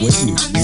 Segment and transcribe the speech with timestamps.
[0.00, 0.57] with me.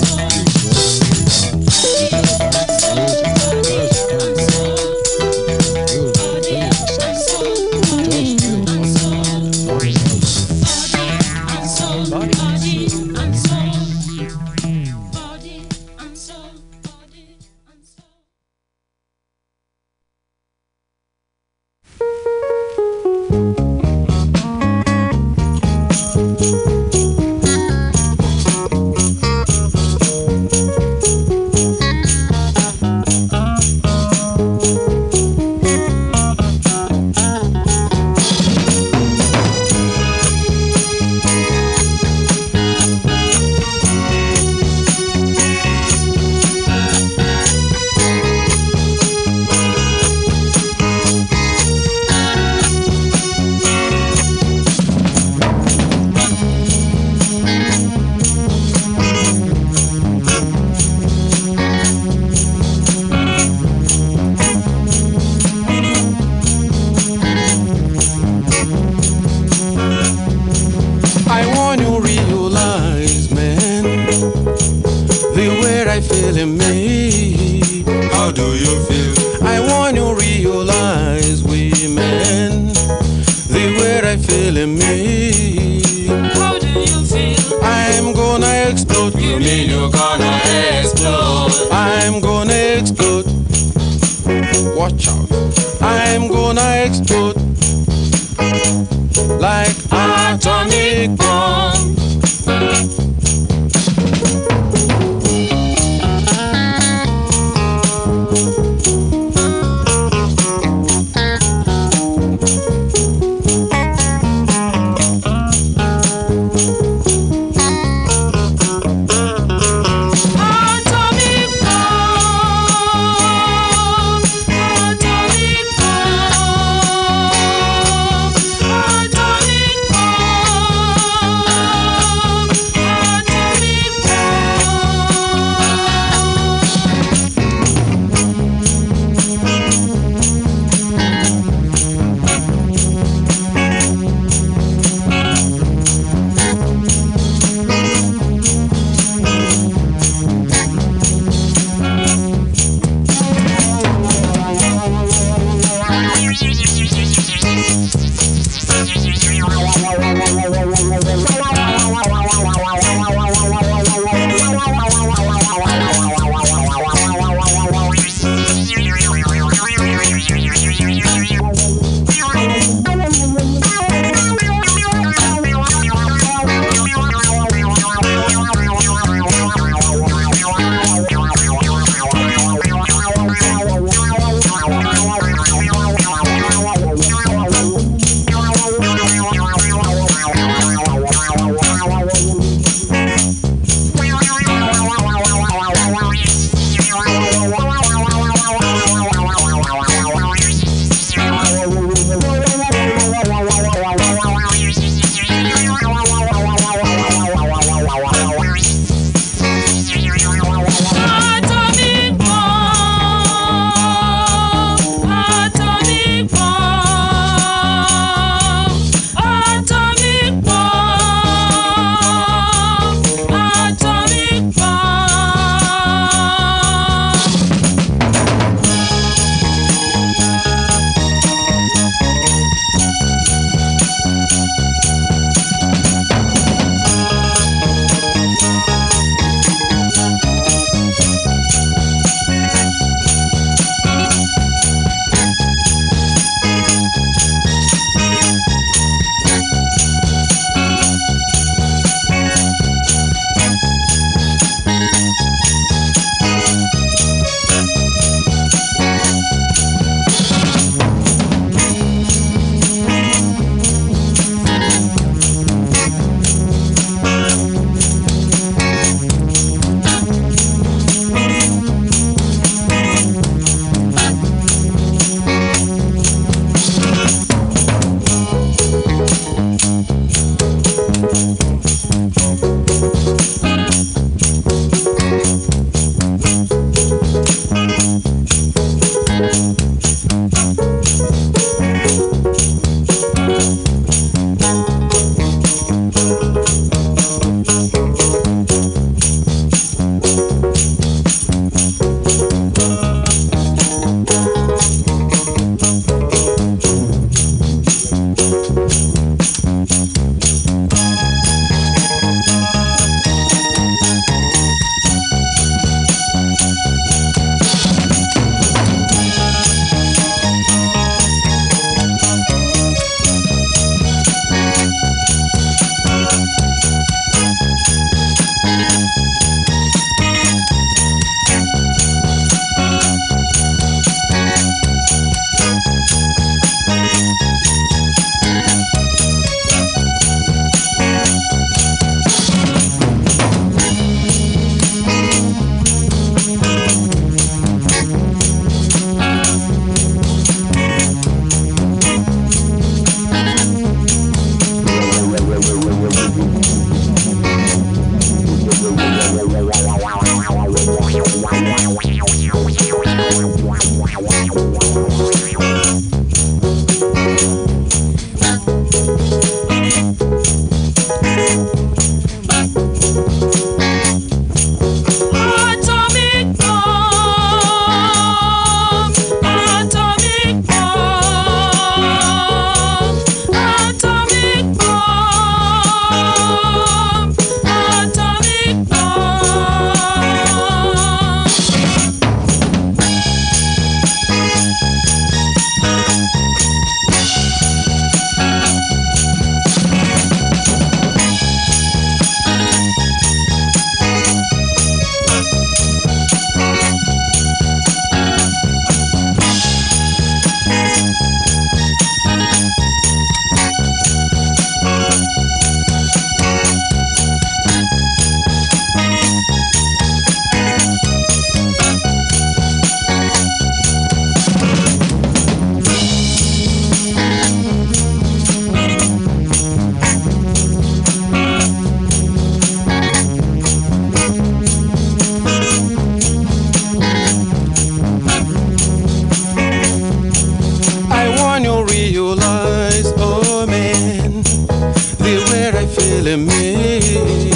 [446.65, 447.34] Yeah.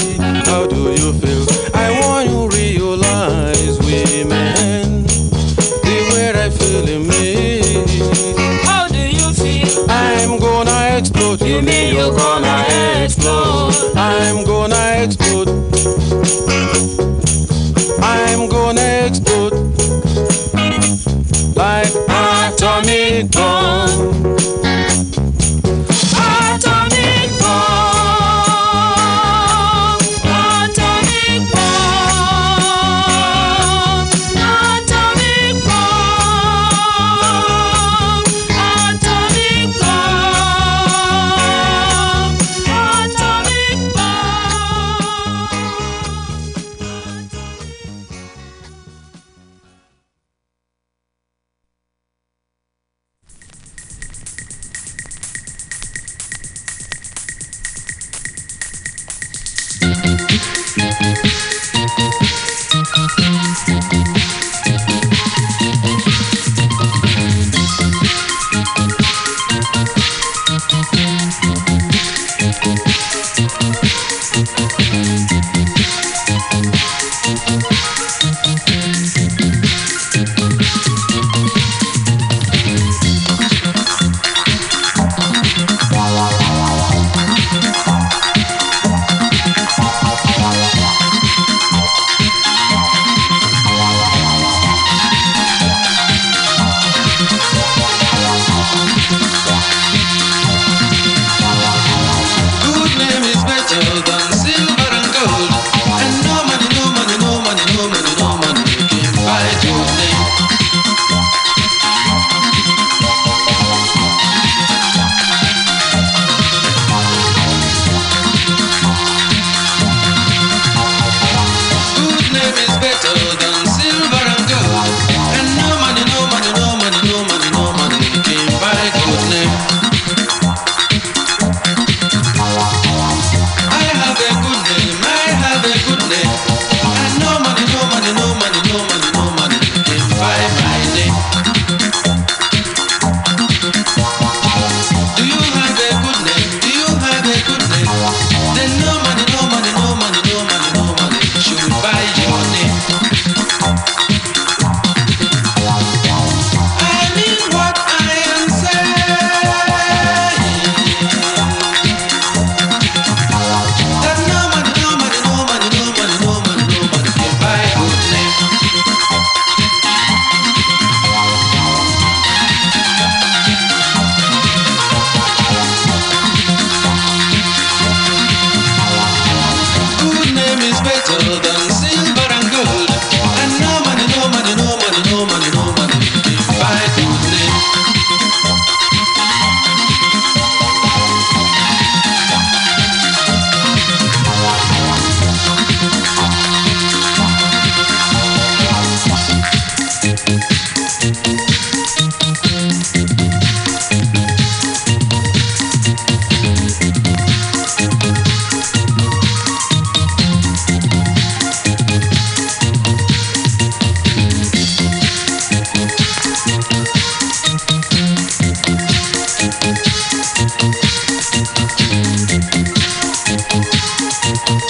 [224.29, 224.69] Música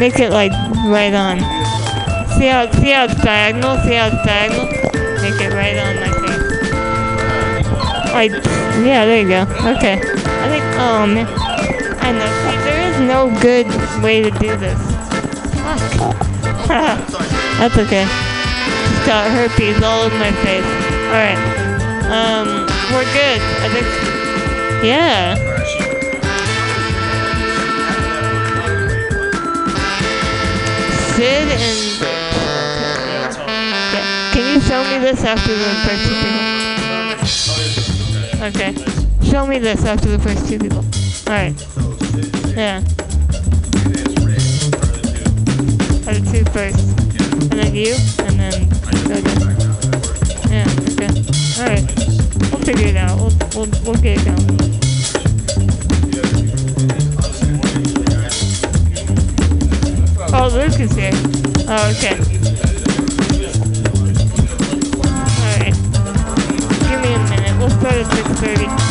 [0.00, 0.50] Make it like
[0.88, 1.40] right on.
[2.38, 3.76] See how, see how it's diagonal?
[3.84, 4.64] See how it's diagonal?
[5.20, 6.50] Make it right on like face.
[8.14, 8.32] Like,
[8.82, 9.42] yeah, there you go.
[9.76, 10.00] Okay.
[10.00, 11.26] I think, oh man.
[12.00, 12.24] I know.
[12.48, 13.66] See, there is no good
[14.02, 14.80] way to do this.
[15.60, 16.16] Fuck.
[17.60, 18.06] That's okay.
[18.08, 20.64] Just got herpes all over my face.
[21.12, 21.36] Alright.
[22.08, 23.40] Um, we're good.
[23.60, 23.86] I think,
[24.82, 25.49] yeah.
[31.20, 32.00] did and
[33.92, 34.32] yeah.
[34.32, 36.46] Can you show me this after the first two people?
[38.48, 38.72] Okay.
[39.30, 40.82] Show me this after the first two people.
[41.28, 41.60] Alright.
[42.56, 42.80] Yeah.
[46.08, 46.80] Are the two first.
[47.52, 48.68] And then you, and then
[49.06, 49.16] go
[50.48, 51.12] Yeah, okay.
[51.60, 51.84] Alright.
[52.50, 53.18] We'll figure it out.
[53.18, 54.89] We'll, we'll, we'll get it down.
[60.32, 61.10] Oh, Luke is here.
[61.66, 62.16] Oh, okay.
[65.50, 65.74] Alright.
[66.88, 67.58] Give me a minute.
[67.58, 68.89] We'll start at 6.30.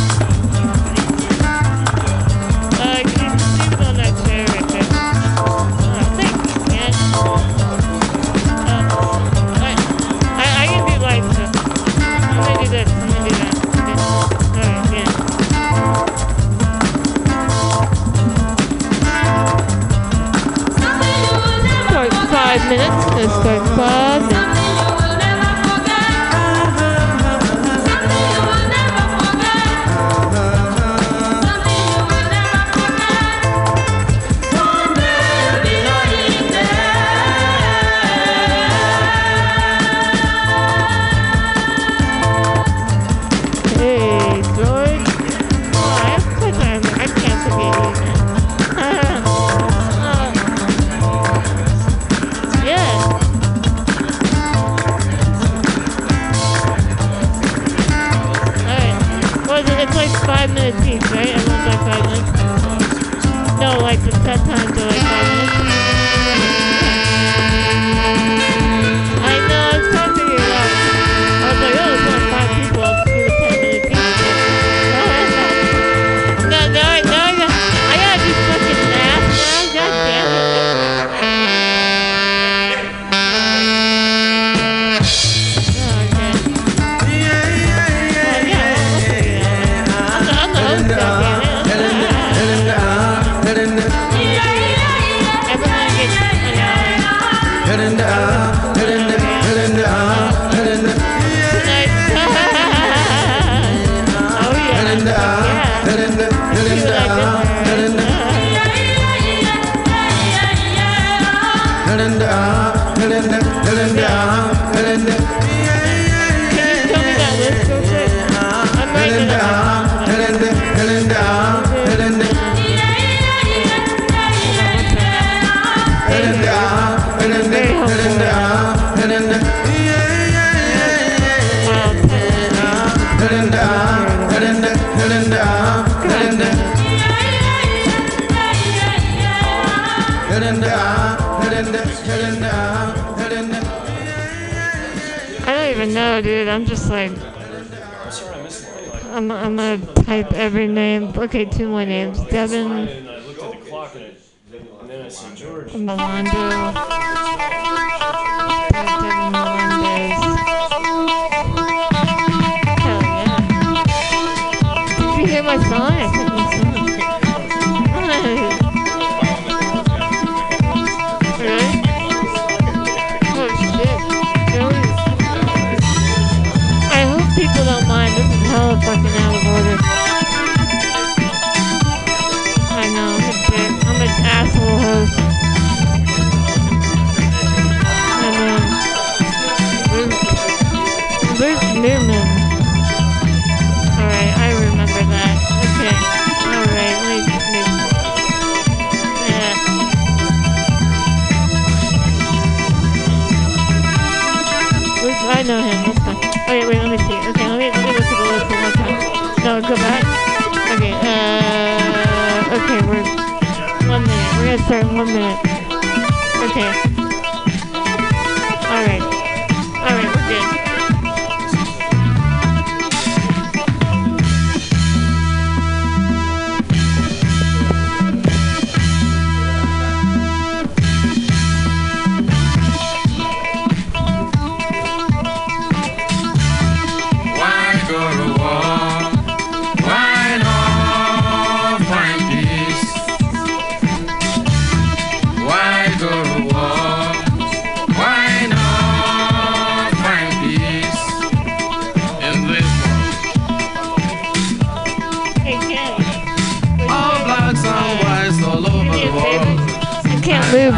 [23.22, 23.99] It's going far.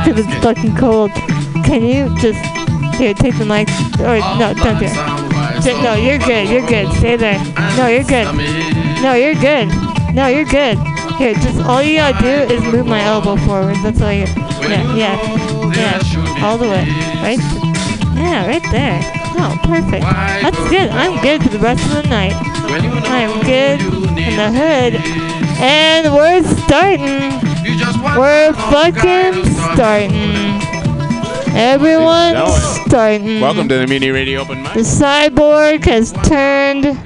[0.05, 1.11] because it's fucking cold.
[1.65, 2.39] Can you just
[2.95, 3.69] here take the mic?
[3.99, 5.83] Or no, don't do it.
[5.83, 6.49] No, you're good.
[6.49, 6.91] You're good.
[6.97, 7.37] Stay there.
[7.77, 8.25] No, you're good.
[9.01, 9.67] No, you're good.
[10.13, 10.77] No, you're good.
[11.17, 13.75] Here, just all you gotta do is move my elbow forward.
[13.83, 14.25] That's all you.
[14.61, 16.45] Yeah, yeah, yeah.
[16.45, 16.85] All the way.
[17.21, 17.39] Right.
[18.15, 19.01] Yeah, right there.
[19.37, 20.01] Oh, perfect.
[20.01, 20.89] That's good.
[20.89, 22.33] I'm good for the rest of the night.
[22.33, 23.81] I'm good
[24.17, 24.95] in the hood,
[25.61, 27.50] and we're starting.
[28.01, 30.59] We're fucking starting.
[31.55, 32.51] Everyone's
[32.87, 33.39] starting.
[33.39, 34.73] Welcome to the Mutiny Radio Open Mic.
[34.73, 36.97] The cyborg has turned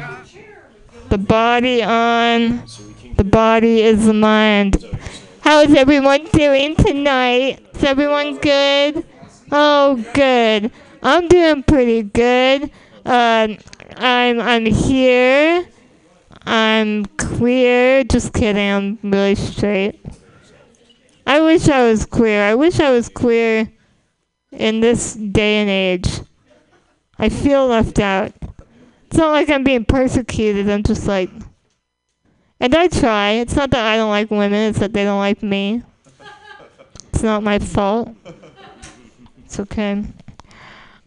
[1.10, 2.64] the body on.
[3.18, 4.86] The body is the mind.
[5.42, 7.60] How is everyone doing tonight?
[7.76, 9.06] Is everyone good?
[9.52, 10.72] Oh, good.
[11.04, 12.72] I'm doing pretty good.
[13.06, 13.58] Um,
[13.98, 15.68] I'm I'm here.
[16.46, 18.06] I'm queer.
[18.06, 18.72] Just kidding.
[18.72, 20.00] I'm really straight.
[21.26, 22.44] I wish I was queer.
[22.44, 23.72] I wish I was queer
[24.52, 26.22] in this day and age.
[27.18, 28.32] I feel left out.
[29.08, 30.70] It's not like I'm being persecuted.
[30.70, 31.30] I'm just like,
[32.60, 33.32] and I try.
[33.32, 34.70] It's not that I don't like women.
[34.70, 35.84] It's that they don't like me.
[37.14, 38.10] It's not my fault.
[39.46, 40.04] It's okay.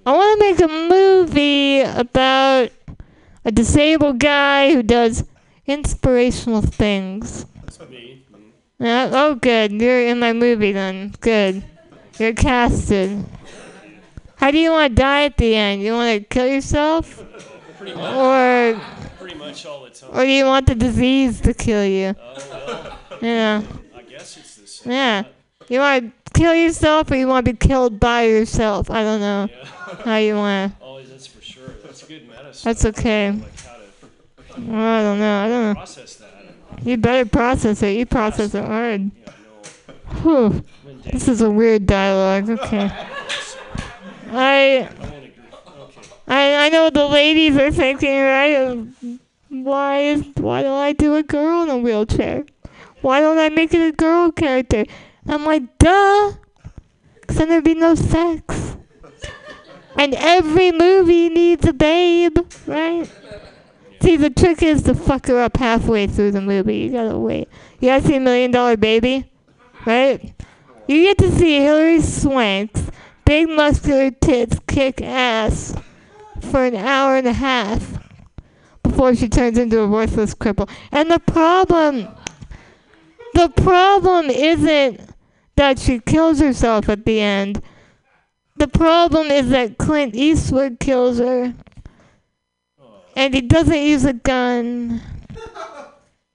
[0.07, 2.70] I want to make a movie about
[3.44, 5.24] a disabled guy who does
[5.66, 7.44] inspirational things.
[7.62, 8.24] That's Me.
[8.78, 9.72] Yeah, oh, good.
[9.72, 11.12] You're in my movie then.
[11.20, 11.64] Good.
[12.18, 13.24] You're casted.
[14.36, 15.82] How do you want to die at the end?
[15.82, 17.24] You want to kill yourself?
[17.78, 18.14] Pretty much.
[18.14, 18.80] Or,
[19.18, 20.10] Pretty much all the time.
[20.12, 22.14] or do you want the disease to kill you?
[22.20, 23.62] Oh well, Yeah.
[23.96, 24.92] I guess it's the same.
[24.92, 25.24] Yeah.
[25.68, 28.90] You want to kill yourself or you want to be killed by yourself?
[28.90, 29.64] I don't know Yeah.
[30.04, 30.84] how you want to.
[30.84, 31.68] Always, that's for sure.
[31.84, 32.62] That's good medicine.
[32.68, 33.30] That's okay.
[33.32, 33.68] Like to
[34.54, 35.44] I don't know.
[35.44, 35.74] I don't know.
[35.74, 36.38] process that.
[36.82, 37.96] You better process it.
[37.96, 39.10] You process it hard.
[40.22, 40.62] Whew.
[41.04, 42.48] This is a weird dialogue.
[42.50, 42.90] Okay.
[44.30, 44.88] I
[46.26, 46.66] I.
[46.66, 48.86] I know the ladies are thinking, right?
[49.48, 52.44] Why is why do I do a girl in a wheelchair?
[53.00, 54.84] Why don't I make it a girl character?
[55.26, 56.32] I'm like, duh,
[57.26, 58.76] 'cause then there'd be no sex.
[59.96, 63.10] And every movie needs a babe, right?
[64.00, 66.76] See, the trick is to fuck her up halfway through the movie.
[66.76, 67.48] You gotta wait.
[67.80, 69.30] You gotta see Million Dollar Baby,
[69.84, 70.34] right?
[70.87, 72.90] You get to see Hilary Swank's
[73.24, 75.74] big muscular tits kick ass
[76.40, 77.98] for an hour and a half
[78.82, 80.70] before she turns into a worthless cripple.
[80.92, 82.08] And the problem,
[83.34, 85.00] the problem isn't
[85.56, 87.62] that she kills herself at the end.
[88.56, 91.54] The problem is that Clint Eastwood kills her.
[93.18, 95.02] And he doesn't use a gun.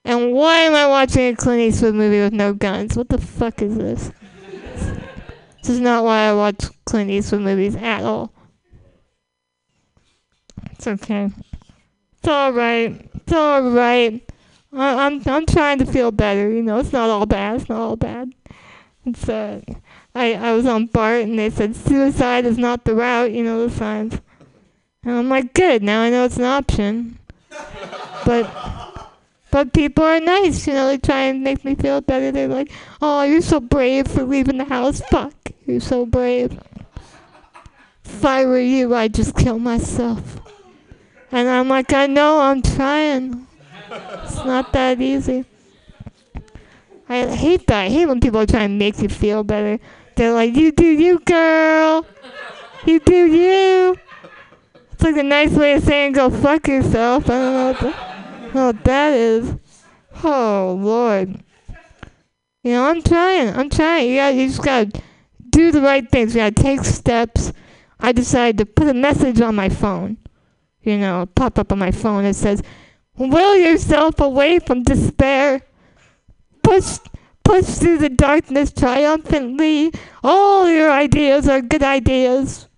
[0.04, 2.94] And why am I watching a Clint Eastwood movie with no guns?
[2.94, 4.12] What the fuck is this?
[5.62, 8.34] This is not why I watch Clint Eastwood movies at all.
[10.72, 11.30] It's okay.
[12.18, 13.10] It's alright.
[13.14, 14.30] It's alright.
[14.70, 16.50] I'm I'm trying to feel better.
[16.50, 17.62] You know, it's not all bad.
[17.62, 18.34] It's not all bad.
[19.06, 19.62] It's uh,
[20.14, 23.32] I I was on BART and they said suicide is not the route.
[23.32, 24.20] You know the signs.
[25.04, 25.82] And I'm like, good.
[25.82, 27.18] Now I know it's an option.
[28.24, 28.50] But
[29.50, 30.66] but people are nice.
[30.66, 32.32] You know, they try and make me feel better.
[32.32, 35.00] They're like, oh, you're so brave for leaving the house.
[35.10, 35.34] Fuck,
[35.66, 36.58] you're so brave.
[38.04, 40.40] If I were you, I'd just kill myself.
[41.30, 43.46] And I'm like, I know, I'm trying.
[43.90, 45.44] It's not that easy.
[47.08, 47.82] I hate that.
[47.82, 49.78] I hate when people try and make you feel better.
[50.16, 52.06] They're like, you do you, girl.
[52.86, 53.98] You do you.
[54.94, 57.28] It's like a nice way of saying go fuck yourself.
[57.28, 59.56] I don't know what, the, what that is.
[60.22, 61.42] Oh, Lord.
[62.62, 63.48] You know, I'm trying.
[63.56, 64.08] I'm trying.
[64.08, 65.02] You, gotta, you just gotta
[65.50, 66.32] do the right things.
[66.32, 67.52] You gotta take steps.
[67.98, 70.16] I decided to put a message on my phone.
[70.82, 72.62] You know, pop up on my phone that says,
[73.16, 75.60] Will yourself away from despair.
[76.62, 76.98] Push,
[77.42, 79.92] push through the darkness triumphantly.
[80.22, 82.68] All your ideas are good ideas.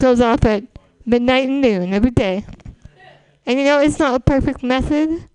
[0.00, 0.64] Goes off at
[1.04, 2.44] midnight and noon every day.
[3.44, 5.28] And you know, it's not a perfect method.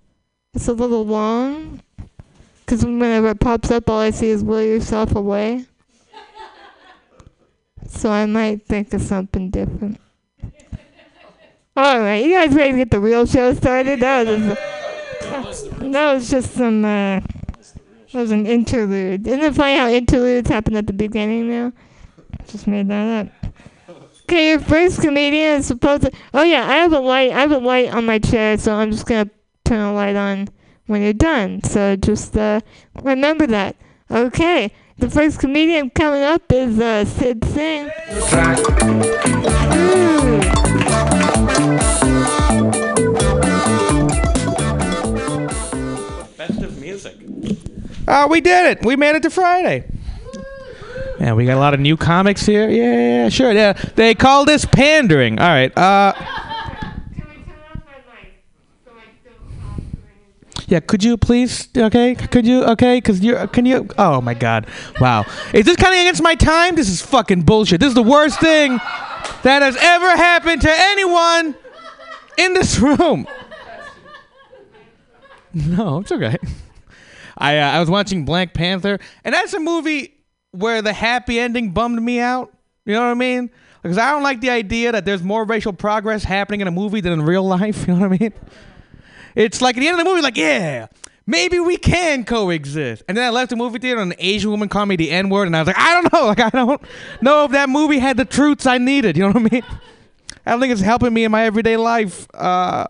[0.54, 1.82] It's a little long.
[2.60, 5.66] Because whenever it pops up, all I see is will yourself away.
[7.88, 10.00] So I might think of something different.
[11.76, 14.00] Alright, you guys ready to get the real show started?
[14.00, 19.28] That was just, that was just some, uh, that was an interlude.
[19.28, 21.74] Isn't it funny how interludes happen at the beginning now?
[22.48, 23.54] Just made that up.
[24.24, 26.12] Okay, your first comedian is supposed to.
[26.34, 27.32] Oh yeah, I have a light.
[27.32, 29.30] I have a light on my chair, so I'm just gonna
[29.66, 30.48] turn a light on
[30.86, 31.62] when you're done.
[31.64, 32.62] So just uh,
[33.02, 33.76] remember that.
[34.10, 37.92] Okay, the first comedian coming up is uh, Sid Singh.
[39.74, 40.54] Ooh.
[46.80, 47.16] music.
[48.08, 48.86] Oh, we did it.
[48.86, 49.90] We made it to Friday.
[51.20, 52.70] Yeah, we got a lot of new comics here.
[52.70, 53.52] Yeah, sure.
[53.52, 55.40] Yeah, they call this pandering.
[55.40, 55.76] All right.
[55.78, 56.14] Uh,
[60.68, 60.80] yeah.
[60.80, 61.70] Could you please?
[61.76, 62.16] Okay.
[62.16, 62.64] Could you?
[62.66, 63.00] Okay.
[63.00, 63.48] Cause you're.
[63.48, 63.88] Can you?
[63.98, 64.68] Oh my God.
[65.00, 65.26] Wow.
[65.54, 66.76] Is this kind of against my time?
[66.76, 67.80] This is fucking bullshit.
[67.80, 68.78] This is the worst thing
[69.44, 71.56] that has ever happened to anyone
[72.38, 73.28] in this room.
[75.56, 76.36] No, it's okay.
[77.38, 80.13] I uh, I was watching Black Panther, and that's a movie
[80.54, 82.54] where the happy ending bummed me out.
[82.86, 83.50] You know what I mean?
[83.82, 87.02] Because I don't like the idea that there's more racial progress happening in a movie
[87.02, 87.88] than in real life.
[87.88, 88.34] You know what I mean?
[89.36, 90.88] It's like at the end of the movie, like yeah,
[91.26, 93.04] maybe we can coexist.
[93.08, 95.30] And then I left the movie theater, and an Asian woman called me the N
[95.30, 96.82] word, and I was like, I don't know, like I don't
[97.22, 99.18] know if that movie had the truths I needed.
[99.18, 99.64] You know what I mean?
[100.46, 102.28] I don't think it's helping me in my everyday life.
[102.34, 102.88] Uh,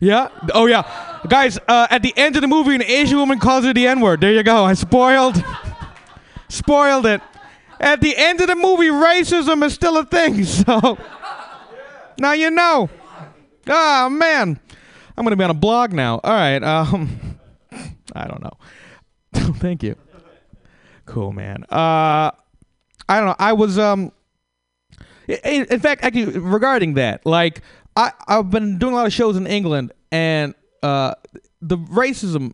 [0.00, 0.28] yeah.
[0.52, 0.82] Oh yeah,
[1.28, 1.58] guys.
[1.68, 4.20] Uh, at the end of the movie, an Asian woman calls her the N word.
[4.20, 4.64] There you go.
[4.64, 5.36] I spoiled,
[6.52, 7.20] spoiled it.
[7.80, 10.44] At the end of the movie, racism is still a thing.
[10.44, 10.98] So
[12.18, 12.88] now you know.
[13.66, 14.60] Oh man,
[15.16, 16.20] I'm gonna be on a blog now.
[16.22, 16.62] All right.
[16.62, 17.38] Um,
[18.14, 18.52] I don't know.
[19.54, 19.96] Thank you.
[21.06, 21.64] Cool, man.
[21.64, 22.30] Uh,
[23.08, 23.36] I don't know.
[23.38, 24.12] I was um.
[25.28, 27.62] In, in fact, actually, regarding that, like
[27.96, 31.14] I I've been doing a lot of shows in England, and uh,
[31.60, 32.52] the racism.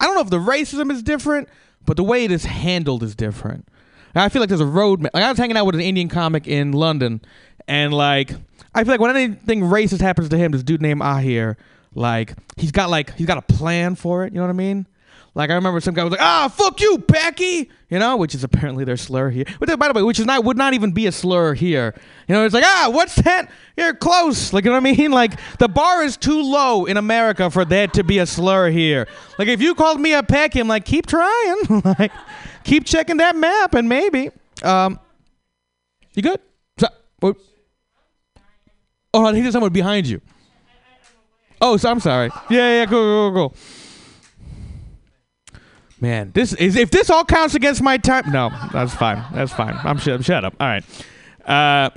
[0.00, 1.48] I don't know if the racism is different,
[1.88, 3.66] but the way it is handled is different.
[4.14, 5.02] And I feel like there's a road.
[5.02, 7.22] Like I was hanging out with an Indian comic in London,
[7.66, 8.32] and like
[8.74, 11.56] I feel like when anything racist happens to him, this dude named Ahir,
[11.94, 14.34] like he's got like he's got a plan for it.
[14.34, 14.86] You know what I mean?
[15.34, 18.42] Like I remember some guy was like, "Ah, fuck you, Paki," you know, which is
[18.42, 19.44] apparently their slur here.
[19.60, 21.94] But by the way, which is not would not even be a slur here.
[22.26, 23.48] You know, it's like, "Ah, what's that?
[23.76, 25.12] You're close." Like you know what I mean?
[25.12, 29.06] Like the bar is too low in America for that to be a slur here.
[29.38, 31.56] Like if you called me a Paki, I'm like, keep trying,
[31.98, 32.10] like
[32.64, 34.30] keep checking that map, and maybe.
[34.62, 34.98] Um,
[36.14, 36.40] you good?
[36.78, 36.88] So,
[37.20, 37.36] what-
[39.14, 40.20] oh, I think there's someone behind you.
[41.60, 42.30] Oh, so I'm sorry.
[42.50, 43.48] Yeah, yeah, cool, cool, cool.
[43.50, 43.56] cool.
[46.00, 48.30] Man, this is if this all counts against my time.
[48.30, 49.24] No, that's fine.
[49.34, 49.74] That's fine.
[49.82, 50.24] I'm shut.
[50.24, 50.54] Shut up.
[50.60, 50.84] All right.
[51.44, 51.90] Uh,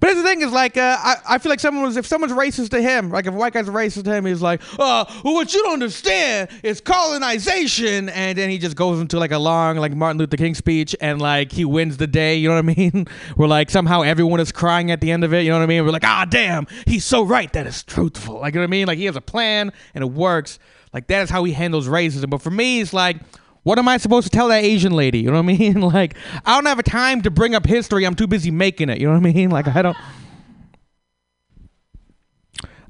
[0.00, 2.70] but the thing: is like uh, I, I feel like someone was if someone's racist
[2.70, 5.54] to him, like if a white guy's racist to him, he's like, uh, well, what
[5.54, 9.94] you don't understand is colonization, and then he just goes into like a long like
[9.94, 12.34] Martin Luther King speech, and like he wins the day.
[12.36, 13.06] You know what I mean?
[13.36, 15.42] We're like somehow everyone is crying at the end of it.
[15.42, 15.84] You know what I mean?
[15.84, 17.52] We're like, ah, damn, he's so right.
[17.52, 18.40] That is truthful.
[18.40, 18.86] Like you know what I mean?
[18.88, 20.58] Like he has a plan and it works.
[20.92, 22.30] Like that is how he handles racism.
[22.30, 23.18] But for me, it's like.
[23.64, 25.20] What am I supposed to tell that Asian lady?
[25.20, 25.80] You know what I mean?
[25.82, 28.04] Like, I don't have a time to bring up history.
[28.04, 28.98] I'm too busy making it.
[28.98, 29.50] You know what I mean?
[29.50, 29.96] Like, I don't.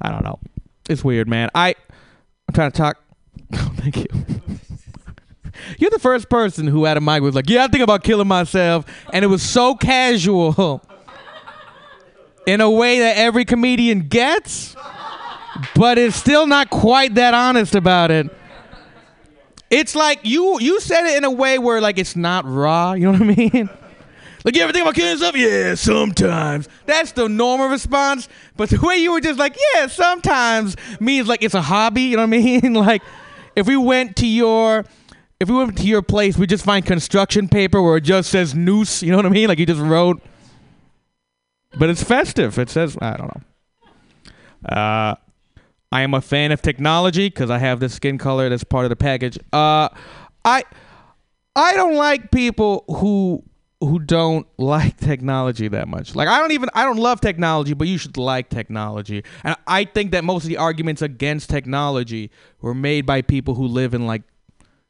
[0.01, 0.39] I don't know.
[0.89, 1.51] It's weird, man.
[1.55, 1.75] I
[2.49, 2.99] I'm trying to talk.
[3.55, 4.07] Oh, thank you.
[5.79, 8.27] You're the first person who had a mic was like, "Yeah, I think about killing
[8.29, 10.83] myself," and it was so casual,
[12.47, 14.75] in a way that every comedian gets,
[15.75, 18.29] but it's still not quite that honest about it.
[19.71, 22.93] It's like you you said it in a way where like it's not raw.
[22.93, 23.71] You know what I mean?
[24.45, 25.37] Like you ever think about killing yourself?
[25.37, 26.69] Yeah, sometimes.
[26.85, 28.29] That's the normal response.
[28.57, 32.03] But the way you were just like, yeah, sometimes means like it's a hobby.
[32.03, 32.75] You know what I mean?
[32.75, 33.03] like
[33.55, 34.85] if we went to your
[35.39, 38.55] if we went to your place, we just find construction paper where it just says
[38.55, 39.03] noose.
[39.03, 39.49] You know what I mean?
[39.49, 40.21] Like you just wrote.
[41.79, 42.59] But it's festive.
[42.59, 44.77] It says I don't know.
[44.77, 45.15] Uh,
[45.93, 48.89] I am a fan of technology because I have this skin color that's part of
[48.89, 49.39] the package.
[49.53, 49.91] Uh,
[50.45, 50.65] I
[51.55, 53.45] I don't like people who
[53.81, 56.15] who don't like technology that much.
[56.15, 59.23] Like I don't even I don't love technology, but you should like technology.
[59.45, 62.31] And I think that most of the arguments against technology
[62.63, 64.23] were made by people who live in like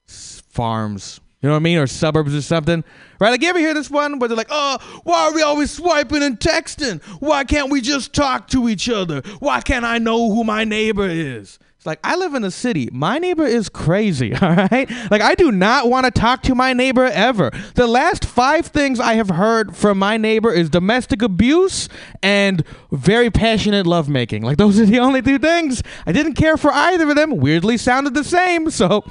[0.06, 1.20] farms.
[1.42, 1.78] You know what I mean?
[1.78, 2.84] Or suburbs or something.
[3.18, 3.30] Right?
[3.30, 6.22] Like you ever hear this one where they're like, oh, why are we always swiping
[6.22, 7.02] and texting?
[7.20, 9.22] Why can't we just talk to each other?
[9.40, 11.58] Why can't I know who my neighbor is?
[11.82, 12.88] It's like I live in a city.
[12.92, 14.88] My neighbor is crazy, all right?
[15.10, 17.50] Like I do not want to talk to my neighbor ever.
[17.74, 21.88] The last 5 things I have heard from my neighbor is domestic abuse
[22.22, 22.62] and
[22.92, 24.42] very passionate lovemaking.
[24.44, 25.82] Like those are the only two things.
[26.06, 27.38] I didn't care for either of them.
[27.38, 28.70] Weirdly sounded the same.
[28.70, 29.04] So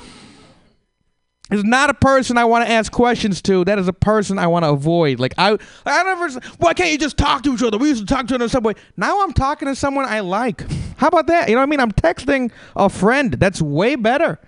[1.52, 3.66] is not a person I want to ask questions to.
[3.66, 5.20] That is a person I want to avoid.
[5.20, 6.39] Like I, I never.
[6.58, 7.78] Why can't you just talk to each other?
[7.78, 8.74] We used to talk to each other in some way.
[8.95, 10.70] Now I'm talking to someone I like.
[10.97, 11.49] How about that?
[11.49, 11.80] You know what I mean?
[11.80, 13.34] I'm texting a friend.
[13.34, 14.39] That's way better.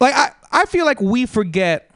[0.00, 1.90] Like I, I feel like we forget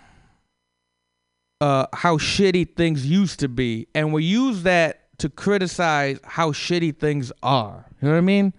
[1.61, 6.99] uh, how shitty things used to be, and we use that to criticize how shitty
[6.99, 7.87] things are.
[8.01, 8.53] You know what I mean?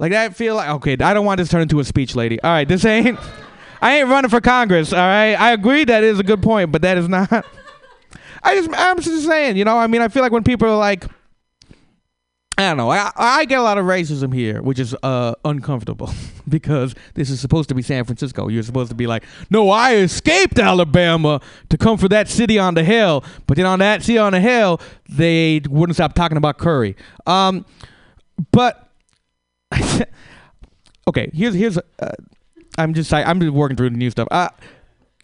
[0.00, 2.40] Like that feel like okay, I don't want this to turn into a speech, lady.
[2.40, 3.18] All right, this ain't.
[3.82, 4.94] I ain't running for Congress.
[4.94, 7.30] All right, I agree that is a good point, but that is not.
[8.42, 9.76] I just I'm just saying, you know.
[9.76, 11.04] I mean, I feel like when people are like,
[12.56, 12.90] I don't know.
[12.90, 16.10] I I get a lot of racism here, which is uh uncomfortable
[16.48, 18.48] because this is supposed to be San Francisco.
[18.48, 22.72] You're supposed to be like, no, I escaped Alabama to come for that city on
[22.72, 24.80] the hill, but then on that city on the hill,
[25.10, 26.96] they wouldn't stop talking about curry.
[27.26, 27.66] Um,
[28.50, 28.89] but
[31.08, 32.12] okay, here's here's uh,
[32.78, 34.28] I'm just I, I'm just working through the new stuff.
[34.30, 34.48] Uh,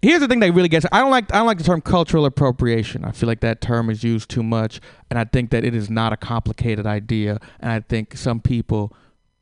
[0.02, 2.24] here's the thing that really gets I don't like I don't like the term cultural
[2.24, 3.04] appropriation.
[3.04, 4.80] I feel like that term is used too much,
[5.10, 8.92] and I think that it is not a complicated idea, and I think some people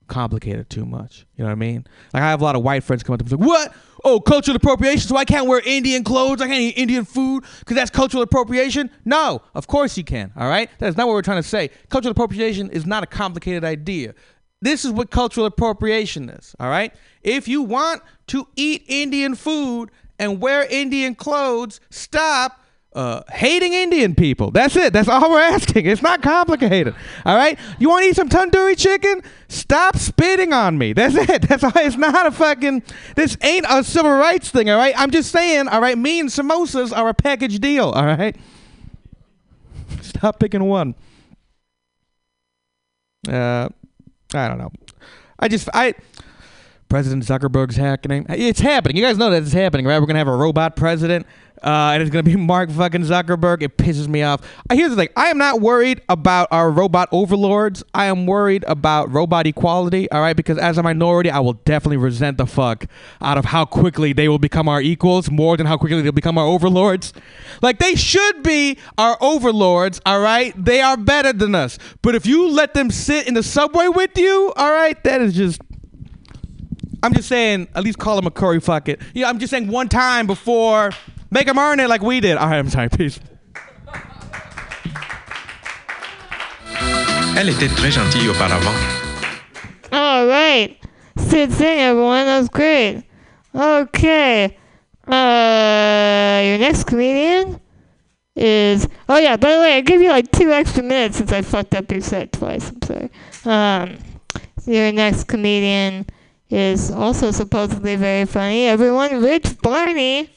[0.07, 1.26] complicate it too much.
[1.36, 1.86] You know what I mean?
[2.12, 3.74] Like I have a lot of white friends come up to me say, "What?
[4.07, 5.09] Oh, cultural appropriation?
[5.09, 6.40] So I can't wear Indian clothes?
[6.40, 10.32] I can't eat Indian food because that's cultural appropriation?" No, of course you can.
[10.36, 11.70] All right, that is not what we're trying to say.
[11.88, 14.14] Cultural appropriation is not a complicated idea.
[14.64, 16.56] This is what cultural appropriation is.
[16.58, 16.90] All right,
[17.22, 22.62] if you want to eat Indian food and wear Indian clothes, stop
[22.94, 24.50] uh, hating Indian people.
[24.50, 24.94] That's it.
[24.94, 25.84] That's all we're asking.
[25.84, 26.94] It's not complicated.
[27.26, 27.58] All right.
[27.78, 29.22] You want to eat some tandoori chicken?
[29.48, 30.94] Stop spitting on me.
[30.94, 31.42] That's it.
[31.42, 31.72] That's all.
[31.74, 32.84] It's not a fucking.
[33.16, 34.70] This ain't a civil rights thing.
[34.70, 34.94] All right.
[34.96, 35.68] I'm just saying.
[35.68, 35.98] All right.
[35.98, 37.90] Me and samosas are a package deal.
[37.90, 38.34] All right.
[40.00, 40.94] Stop picking one.
[43.28, 43.68] Uh,
[44.37, 44.72] I don't know.
[45.39, 45.95] I just I.
[46.95, 48.24] President Zuckerberg's happening.
[48.28, 48.97] It's happening.
[48.97, 49.99] You guys know that it's happening, right?
[49.99, 51.26] We're gonna have a robot president,
[51.61, 53.62] uh, and it's gonna be Mark fucking Zuckerberg.
[53.62, 54.42] It pisses me off.
[54.70, 57.82] Uh, Here's the thing: I am not worried about our robot overlords.
[57.95, 60.09] I am worried about robot equality.
[60.12, 62.86] All right, because as a minority, I will definitely resent the fuck
[63.20, 66.38] out of how quickly they will become our equals, more than how quickly they'll become
[66.38, 67.12] our overlords.
[67.61, 70.01] Like they should be our overlords.
[70.07, 71.76] All right, they are better than us.
[72.03, 75.34] But if you let them sit in the subway with you, all right, that is
[75.34, 75.61] just.
[77.05, 78.98] I'm just saying, at least call him a curry fuck it.
[79.12, 80.90] Yeah, I'm just saying one time before,
[81.30, 82.38] make him earn it like we did.
[82.38, 82.88] All right, I'm sorry.
[82.88, 83.20] Peace.
[87.36, 88.74] Elle était très gentille auparavant.
[89.92, 90.78] All right.
[91.18, 92.24] Sid Singh, everyone.
[92.24, 93.05] That was great.
[93.55, 94.57] Okay.
[95.07, 97.61] Uh, your next comedian
[98.34, 98.88] is.
[99.11, 99.36] Oh yeah.
[99.36, 102.00] By the way, I gave you like two extra minutes since I fucked up your
[102.00, 102.70] set twice.
[102.70, 103.11] I'm sorry.
[103.44, 103.98] Um,
[104.64, 106.07] your next comedian
[106.51, 108.66] is also supposedly very funny.
[108.66, 110.30] Everyone, Rich Barney.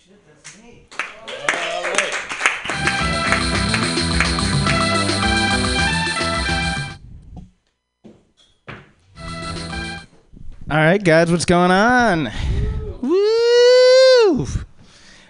[10.70, 12.30] All right, guys, what's going on?
[13.02, 14.46] Woo!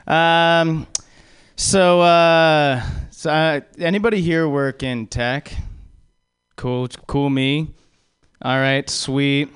[0.08, 0.88] Um,
[1.56, 5.54] so, uh, so uh, anybody here work in tech?
[6.56, 7.30] Cool, cool.
[7.30, 7.68] Me.
[8.42, 9.50] All right, sweet.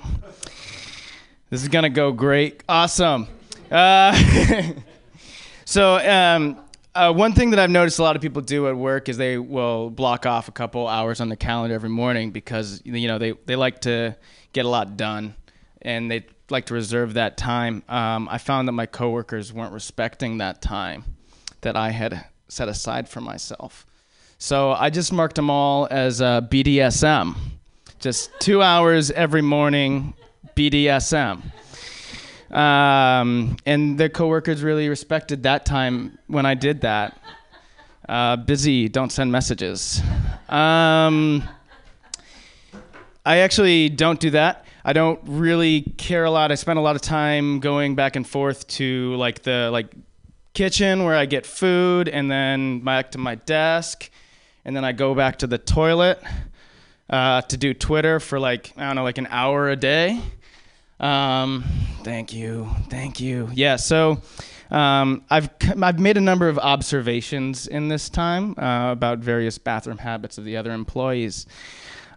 [1.52, 2.62] This is gonna go great.
[2.66, 3.28] Awesome.
[3.70, 4.18] Uh,
[5.66, 6.56] so, um,
[6.94, 9.36] uh, one thing that I've noticed a lot of people do at work is they
[9.36, 13.32] will block off a couple hours on the calendar every morning because you know they,
[13.44, 14.16] they like to
[14.54, 15.34] get a lot done
[15.82, 17.82] and they like to reserve that time.
[17.86, 21.04] Um, I found that my coworkers weren't respecting that time
[21.60, 23.84] that I had set aside for myself.
[24.38, 27.36] So I just marked them all as uh, BDSM.
[27.98, 30.14] Just two hours every morning,
[30.54, 31.42] BDSM.
[32.50, 37.18] Um, and the coworkers really respected that time when I did that.
[38.08, 40.02] Uh, busy, don't send messages.
[40.48, 41.48] Um,
[43.24, 44.66] I actually don't do that.
[44.84, 46.50] I don't really care a lot.
[46.50, 49.94] I spend a lot of time going back and forth to like the like
[50.54, 54.10] kitchen where I get food and then back to my desk
[54.64, 56.20] and then I go back to the toilet
[57.08, 60.20] uh, to do Twitter for like I don't know like an hour a day.
[61.02, 61.64] Um,
[62.04, 63.50] thank you, thank you.
[63.52, 64.22] Yeah, so
[64.70, 65.50] um, I've
[65.82, 70.44] I've made a number of observations in this time uh, about various bathroom habits of
[70.44, 71.46] the other employees.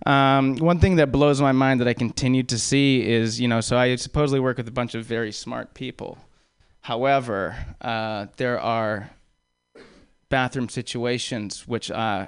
[0.06, 3.60] Um, one thing that blows my mind that I continue to see is, you know,
[3.60, 6.20] so I supposedly work with a bunch of very smart people.
[6.82, 9.10] However, uh, there are
[10.30, 12.28] bathroom situations which uh,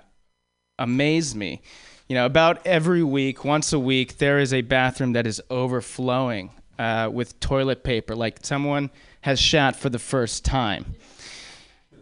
[0.79, 1.61] amaze me.
[2.07, 6.51] You know, about every week, once a week, there is a bathroom that is overflowing
[6.79, 8.89] uh, with toilet paper, like someone
[9.21, 10.95] has shat for the first time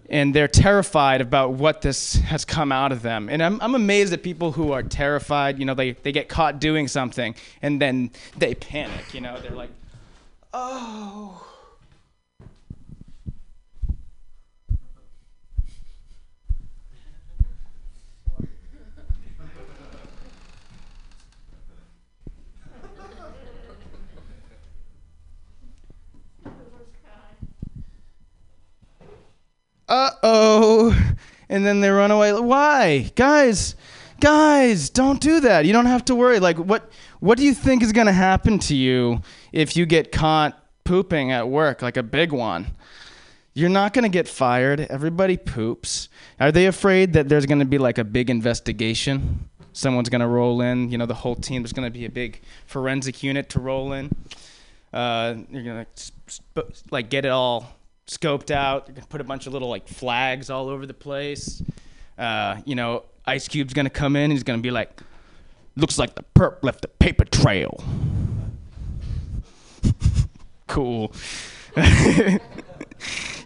[0.10, 3.30] and they're terrified about what this has come out of them.
[3.30, 5.58] And I'm, I'm amazed at people who are terrified.
[5.60, 9.14] You know, they, they get caught doing something and then they panic.
[9.14, 9.72] You know, they're like,
[10.54, 11.55] oh.
[29.88, 31.16] Uh oh,
[31.50, 32.34] and then they run away.
[32.34, 33.76] Why, guys?
[34.20, 35.66] Guys, don't do that.
[35.66, 36.40] You don't have to worry.
[36.40, 36.90] Like, what?
[37.20, 39.22] What do you think is gonna happen to you
[39.52, 42.68] if you get caught pooping at work, like a big one?
[43.58, 44.82] You're not going to get fired.
[44.82, 46.10] Everybody poops.
[46.42, 49.50] Are they afraid that there's going to be like a big investigation?
[49.72, 51.62] Someone's going to roll in, you know, the whole team.
[51.62, 54.14] There's going to be a big forensic unit to roll in.
[54.92, 57.75] Uh, you're going to like get it all
[58.08, 58.88] scoped out.
[58.88, 61.64] Going to put a bunch of little like flags all over the place.
[62.18, 64.32] Uh, you know, Ice Cube's to come in.
[64.32, 65.02] He's to be like,
[65.76, 67.84] looks like the perp left a paper trail.
[70.68, 71.12] cool.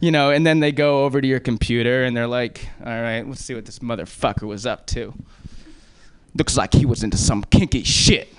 [0.01, 3.27] you know, and then they go over to your computer and they're like, all right,
[3.27, 5.13] let's see what this motherfucker was up to.
[6.35, 8.29] Looks like he was into some kinky shit.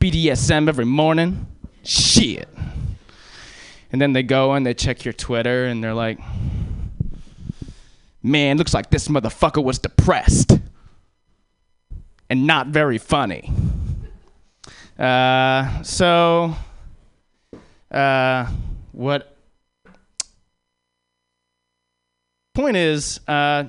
[0.00, 1.46] BDSM every morning.
[1.82, 2.48] Shit.
[3.96, 6.18] And then they go and they check your Twitter and they're like,
[8.22, 10.52] man, looks like this motherfucker was depressed
[12.28, 13.50] and not very funny.
[14.98, 16.54] Uh, so,
[17.90, 18.44] uh,
[18.92, 19.34] what
[22.52, 23.64] point is, uh,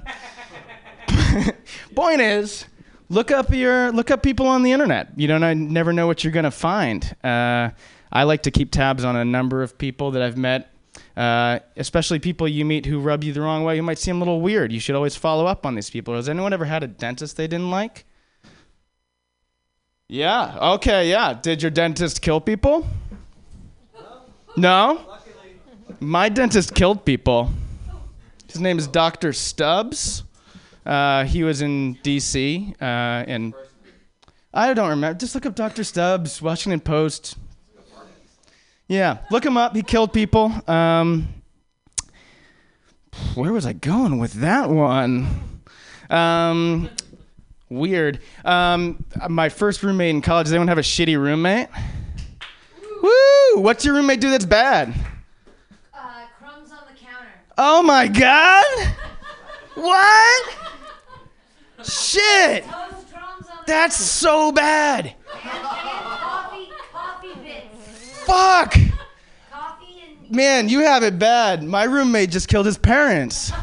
[1.96, 2.66] point is,
[3.08, 5.08] look up your look up people on the internet.
[5.16, 7.16] You don't know, never know what you're gonna find.
[8.12, 10.72] I like to keep tabs on a number of people that I've met,
[11.16, 14.20] uh, especially people you meet who rub you the wrong way, who might seem a
[14.20, 14.72] little weird.
[14.72, 16.16] You should always follow up on these people.
[16.16, 18.06] Has anyone ever had a dentist they didn't like?
[20.08, 20.58] Yeah.
[20.76, 21.10] Okay.
[21.10, 21.34] Yeah.
[21.34, 22.88] Did your dentist kill people?
[24.56, 25.02] No.
[26.00, 27.52] My dentist killed people.
[28.50, 29.34] His name is Dr.
[29.34, 30.24] Stubbs.
[30.86, 32.74] Uh, he was in D.C.
[32.80, 33.54] Uh, and
[34.54, 35.20] I don't remember.
[35.20, 35.84] Just look up Dr.
[35.84, 37.36] Stubbs, Washington Post.
[38.88, 39.76] Yeah, look him up.
[39.76, 40.52] He killed people.
[40.68, 41.28] Um,
[43.36, 45.28] where was I going with that one?
[46.10, 46.90] Um,
[47.70, 48.22] weird.
[48.46, 50.46] Um, my first roommate in college.
[50.46, 51.68] Does anyone have a shitty roommate?
[53.02, 53.62] Woo!
[53.62, 54.94] What's your roommate do that's bad?
[55.94, 57.28] Uh, crumbs on the counter.
[57.58, 58.96] Oh my god!
[59.76, 60.56] What?
[61.84, 62.64] Shit!
[62.64, 65.14] Toast crumbs on the That's so bad!
[68.28, 68.92] coffee, coffee bits.
[69.52, 69.60] Fuck!
[69.60, 71.64] Coffee and Man, you have it bad.
[71.64, 73.52] My roommate just killed his parents.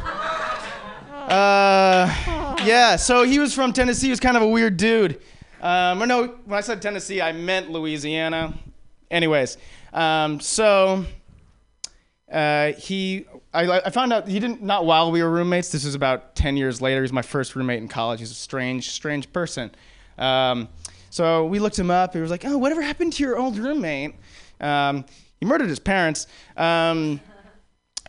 [1.25, 4.09] Uh, yeah, so he was from Tennessee.
[4.09, 5.23] He was kind of a weird dude.
[5.63, 8.53] Um, or no, when I said Tennessee, I meant Louisiana.
[9.11, 9.57] Anyways,
[9.95, 11.07] um, so
[12.31, 15.71] uh, he, I, I found out he didn't, not while we were roommates.
[15.71, 17.01] This was about 10 years later.
[17.01, 18.21] He was my first roommate in college.
[18.21, 19.71] He's a strange, strange person.
[20.19, 20.69] Um,
[21.09, 22.13] so we looked him up.
[22.13, 24.17] He was like, oh, whatever happened to your old roommate?
[24.61, 25.05] Um,
[25.39, 26.27] he murdered his parents.
[26.57, 27.21] Um,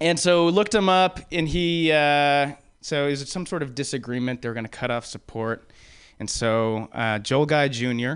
[0.02, 4.41] and so looked him up, and he, uh, so is it some sort of disagreement.
[4.41, 5.72] They were going to cut off support.
[6.20, 8.14] And so uh, Joel Guy Jr.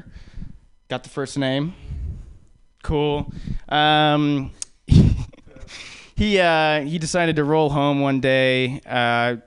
[0.87, 1.73] got the first name.
[2.83, 3.31] Cool.
[3.67, 4.51] Um,
[6.15, 8.81] he uh, he decided to roll home one day.
[8.85, 9.37] Uh,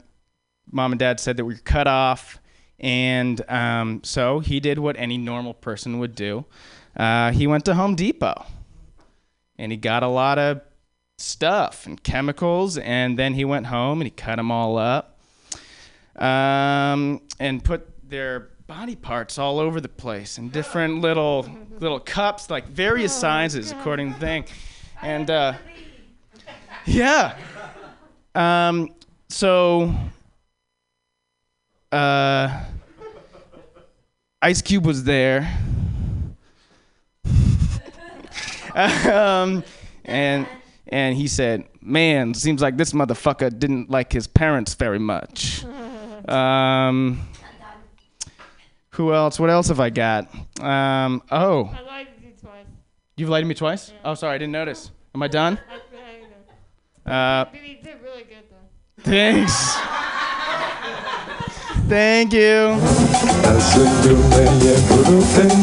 [0.70, 2.38] Mom and Dad said that we were cut off,
[2.78, 6.44] and um, so he did what any normal person would do.
[6.96, 8.44] Uh, he went to Home Depot,
[9.62, 10.60] and he got a lot of
[11.18, 15.20] stuff and chemicals, and then he went home and he cut them all up,
[16.16, 21.48] um, and put their body parts all over the place in different little
[21.78, 24.44] little cups, like various sizes according to the thing,
[25.00, 25.54] and uh,
[26.84, 27.36] yeah.
[28.34, 28.92] Um,
[29.28, 29.94] so,
[31.92, 32.64] uh,
[34.42, 35.56] Ice Cube was there.
[39.12, 39.64] um,
[40.04, 40.46] and
[40.88, 45.64] and he said, "Man, seems like this motherfucker didn't like his parents very much."
[46.28, 47.26] Um,
[48.90, 49.40] who else?
[49.40, 50.32] What else have I got?
[50.60, 52.66] Um, oh, I lied to you twice.
[53.16, 53.92] you've lied to me twice.
[54.04, 54.92] Oh, sorry, I didn't notice.
[55.16, 55.58] Am I done?
[57.06, 59.02] I, I, Uh, but did really good though.
[59.02, 59.76] thanks.
[61.88, 62.78] Thank you.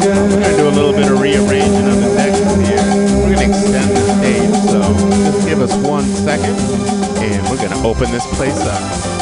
[0.04, 2.89] gonna do a little bit of rearranging of the text here.
[3.40, 4.82] We're extend the stage, so
[5.24, 6.58] just give us one second,
[7.24, 9.19] and we're gonna open this place up.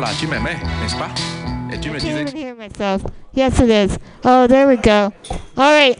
[0.00, 1.10] À moment-là, tu m'aimais, n'est-ce pas
[1.70, 2.24] Et tu me I disais...
[2.24, 3.02] can't hear myself.
[3.34, 3.98] Yes, it is.
[4.24, 5.12] Oh, there we go.
[5.58, 5.98] All right.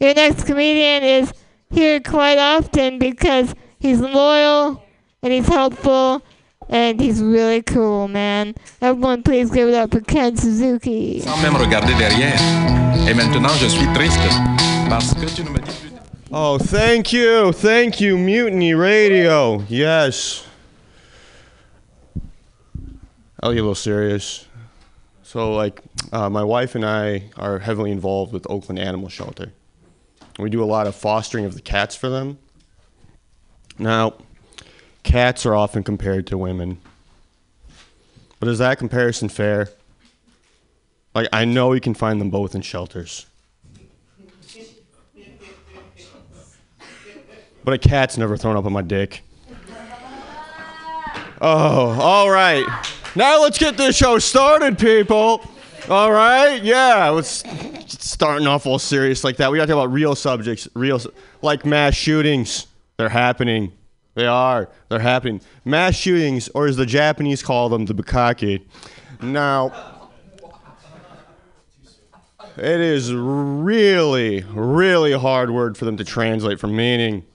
[0.00, 1.30] Your next comedian is
[1.70, 4.82] here quite often because he's loyal
[5.22, 6.22] and he's helpful
[6.70, 8.54] and he's really cool, man.
[8.80, 11.20] Everyone, please give it up for Ken Suzuki.
[11.20, 12.40] sans même regarder derrière.
[13.06, 14.18] Et maintenant, je suis triste
[14.88, 15.92] parce que tu ne me dis plus...
[16.32, 17.52] Oh, thank you.
[17.52, 19.62] Thank you, Mutiny Radio.
[19.68, 20.44] Yes.
[23.42, 24.46] I'll get a little serious.
[25.24, 25.80] So, like,
[26.12, 29.52] uh, my wife and I are heavily involved with Oakland Animal Shelter.
[30.38, 32.38] We do a lot of fostering of the cats for them.
[33.78, 34.14] Now,
[35.02, 36.78] cats are often compared to women.
[38.38, 39.70] But is that comparison fair?
[41.14, 43.26] Like, I know you can find them both in shelters.
[47.64, 49.22] But a cat's never thrown up on my dick.
[51.40, 52.66] Oh, all right.
[53.14, 55.44] Now let's get this show started, people.
[55.90, 57.10] All right, yeah.
[57.10, 57.44] Let's
[57.86, 59.50] starting off all serious like that.
[59.52, 60.98] We got to talk about real subjects, real
[61.42, 62.68] like mass shootings.
[62.96, 63.72] They're happening.
[64.14, 64.70] They are.
[64.88, 65.42] They're happening.
[65.64, 68.62] Mass shootings, or as the Japanese call them, the bukkake.
[69.20, 70.10] Now,
[72.56, 77.26] it is really, really hard word for them to translate from meaning.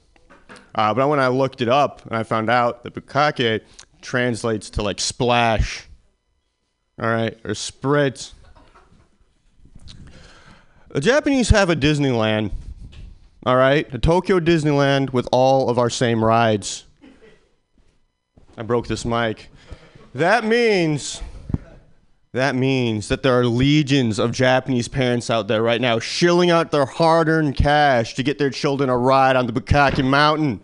[0.73, 3.61] Uh, but when I looked it up, and I found out that bukkake
[4.08, 5.86] translates to like splash,
[6.99, 8.32] all right, or spritz.
[10.89, 12.51] The Japanese have a Disneyland,
[13.45, 16.86] all right, a Tokyo Disneyland with all of our same rides.
[18.58, 19.49] I broke this mic.
[20.16, 21.22] That means
[22.32, 26.72] that means that there are legions of Japanese parents out there right now shilling out
[26.72, 30.62] their hard earned cash to get their children a ride on the Bukkake Mountain.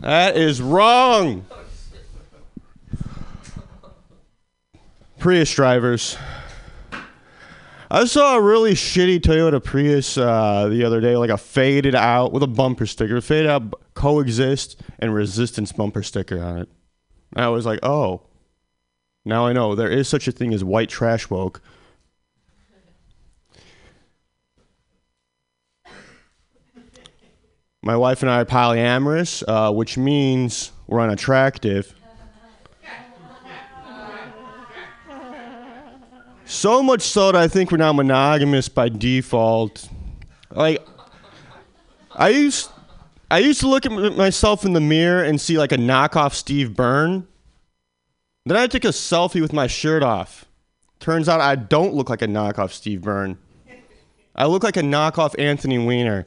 [0.00, 1.44] That is wrong.
[5.18, 6.16] Prius drivers.
[7.90, 12.32] I saw a really shitty Toyota Prius uh, the other day, like a faded out
[12.32, 16.68] with a bumper sticker, faded out coexist and resistance bumper sticker on it.
[17.34, 18.22] And I was like, oh,
[19.26, 21.60] now I know there is such a thing as white trash woke.
[27.82, 31.94] My wife and I are polyamorous, uh, which means we're unattractive.
[36.44, 39.88] So much so that I think we're now monogamous by default.
[40.50, 40.84] Like,
[42.10, 42.68] I used,
[43.30, 46.74] I used to look at myself in the mirror and see like a knockoff Steve
[46.74, 47.26] Byrne.
[48.44, 50.44] Then I took a selfie with my shirt off.
[50.98, 53.38] Turns out I don't look like a knockoff Steve Byrne.
[54.34, 56.26] I look like a knockoff Anthony Weiner.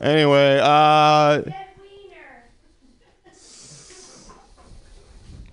[0.00, 1.42] Anyway, uh,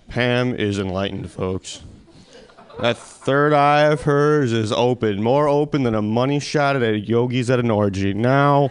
[0.08, 1.82] Pam is enlightened, folks.
[2.80, 6.98] That third eye of hers is open, more open than a money shot at a
[6.98, 8.12] yogi's at an orgy.
[8.12, 8.70] Now,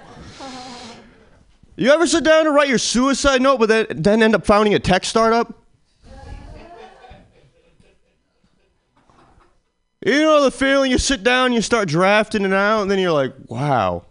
[1.76, 4.74] you ever sit down to write your suicide note, but then, then end up founding
[4.74, 5.58] a tech startup?
[10.04, 13.12] You know the feeling you sit down, you start drafting it out, and then you're
[13.12, 14.04] like, wow,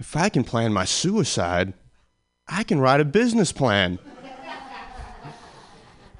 [0.00, 1.74] if I can plan my suicide,
[2.48, 3.98] I can write a business plan.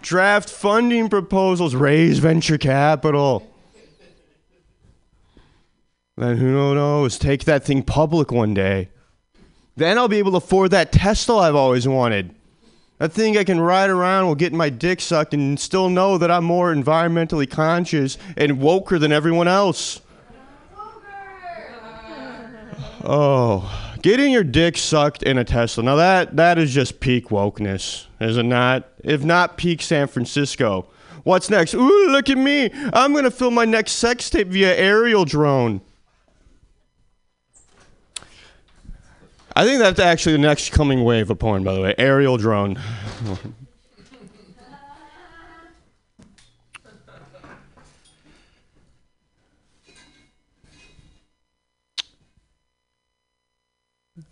[0.02, 3.46] Draft funding proposals, raise venture capital.
[6.16, 8.90] Then who knows, take that thing public one day.
[9.76, 12.34] Then I'll be able to afford that Tesla I've always wanted.
[12.98, 16.30] That thing I can ride around while getting my dick sucked and still know that
[16.30, 20.02] I'm more environmentally conscious and woker than everyone else.
[23.02, 25.82] Oh, getting your dick sucked in a Tesla.
[25.82, 28.88] Now that that is just peak wokeness, is it not?
[29.02, 30.86] If not peak San Francisco.
[31.22, 31.74] What's next?
[31.74, 32.70] Ooh, look at me.
[32.92, 35.82] I'm going to film my next sex tape via aerial drone.
[39.54, 41.94] I think that's actually the next coming wave of porn, by the way.
[41.98, 42.80] Aerial drone.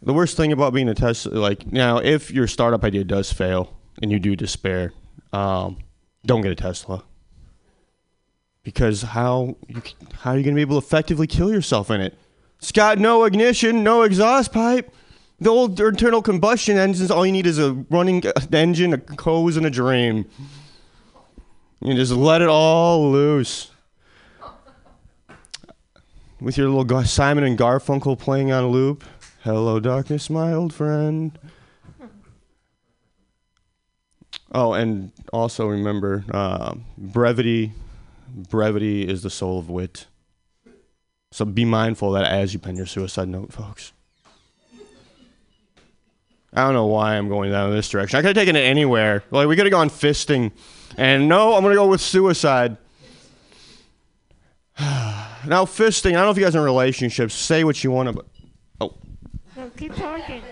[0.09, 3.77] the worst thing about being a test, like now, if your startup idea does fail
[4.01, 4.95] and you do despair,
[5.35, 5.77] um,
[6.25, 7.05] don't get a Tesla.
[8.63, 9.83] Because how you,
[10.15, 12.19] how are you going to be able to effectively kill yourself in it?
[12.57, 14.95] It's got no ignition, no exhaust pipe.
[15.41, 19.67] The old internal combustion engines, all you need is a running engine, a hose, and
[19.67, 20.25] a drain.
[21.83, 23.73] You just let it all loose.
[26.41, 29.05] With your little Simon and Garfunkel playing on a loop.
[29.43, 31.39] Hello, darkness, my old friend.
[34.51, 37.72] Oh, and also remember, uh, brevity.
[38.34, 40.07] Brevity is the soul of wit.
[41.30, 43.93] So be mindful that as you pen your suicide note, folks.
[46.53, 48.18] I don't know why I'm going down this direction.
[48.18, 49.22] I could have taken it anywhere.
[49.30, 50.51] Like we could have gone fisting,
[50.97, 52.76] and no, I'm gonna go with suicide.
[54.80, 56.11] now fisting.
[56.11, 57.34] I don't know if you guys are in relationships.
[57.34, 58.24] Say what you want to.
[59.79, 60.43] No, keep talking.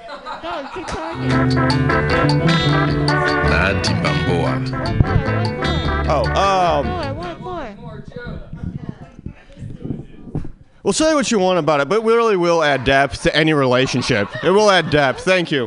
[0.45, 1.31] No, keep talking.
[3.51, 4.55] Nadi Bamboa.
[6.07, 6.87] More, oh, um.
[6.87, 8.05] more, more, more, more.
[10.85, 13.53] Well, say what you want about it, but we really will add depth to any
[13.53, 14.29] relationship.
[14.45, 15.25] It will add depth.
[15.25, 15.67] Thank you.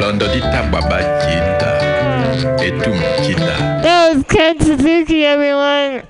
[0.00, 1.80] Londodita Baba Kita.
[2.60, 3.82] Etum Kita.
[3.82, 6.02] That was Ken Suzuki, everyone.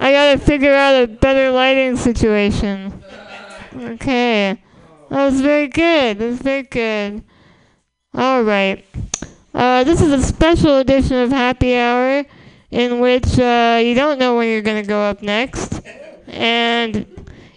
[0.00, 3.01] I gotta figure out a better lighting situation.
[3.76, 4.58] Okay.
[5.08, 6.18] That was very good.
[6.18, 7.22] That was very good.
[8.14, 8.84] Alright.
[9.54, 12.24] Uh, this is a special edition of Happy Hour
[12.70, 15.80] in which uh, you don't know when you're gonna go up next.
[16.26, 17.06] And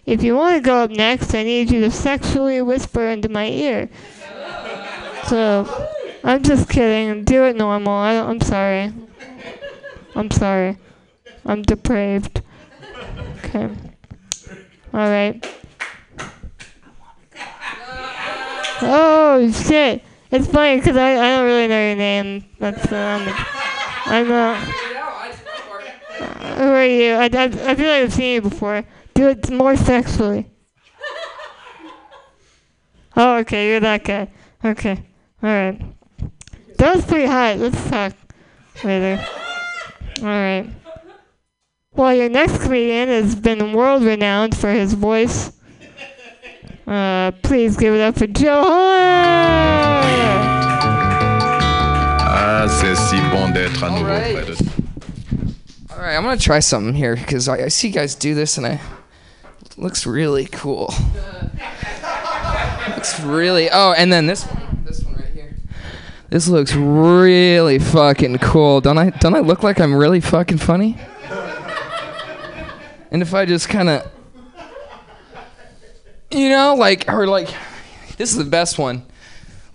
[0.06, 3.48] if you want to go up next, I need you to sexually whisper into my
[3.48, 3.90] ear.
[5.28, 5.90] So,
[6.24, 7.24] I'm just kidding.
[7.24, 7.94] Do it normal.
[7.94, 8.94] I I'm sorry.
[10.16, 10.78] I'm sorry.
[11.46, 12.42] I'm depraved.
[13.38, 13.70] Okay.
[14.94, 15.65] All right.
[18.82, 20.04] Oh shit!
[20.32, 22.46] It's funny because I, I don't really know your name.
[22.60, 23.24] That's um.
[24.06, 24.56] I'm uh.
[26.56, 27.14] Who are you?
[27.14, 28.84] I, I, I feel like I've seen you before.
[29.14, 30.50] Do it more sexually.
[33.18, 34.30] Oh, okay, you're that guy.
[34.64, 35.04] Okay,
[35.42, 35.82] all right.
[36.78, 37.58] That was pretty hot.
[37.58, 38.14] Let's talk
[38.84, 39.26] later.
[40.20, 40.70] All right.
[41.94, 45.55] Well, your next comedian has been world renowned for his voice.
[46.88, 49.86] Uh, please give it up for Joe Hoyer.
[52.28, 54.36] Ah, c'est si bon d'être à nouveau right.
[54.36, 54.56] près de
[55.92, 58.58] All right, I'm gonna try something here because I, I see you guys do this
[58.58, 58.80] and I
[59.62, 60.94] it looks really cool.
[62.90, 63.70] looks really.
[63.72, 65.56] Oh, and then this one, this one right here.
[66.30, 68.82] This looks really fucking cool.
[68.82, 69.10] Don't I?
[69.10, 70.98] Don't I look like I'm really fucking funny?
[73.12, 74.12] And if I just kind of,
[76.32, 77.50] you know, like or like,
[78.18, 79.06] this is the best one.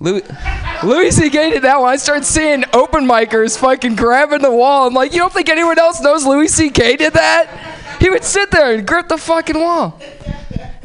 [0.00, 1.50] Louis, C.K.
[1.50, 1.90] did that one.
[1.90, 4.86] I started seeing open micers fucking grabbing the wall.
[4.86, 6.96] I'm like, you don't think anyone else knows Louis C.K.
[6.96, 7.98] did that?
[8.00, 10.00] He would sit there and grip the fucking wall.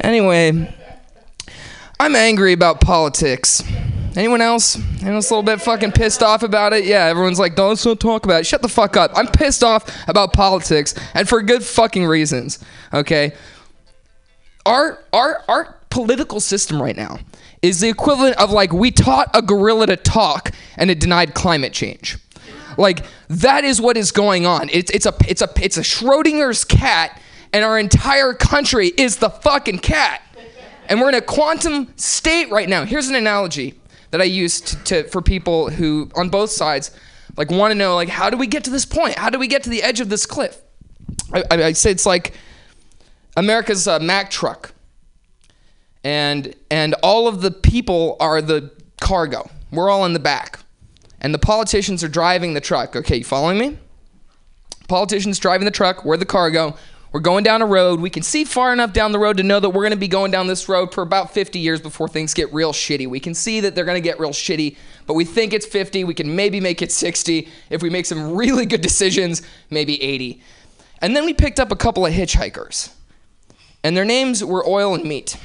[0.00, 0.74] Anyway,
[1.98, 3.62] I'm angry about politics.
[4.16, 4.76] Anyone else?
[4.76, 6.84] Anyone else a little bit fucking pissed off about it?
[6.84, 8.46] Yeah, everyone's like, don't, don't talk about it.
[8.46, 9.12] Shut the fuck up.
[9.14, 12.58] I'm pissed off about politics, and for good fucking reasons.
[12.92, 13.32] Okay?
[14.66, 17.18] Our our our political system right now
[17.62, 21.72] is the equivalent of like we taught a gorilla to talk and it denied climate
[21.72, 22.18] change.
[22.76, 24.68] Like that is what is going on.
[24.70, 27.20] It's it's a it's a it's a Schrodinger's cat,
[27.52, 30.22] and our entire country is the fucking cat.
[30.88, 32.84] And we're in a quantum state right now.
[32.84, 33.74] Here's an analogy
[34.10, 36.90] that I use to, to for people who on both sides
[37.36, 39.16] like want to know like how do we get to this point?
[39.16, 40.60] How do we get to the edge of this cliff?
[41.32, 42.34] I, I, I say it's like
[43.36, 44.72] America's uh, Mack truck,
[46.02, 48.70] and and all of the people are the
[49.00, 49.50] cargo.
[49.70, 50.60] We're all in the back,
[51.20, 52.96] and the politicians are driving the truck.
[52.96, 53.78] Okay, you following me?
[54.88, 56.04] Politicians driving the truck.
[56.04, 56.76] We're the cargo.
[57.12, 58.00] We're going down a road.
[58.00, 60.06] We can see far enough down the road to know that we're going to be
[60.06, 63.08] going down this road for about 50 years before things get real shitty.
[63.08, 64.76] We can see that they're going to get real shitty,
[65.06, 66.04] but we think it's 50.
[66.04, 70.42] We can maybe make it 60 if we make some really good decisions, maybe 80.
[71.00, 72.92] And then we picked up a couple of hitchhikers,
[73.86, 75.36] and their names were Oil and Meat.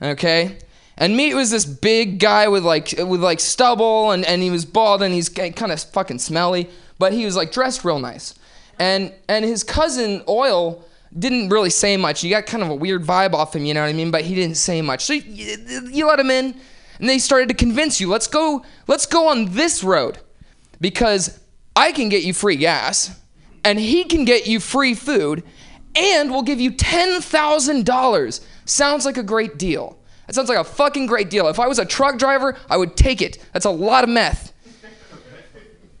[0.00, 0.56] Okay?
[0.96, 4.64] And Meat was this big guy with like with like stubble and, and he was
[4.64, 8.36] bald and he's kind of fucking smelly, but he was like dressed real nice.
[8.78, 10.84] And and his cousin Oil
[11.18, 12.22] didn't really say much.
[12.22, 14.12] You got kind of a weird vibe off him, you know what I mean?
[14.12, 15.04] But he didn't say much.
[15.04, 16.54] So you, you let him in,
[17.00, 18.08] and they started to convince you.
[18.08, 18.64] Let's go.
[18.86, 20.18] Let's go on this road,
[20.80, 21.40] because
[21.74, 23.20] I can get you free gas,
[23.64, 25.42] and he can get you free food,
[25.96, 28.40] and we'll give you ten thousand dollars.
[28.64, 29.98] Sounds like a great deal.
[30.26, 31.48] That sounds like a fucking great deal.
[31.48, 33.38] If I was a truck driver, I would take it.
[33.52, 34.52] That's a lot of meth.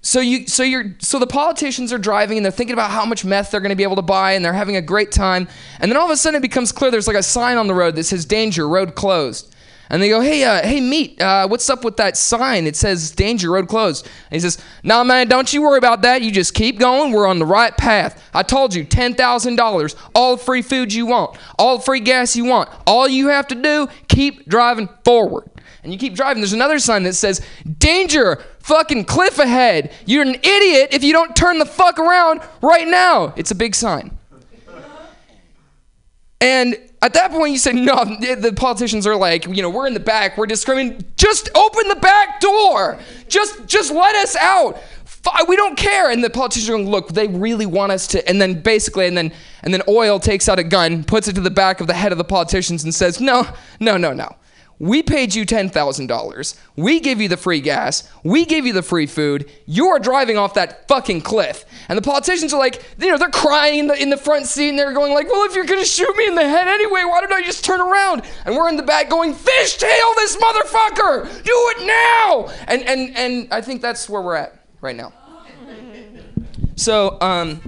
[0.00, 3.24] So you so you're so the politicians are driving and they're thinking about how much
[3.24, 5.48] meth they're going to be able to buy and they're having a great time.
[5.80, 7.74] And then all of a sudden it becomes clear there's like a sign on the
[7.74, 9.54] road that says danger, road closed.
[9.90, 12.66] And they go, "Hey, uh, hey, meat, uh, what's up with that sign?
[12.66, 16.22] It says danger, road closed." And he says, "Nah, man, don't you worry about that.
[16.22, 17.12] You just keep going.
[17.12, 18.22] We're on the right path.
[18.34, 22.00] I told you, ten thousand dollars, all the free food you want, all the free
[22.00, 22.68] gas you want.
[22.86, 25.50] All you have to do, keep driving forward."
[25.82, 26.42] And you keep driving.
[26.42, 27.40] There's another sign that says,
[27.78, 29.92] "Danger, fucking cliff ahead.
[30.04, 33.74] You're an idiot if you don't turn the fuck around right now." It's a big
[33.74, 34.17] sign.
[36.40, 39.94] And at that point, you say, no, the politicians are like, you know, we're in
[39.94, 41.04] the back, we're discriminating.
[41.16, 44.80] just open the back door, just, just let us out.
[45.48, 46.10] We don't care.
[46.10, 48.26] And the politicians are going, look, they really want us to.
[48.28, 49.32] And then basically, and then,
[49.62, 52.12] and then oil takes out a gun, puts it to the back of the head
[52.12, 53.46] of the politicians, and says, no,
[53.80, 54.36] no, no, no.
[54.78, 56.58] We paid you $10,000.
[56.76, 58.08] We give you the free gas.
[58.22, 59.50] We give you the free food.
[59.66, 61.64] You're driving off that fucking cliff.
[61.88, 64.68] And the politicians are like, you know, they're crying in the, in the front seat
[64.68, 67.02] and they're going like, well, if you're going to shoot me in the head anyway,
[67.04, 68.22] why don't I just turn around?
[68.44, 71.42] And we're in the back going, fishtail this motherfucker!
[71.42, 72.48] Do it now!
[72.68, 75.12] And, and, and I think that's where we're at right now.
[76.76, 77.60] So, um,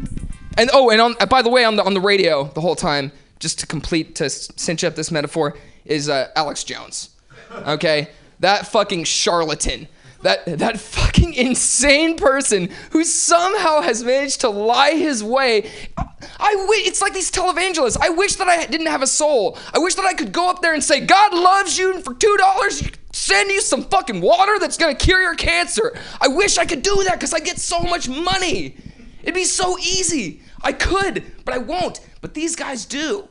[0.57, 3.11] and oh, and on, by the way, on the, on the radio the whole time,
[3.41, 5.57] just to complete, to cinch up this metaphor,
[5.91, 7.11] is uh, Alex Jones.
[7.51, 8.09] Okay?
[8.39, 9.89] That fucking charlatan.
[10.23, 15.71] That, that fucking insane person who somehow has managed to lie his way.
[15.97, 17.97] I wi- it's like these televangelists.
[18.01, 19.59] I wish that I didn't have a soul.
[19.73, 22.13] I wish that I could go up there and say, God loves you, and for
[22.13, 22.83] two dollars,
[23.13, 25.99] send you some fucking water that's gonna cure your cancer.
[26.21, 28.77] I wish I could do that because I get so much money.
[29.23, 30.43] It'd be so easy.
[30.63, 32.01] I could, but I won't.
[32.21, 33.27] But these guys do.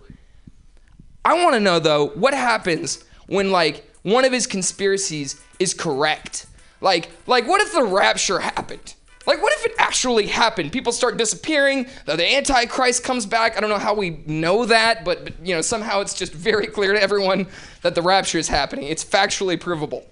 [1.26, 6.45] I want to know though, what happens when like one of his conspiracies is correct?
[6.82, 8.95] Like, like what if the rapture happened?
[9.28, 10.72] Like, what if it actually happened?
[10.72, 11.88] People start disappearing.
[12.05, 13.55] The, the Antichrist comes back.
[13.55, 16.65] I don't know how we know that, but, but you know somehow it's just very
[16.65, 17.45] clear to everyone
[17.84, 18.86] that the rapture is happening.
[18.86, 20.03] It's factually provable.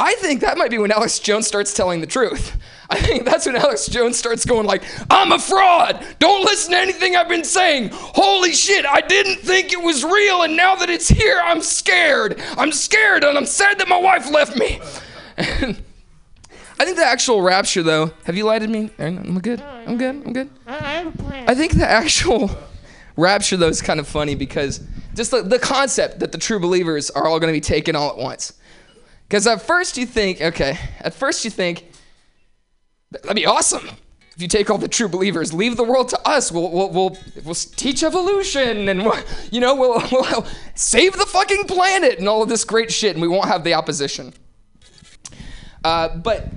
[0.00, 2.56] I think that might be when Alex Jones starts telling the truth.
[2.88, 6.06] I think that's when Alex Jones starts going like, "I'm a fraud.
[6.20, 7.90] Don't listen to anything I've been saying.
[7.92, 12.40] Holy shit, I didn't think it was real and now that it's here, I'm scared.
[12.56, 14.80] I'm scared and I'm sad that my wife left me."
[16.80, 18.90] I think the actual rapture though, have you lighted me?
[19.00, 19.60] I'm good.
[19.60, 20.14] I'm good.
[20.24, 20.48] I'm good.
[20.66, 21.44] I, I have a plan.
[21.48, 22.50] I think the actual
[23.16, 24.80] rapture though is kind of funny because
[25.14, 28.10] just the, the concept that the true believers are all going to be taken all
[28.10, 28.52] at once.
[29.28, 31.84] Because at first you think, okay, at first you think,
[33.10, 33.86] that'd be awesome.
[34.34, 36.50] If you take all the true believers, leave the world to us.
[36.50, 39.18] We'll, we'll, we'll, we'll teach evolution and, we'll,
[39.50, 43.20] you know, we'll, we'll save the fucking planet and all of this great shit and
[43.20, 44.32] we won't have the opposition.
[45.84, 46.48] Uh, but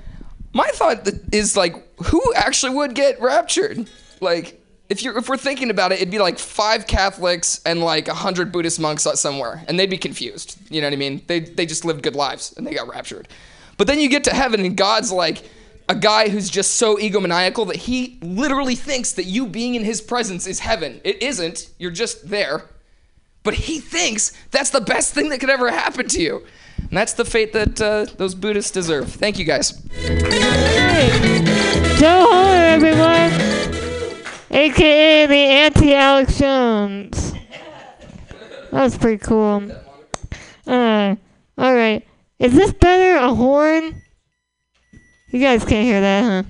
[0.54, 3.90] my thought is like, who actually would get raptured?
[4.20, 8.08] Like, if you're if we're thinking about it, it'd be like five Catholics and like
[8.08, 10.58] a hundred Buddhist monks somewhere, and they'd be confused.
[10.70, 11.22] You know what I mean?
[11.26, 13.28] They they just lived good lives and they got raptured.
[13.78, 15.42] But then you get to heaven and God's like
[15.88, 20.00] a guy who's just so egomaniacal that he literally thinks that you being in his
[20.00, 21.00] presence is heaven.
[21.04, 21.70] It isn't.
[21.78, 22.64] You're just there.
[23.42, 26.46] But he thinks that's the best thing that could ever happen to you.
[26.78, 29.10] And that's the fate that uh, those Buddhists deserve.
[29.10, 29.72] Thank you guys.
[31.98, 33.51] Joe Horn, everyone.
[34.52, 37.32] AKA the anti Alex Jones.
[38.70, 39.70] That was pretty cool.
[40.66, 41.16] Uh,
[41.58, 42.06] alright.
[42.38, 43.18] Is this better?
[43.18, 44.02] A horn?
[45.30, 46.42] You guys can't hear that, huh?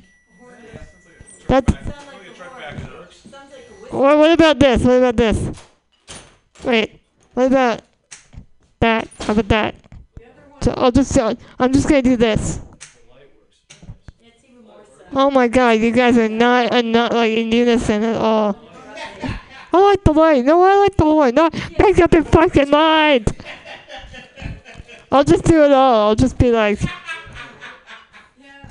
[1.47, 1.73] That's.
[3.93, 4.83] Or what about this?
[4.83, 5.59] What about this?
[6.65, 7.01] Wait.
[7.35, 7.83] What about
[8.81, 9.09] that?
[9.21, 9.75] How about that?
[10.61, 11.17] So I'll just.
[11.19, 12.61] I'm just gonna do this.
[15.15, 18.57] Oh my god, you guys are not, are not like in unison at all.
[19.73, 20.45] I like the light.
[20.45, 21.35] No, I like the horn.
[21.35, 23.37] No, make up your fucking mind.
[25.11, 26.09] I'll just do it all.
[26.09, 26.79] I'll just be like.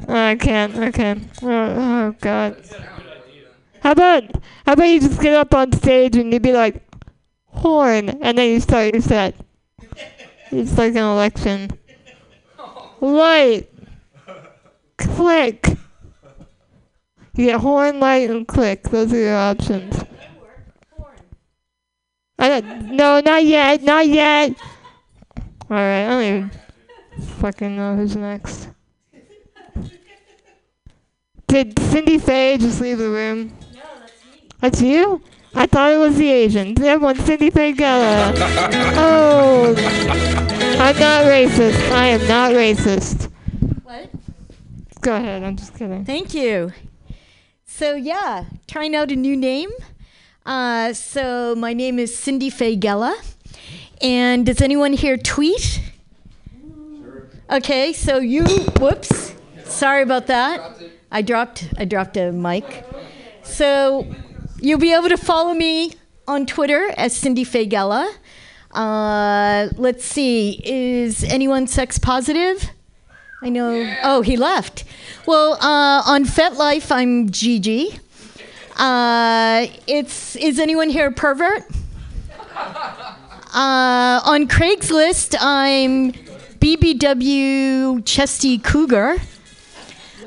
[0.08, 0.76] I can't.
[0.78, 1.28] I can't.
[1.44, 2.64] Oh, oh god.
[3.82, 4.24] How about
[4.66, 6.84] how about you just get up on stage and you be like,
[7.48, 9.36] horn, and then you start your set.
[10.52, 11.70] It's like an election.
[13.00, 13.70] Light.
[14.98, 15.71] Click.
[17.36, 18.84] You get horn, light, and click.
[18.84, 20.04] Those are your options.
[22.38, 24.56] I don't, no, not yet, not yet.
[25.70, 26.52] All right, I don't even
[27.40, 28.68] fucking know who's next.
[31.48, 33.54] Did Cindy Faye just leave the room?
[33.74, 34.48] No, that's me.
[34.60, 35.22] That's you?
[35.54, 36.82] I thought it was the Asian.
[36.82, 38.34] Everyone, Cindy Faye Gala.
[38.96, 39.76] oh,
[40.80, 41.92] I'm not racist.
[41.92, 43.30] I am not racist.
[43.84, 44.10] What?
[45.02, 45.44] Go ahead.
[45.44, 46.06] I'm just kidding.
[46.06, 46.72] Thank you.
[47.82, 49.72] So yeah, trying out a new name.
[50.46, 53.20] Uh, so my name is Cindy Faye Gella.
[54.00, 55.82] And does anyone here tweet?
[57.50, 58.44] Okay, so you
[58.80, 59.34] whoops.
[59.66, 60.80] Sorry about that.
[61.12, 62.86] I dropped I dropped a mic.
[63.42, 64.06] So
[64.60, 65.94] you'll be able to follow me
[66.28, 68.14] on Twitter as Cindy Faye Gella.
[68.70, 72.70] Uh, let's see, is anyone sex positive?
[73.44, 73.96] I know.
[74.04, 74.84] Oh, he left.
[75.26, 78.00] Well, uh, on FetLife, I'm Gigi.
[78.78, 81.64] Uh, it's is anyone here a pervert?
[82.56, 86.12] Uh, on Craigslist, I'm
[86.60, 89.18] BBW Chesty Cougar.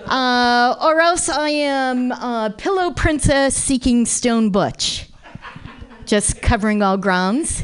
[0.07, 5.09] Uh, or else I am uh, Pillow Princess Seeking Stone Butch.
[6.05, 7.63] Just covering all grounds.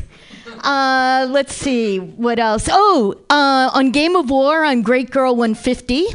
[0.62, 2.68] Uh, let's see, what else?
[2.70, 6.06] Oh, uh, on Game of War, I'm Great Girl 150.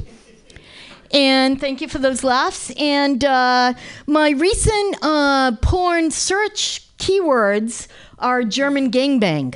[1.11, 2.71] And thank you for those laughs.
[2.77, 3.73] And uh,
[4.05, 7.87] my recent uh, porn search keywords
[8.19, 9.55] are German gangbang.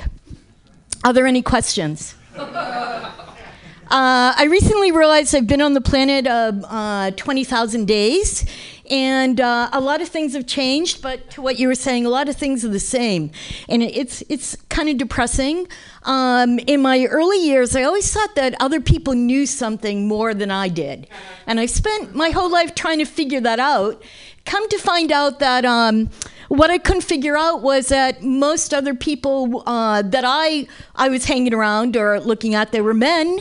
[1.04, 2.14] Are there any questions?
[2.36, 8.46] Uh, I recently realized I've been on the planet uh, 20,000 days,
[8.90, 11.00] and uh, a lot of things have changed.
[11.00, 13.30] But to what you were saying, a lot of things are the same,
[13.68, 15.68] and it's it's kind of depressing.
[16.02, 20.50] Um, in my early years, I always thought that other people knew something more than
[20.50, 21.06] I did,
[21.46, 24.02] and I spent my whole life trying to figure that out.
[24.44, 25.64] Come to find out that.
[25.64, 26.10] Um,
[26.48, 30.66] what I couldn't figure out was that most other people uh, that I
[30.96, 33.38] I was hanging around or looking at, they were men,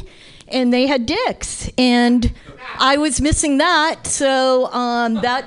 [0.51, 2.33] and they had dicks, and
[2.77, 4.07] I was missing that.
[4.07, 5.45] So um, that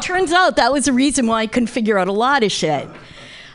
[0.00, 2.88] turns out that was the reason why I couldn't figure out a lot of shit.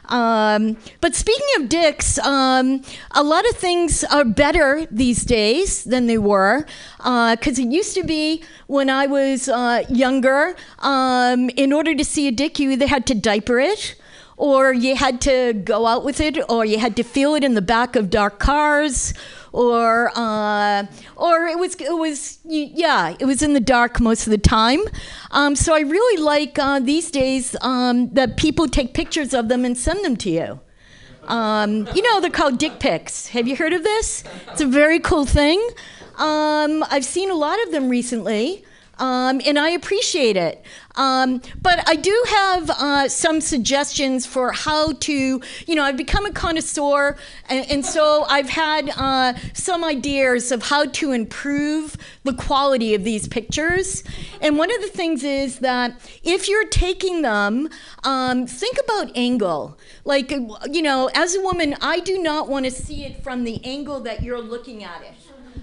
[0.09, 6.07] Um, but speaking of dicks, um, a lot of things are better these days than
[6.07, 6.65] they were.
[6.97, 12.27] Because it used to be when I was uh, younger, um, in order to see
[12.27, 13.95] a dick, you either had to diaper it,
[14.35, 17.53] or you had to go out with it, or you had to feel it in
[17.53, 19.13] the back of dark cars,
[19.53, 20.85] or uh,
[21.15, 24.81] or it was it was yeah it was in the dark most of the time.
[25.31, 29.63] Um, so I really like uh, these days um, that people take pictures of them
[29.63, 30.59] and send them to you.
[31.27, 33.27] Um, you know they're called dick pics.
[33.27, 34.23] Have you heard of this?
[34.51, 35.65] It's a very cool thing.
[36.17, 38.65] Um, I've seen a lot of them recently.
[38.99, 40.63] Um, and I appreciate it.
[40.95, 46.25] Um, but I do have uh, some suggestions for how to, you know, I've become
[46.25, 47.17] a connoisseur,
[47.49, 53.03] and, and so I've had uh, some ideas of how to improve the quality of
[53.03, 54.03] these pictures.
[54.39, 57.69] And one of the things is that if you're taking them,
[58.03, 59.77] um, think about angle.
[60.05, 63.63] Like, you know, as a woman, I do not want to see it from the
[63.65, 65.13] angle that you're looking at it.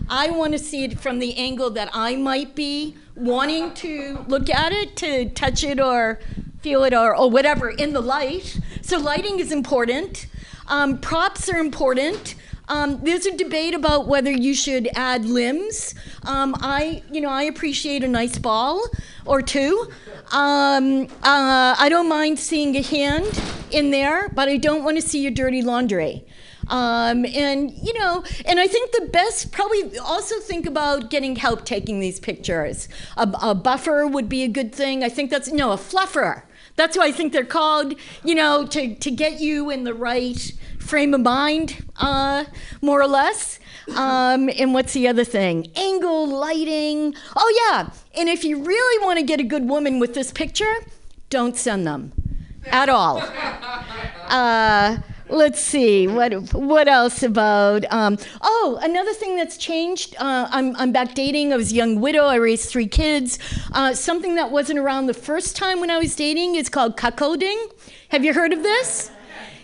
[0.08, 4.48] I want to see it from the angle that I might be wanting to look
[4.50, 6.18] at it, to touch it or
[6.60, 8.58] feel it or, or whatever in the light.
[8.82, 10.26] So lighting is important.
[10.68, 12.34] Um, props are important.
[12.68, 15.94] Um, there's a debate about whether you should add limbs.
[16.22, 18.86] Um, I, you know, I appreciate a nice ball
[19.26, 19.88] or two.
[20.30, 23.40] Um, uh, I don't mind seeing a hand
[23.72, 26.24] in there, but I don't want to see your dirty laundry.
[26.70, 31.64] Um, and you know, and I think the best probably also think about getting help
[31.64, 32.88] taking these pictures.
[33.16, 35.02] A, a buffer would be a good thing.
[35.02, 36.44] I think that's no a fluffer.
[36.76, 37.94] That's what I think they're called.
[38.24, 42.44] You know, to to get you in the right frame of mind, uh,
[42.80, 43.58] more or less.
[43.96, 45.72] Um, and what's the other thing?
[45.74, 47.14] Angle, lighting.
[47.36, 47.90] Oh yeah.
[48.16, 50.76] And if you really want to get a good woman with this picture,
[51.30, 52.12] don't send them
[52.66, 53.22] at all.
[54.28, 54.98] Uh,
[55.30, 60.92] let's see what what else about um, oh another thing that's changed uh, I'm, I'm
[60.92, 63.38] back dating i was a young widow i raised three kids.
[63.72, 67.56] Uh, something that wasn't around the first time when i was dating is called cuckolding.
[68.08, 69.10] Have you heard of this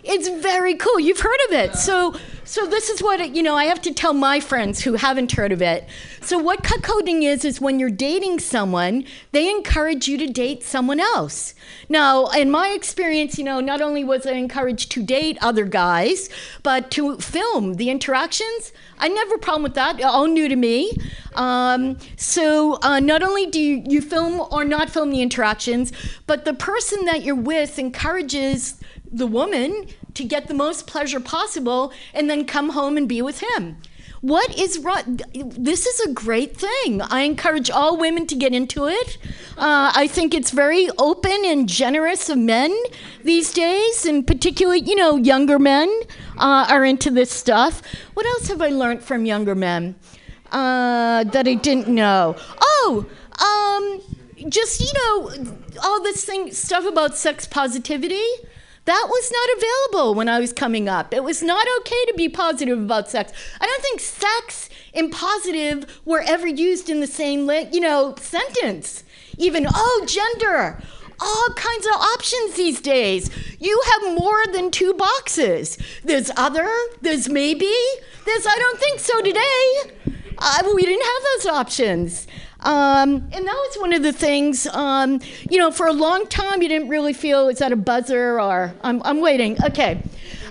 [0.07, 1.01] it's very cool.
[1.01, 1.75] You've heard of it.
[1.75, 2.15] So
[2.45, 5.51] so this is what you know, I have to tell my friends who haven't heard
[5.51, 5.85] of it.
[6.21, 11.01] So what cuckolding is is when you're dating someone, they encourage you to date someone
[11.01, 11.55] else.
[11.89, 16.29] Now, in my experience, you know, not only was I encouraged to date other guys,
[16.63, 18.73] but to film the interactions.
[18.99, 20.01] I never a problem with that.
[20.03, 20.93] All new to me.
[21.35, 25.93] Um, so uh, not only do you, you film or not film the interactions,
[26.27, 28.81] but the person that you're with encourages
[29.11, 33.41] the woman to get the most pleasure possible and then come home and be with
[33.41, 33.77] him.
[34.23, 35.21] What is wrong?
[35.35, 37.03] This is a great thing.
[37.03, 39.19] I encourage all women to get into it.
[39.57, 42.77] Uh, I think it's very open and generous of men
[43.23, 45.89] these days, and particularly, you know, younger men
[46.39, 47.83] uh, are into this stuff.
[48.15, 49.95] What else have I learned from younger men?
[50.51, 52.37] Uh, that I didn't know.
[52.61, 53.07] Oh,
[53.39, 55.55] um, just you know,
[55.85, 58.25] all this thing stuff about sex positivity.
[58.87, 61.13] That was not available when I was coming up.
[61.13, 63.33] It was not okay to be positive about sex.
[63.61, 69.03] I don't think sex and positive were ever used in the same, you know, sentence.
[69.39, 70.81] Even oh, gender.
[71.19, 73.31] All kinds of options these days.
[73.59, 75.79] You have more than two boxes.
[76.05, 76.69] There's other.
[77.01, 77.73] There's maybe.
[78.25, 79.97] There's I don't think so today.
[80.75, 82.27] We didn't have those options.
[82.61, 85.21] Um, and that was one of the things, um,
[85.51, 88.75] you know, for a long time you didn't really feel is that a buzzer or
[88.83, 89.63] I'm, I'm waiting.
[89.63, 90.03] Okay.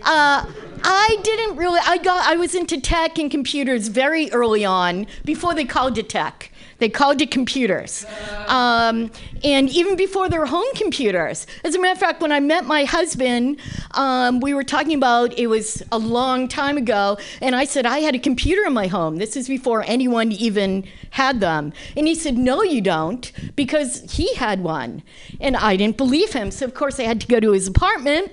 [0.03, 0.45] Uh,
[0.83, 5.55] I didn't really, I got, I was into tech and computers very early on before
[5.55, 6.51] they called it tech.
[6.77, 8.05] They called it computers.
[8.47, 9.09] Um,
[9.43, 11.47] and even before there were home computers.
[11.63, 13.59] As a matter of fact, when I met my husband,
[13.91, 17.99] um, we were talking about it was a long time ago, and I said, I
[17.99, 19.17] had a computer in my home.
[19.17, 21.71] This is before anyone even had them.
[21.95, 25.01] And he said, No, you don't, because he had one.
[25.39, 26.51] And I didn't believe him.
[26.51, 28.31] So, of course, I had to go to his apartment.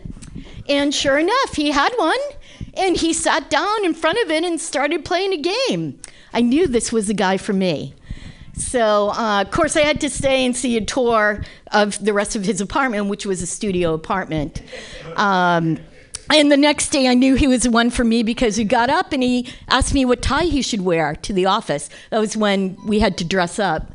[0.68, 2.18] And sure enough, he had one.
[2.74, 6.00] And he sat down in front of it and started playing a game.
[6.32, 7.94] I knew this was the guy for me.
[8.54, 11.42] So, uh, of course, I had to stay and see a tour
[11.72, 14.62] of the rest of his apartment, which was a studio apartment.
[15.16, 15.78] Um,
[16.30, 18.90] and the next day, I knew he was the one for me because he got
[18.90, 21.90] up and he asked me what tie he should wear to the office.
[22.10, 23.92] That was when we had to dress up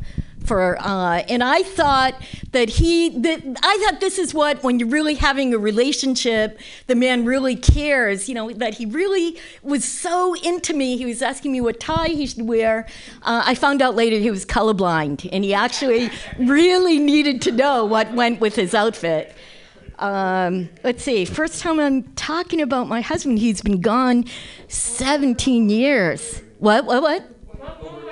[0.48, 2.16] for uh, and I thought
[2.52, 6.96] that he that I thought this is what when you're really having a relationship the
[6.96, 11.52] man really cares you know that he really was so into me he was asking
[11.52, 12.88] me what tie he should wear.
[13.24, 16.10] Uh, I found out later he was colorblind and he actually
[16.40, 19.36] really needed to know what went with his outfit.
[20.00, 24.26] Um, let's see first time I'm talking about my husband he's been gone
[24.70, 26.42] 17 years.
[26.60, 27.02] What what?
[27.02, 28.07] What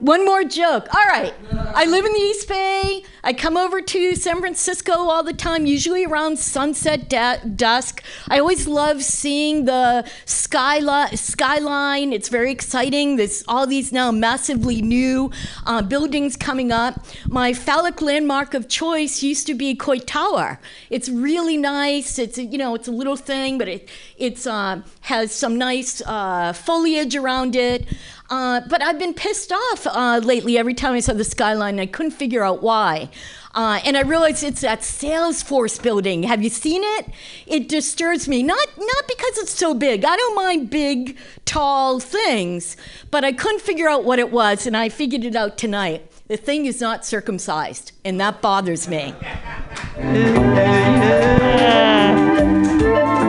[0.00, 0.92] one more joke.
[0.94, 1.34] All right.
[1.52, 3.04] I live in the East Bay.
[3.22, 8.02] I come over to San Francisco all the time, usually around sunset da- dusk.
[8.28, 12.12] I always love seeing the skyli- skyline.
[12.12, 13.16] It's very exciting.
[13.16, 15.30] There's all these now massively new
[15.66, 17.04] uh, buildings coming up.
[17.28, 20.58] My phallic landmark of choice used to be Coit Tower.
[20.88, 22.18] It's really nice.
[22.18, 26.00] It's a, you know it's a little thing, but it it's uh, has some nice
[26.06, 27.86] uh, foliage around it.
[28.30, 31.80] Uh, but I've been pissed off uh, lately every time I saw the skyline.
[31.80, 33.10] I couldn't figure out why.
[33.52, 36.22] Uh, and I realized it's that Salesforce building.
[36.22, 37.06] Have you seen it?
[37.48, 38.44] It disturbs me.
[38.44, 40.04] Not not because it's so big.
[40.04, 42.76] I don't mind big, tall things,
[43.10, 46.06] but I couldn't figure out what it was, and I figured it out tonight.
[46.28, 49.12] The thing is not circumcised, and that bothers me.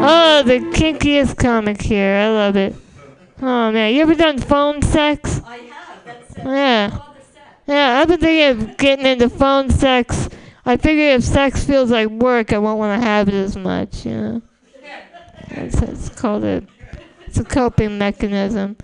[0.03, 2.15] Oh, the kinkiest comic here.
[2.15, 2.73] I love it.
[3.43, 5.41] Oh man, you ever done phone sex?
[5.43, 6.05] I have.
[6.05, 7.01] That's yeah.
[7.65, 10.29] Yeah, I've been thinking of getting into phone sex.
[10.63, 14.05] I figure if sex feels like work, I won't want to have it as much.
[14.05, 14.41] You know.
[15.49, 16.63] It's, it's called a.
[17.25, 18.77] It's a coping mechanism.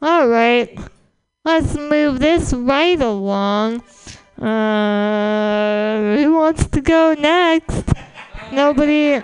[0.00, 0.76] All right,
[1.44, 3.82] let's move this right along.
[4.36, 7.84] Uh, who wants to go next?
[8.50, 9.22] Nobody.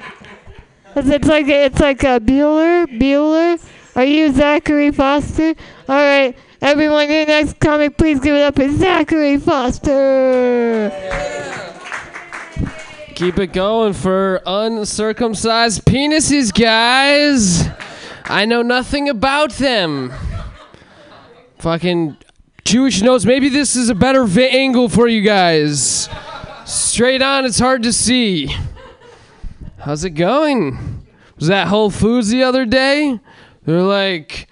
[0.94, 2.86] It's, it's like it's like a Bueller.
[2.86, 3.58] Bueller.
[3.98, 5.56] Are you Zachary Foster?
[5.88, 10.88] All right, everyone, your next comic, please give it up for Zachary Foster.
[13.16, 17.68] Keep it going for uncircumcised penises, guys.
[18.26, 20.12] I know nothing about them.
[21.58, 22.18] Fucking
[22.64, 23.26] Jewish nose.
[23.26, 26.08] Maybe this is a better vi- angle for you guys.
[26.66, 28.54] Straight on, it's hard to see.
[29.78, 31.04] How's it going?
[31.36, 33.18] Was that Whole Foods the other day?
[33.68, 34.48] They're like,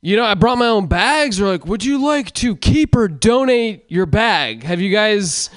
[0.00, 1.38] you know, I brought my own bags.
[1.38, 4.62] They're like, would you like to keep or donate your bag?
[4.62, 5.50] Have you guys?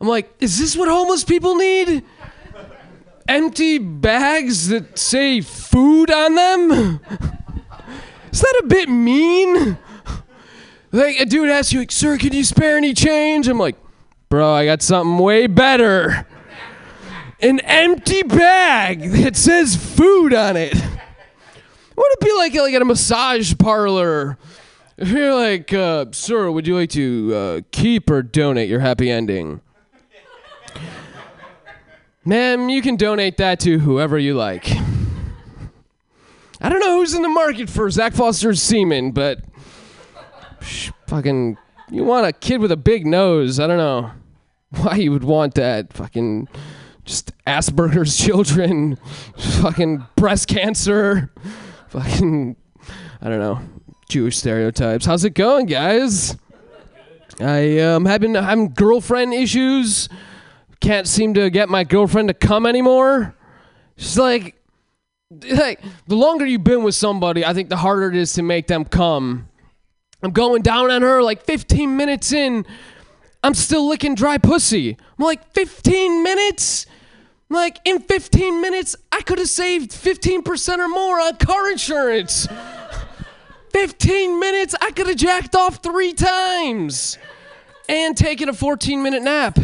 [0.00, 2.02] I'm like, is this what homeless people need?
[3.28, 6.98] Empty bags that say food on them?
[8.32, 9.78] Is that a bit mean?
[10.90, 13.46] Like a dude asks you, like, sir, can you spare any change?
[13.46, 13.76] I'm like,
[14.28, 16.26] bro, I got something way better.
[17.38, 20.74] An empty bag that says food on it.
[21.98, 24.38] What would it be like, like at a massage parlor?
[24.96, 29.10] If you're like, uh, sir, would you like to uh, keep or donate your happy
[29.10, 29.60] ending?
[32.24, 34.70] Man, you can donate that to whoever you like.
[36.60, 39.40] I don't know who's in the market for Zach Foster's semen, but
[40.60, 41.58] sh- fucking,
[41.90, 43.58] you want a kid with a big nose.
[43.58, 44.12] I don't know
[44.70, 45.92] why you would want that.
[45.92, 46.46] Fucking,
[47.04, 49.00] just Asperger's children,
[49.36, 51.32] fucking breast cancer,
[51.90, 52.56] fucking,
[53.22, 53.60] I don't know,
[54.10, 55.06] Jewish stereotypes.
[55.06, 56.36] How's it going, guys?
[57.40, 60.08] I um having having girlfriend issues.
[60.80, 63.34] Can't seem to get my girlfriend to come anymore.
[63.96, 64.54] She's like,
[65.30, 68.66] like the longer you've been with somebody, I think the harder it is to make
[68.66, 69.48] them come.
[70.22, 72.66] I'm going down on her like 15 minutes in.
[73.42, 74.96] I'm still licking dry pussy.
[75.18, 76.86] I'm like 15 minutes.
[77.50, 82.46] Like in 15 minutes, I could have saved 15% or more on car insurance.
[83.72, 87.18] 15 minutes, I could have jacked off three times
[87.88, 89.58] and taken a 14 minute nap.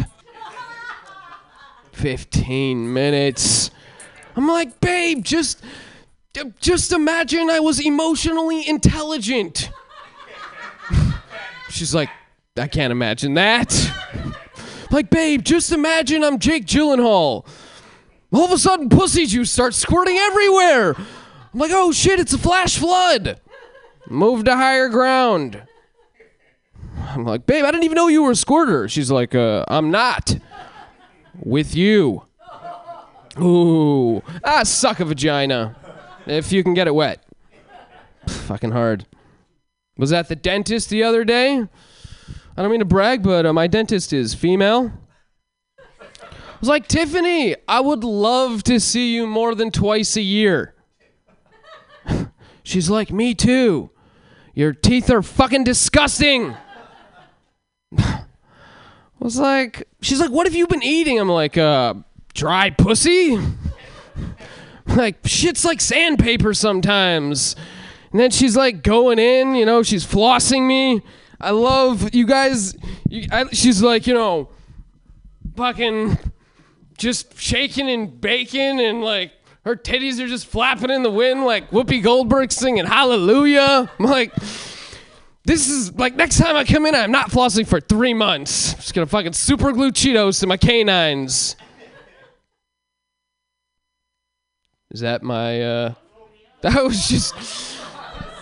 [1.91, 3.71] 15 minutes.
[4.35, 5.63] I'm like, babe, just
[6.59, 9.69] just imagine I was emotionally intelligent.
[11.69, 12.09] She's like,
[12.57, 13.73] I can't imagine that.
[14.91, 17.45] like, babe, just imagine I'm Jake Gyllenhaal.
[18.35, 20.93] All of a sudden, pussy juice starts squirting everywhere.
[20.93, 23.39] I'm like, oh shit, it's a flash flood.
[24.09, 25.63] Move to higher ground.
[27.07, 28.89] I'm like, babe, I didn't even know you were a squirter.
[28.89, 30.37] She's like, uh, I'm not.
[31.39, 32.23] With you.
[33.39, 34.21] Ooh.
[34.43, 35.77] Ah, suck a vagina.
[36.25, 37.23] If you can get it wet.
[38.27, 39.05] Fucking hard.
[39.97, 41.65] Was at the dentist the other day.
[42.57, 44.91] I don't mean to brag, but uh, my dentist is female.
[46.55, 50.73] I was like, Tiffany, I would love to see you more than twice a year.
[52.63, 53.89] She's like, me too.
[54.53, 56.55] Your teeth are fucking disgusting.
[57.97, 58.23] I
[59.19, 61.19] was like, she's like, what have you been eating?
[61.19, 61.95] I'm like, uh,
[62.33, 63.37] dry pussy?
[64.87, 67.57] like, shit's like sandpaper sometimes.
[68.11, 71.01] And then she's like going in, you know, she's flossing me.
[71.41, 72.77] I love you guys.
[73.09, 74.49] You, I, she's like, you know,
[75.57, 76.17] fucking
[76.97, 79.31] just shaking and baking, and like
[79.65, 83.89] her titties are just flapping in the wind, like Whoopi Goldberg singing Hallelujah.
[83.99, 84.33] I'm like,
[85.43, 88.73] this is like next time I come in, I'm not flossing for three months.
[88.73, 91.55] I'm just gonna fucking super glue Cheetos to my canines.
[94.91, 95.93] Is that my, uh,
[96.61, 97.35] that was just,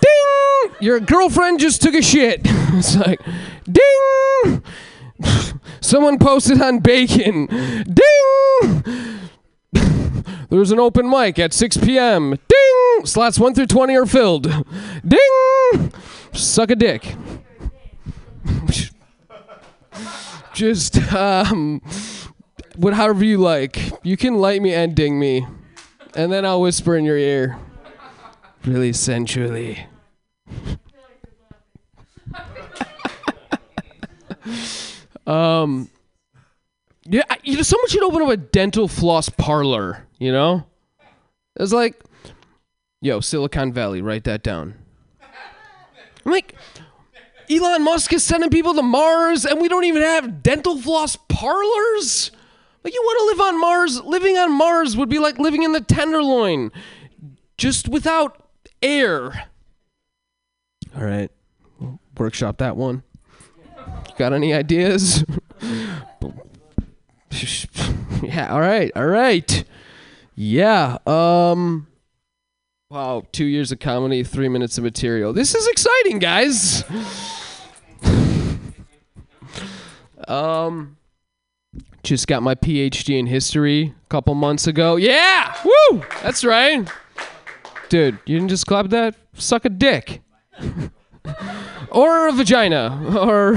[0.01, 0.75] ding!
[0.81, 2.41] Your girlfriend just took a shit.
[2.43, 3.19] it's like,
[3.65, 4.61] ding!
[5.83, 7.45] Someone posted on bacon.
[7.47, 8.83] Ding!
[10.49, 12.39] There's an open mic at 6 p.m.
[12.47, 13.05] Ding!
[13.05, 14.43] Slots 1 through 20 are filled.
[15.05, 15.91] Ding!
[16.31, 17.17] Suck a dick.
[20.53, 21.81] Just, um,
[22.77, 23.91] what, however you like.
[24.03, 25.45] You can light me and ding me.
[26.15, 27.59] And then I'll whisper in your ear.
[28.63, 29.85] Really sensually.
[35.27, 35.89] um,
[37.05, 40.07] yeah, I- you know, someone should open up a dental floss parlor.
[40.19, 40.65] You know,
[41.55, 42.01] it's like,
[43.01, 44.75] yo, Silicon Valley, write that down.
[46.25, 46.55] I'm like,
[47.49, 52.31] Elon Musk is sending people to Mars, and we don't even have dental floss parlors.
[52.83, 54.01] Like, you want to live on Mars?
[54.01, 56.71] Living on Mars would be like living in the Tenderloin,
[57.57, 58.41] just without
[58.81, 59.47] air.
[60.95, 61.29] All right,
[61.79, 63.03] we'll workshop that one.
[64.17, 65.25] Got any ideas?
[68.21, 69.63] yeah, all right, all right.
[70.35, 71.87] Yeah, um
[72.89, 75.33] Wow, 2 years of comedy, 3 minutes of material.
[75.33, 76.83] This is exciting, guys.
[80.27, 80.97] um
[82.03, 84.97] just got my PhD in history a couple months ago.
[84.97, 85.55] Yeah!
[85.63, 86.03] Woo!
[86.21, 86.87] That's right.
[87.89, 89.15] Dude, you didn't just clap that?
[89.35, 90.21] Suck a dick.
[91.91, 93.55] or a vagina or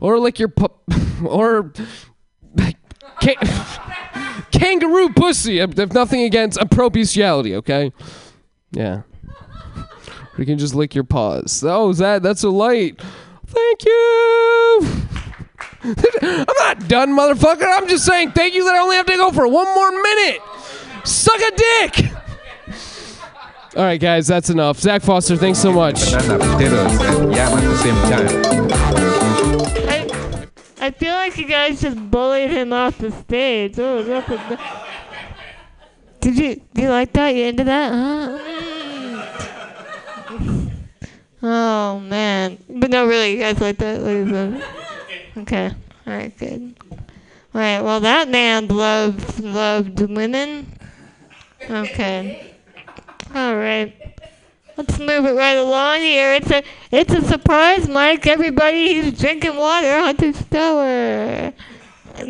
[0.00, 0.68] or lick your pu-
[1.26, 1.72] or
[4.52, 5.58] kangaroo pussy.
[5.58, 7.92] I have nothing against appropriality, okay?
[8.72, 9.02] Yeah.
[10.36, 11.64] We can just lick your paws.
[11.66, 13.00] Oh, that that's a light.
[13.46, 14.86] Thank you.
[16.22, 17.64] I'm not done, motherfucker.
[17.64, 20.40] I'm just saying thank you that I only have to go for one more minute.
[21.04, 22.10] Suck a dick.
[23.76, 24.80] All right, guys, that's enough.
[24.80, 26.10] Zach Foster, thanks so much.
[26.10, 28.85] Banana, potatoes, and yam at the same time.
[30.86, 33.76] I, feel like you guys just bullied him off the stage.
[33.78, 34.02] Oh.
[36.20, 37.34] Did you do you like that?
[37.34, 37.92] You into that?
[37.92, 38.38] Huh?
[41.42, 44.00] Oh man, but no, really, you guys like that?
[44.00, 44.62] That?
[45.36, 45.72] Uh, okay,
[46.06, 46.76] all right, good.
[46.90, 46.98] All
[47.60, 50.72] right, well, that man loved loved women.
[51.68, 52.54] Okay,
[53.34, 54.05] all right.
[54.76, 56.34] Let's move it right along here.
[56.34, 58.26] It's a it's a surprise, Mike.
[58.26, 60.00] Everybody, he's drinking water.
[60.00, 61.54] Hunter Stower.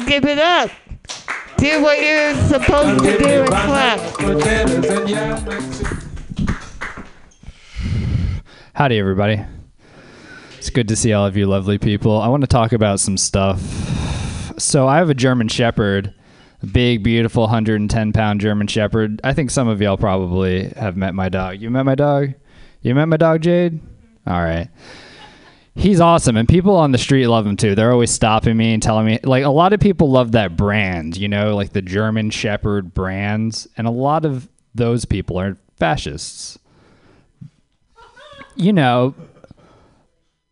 [0.07, 0.71] Give it up.
[1.59, 4.01] Do what you're supposed to do and clap.
[8.75, 9.43] Howdy, everybody.
[10.59, 12.21] It's good to see all of you lovely people.
[12.21, 13.61] I want to talk about some stuff.
[14.59, 16.15] So I have a German Shepherd,
[16.73, 19.21] big, beautiful, 110 pound German Shepherd.
[19.25, 21.61] I think some of y'all probably have met my dog.
[21.61, 22.35] You met my dog?
[22.83, 23.81] You met my dog, Jade?
[24.27, 24.69] All right.
[25.75, 27.75] He's awesome, and people on the street love him too.
[27.75, 31.19] They're always stopping me and telling me, like, a lot of people love that brand,
[31.19, 36.59] you know, like the German Shepherd brands, and a lot of those people are fascists.
[38.55, 39.15] You know,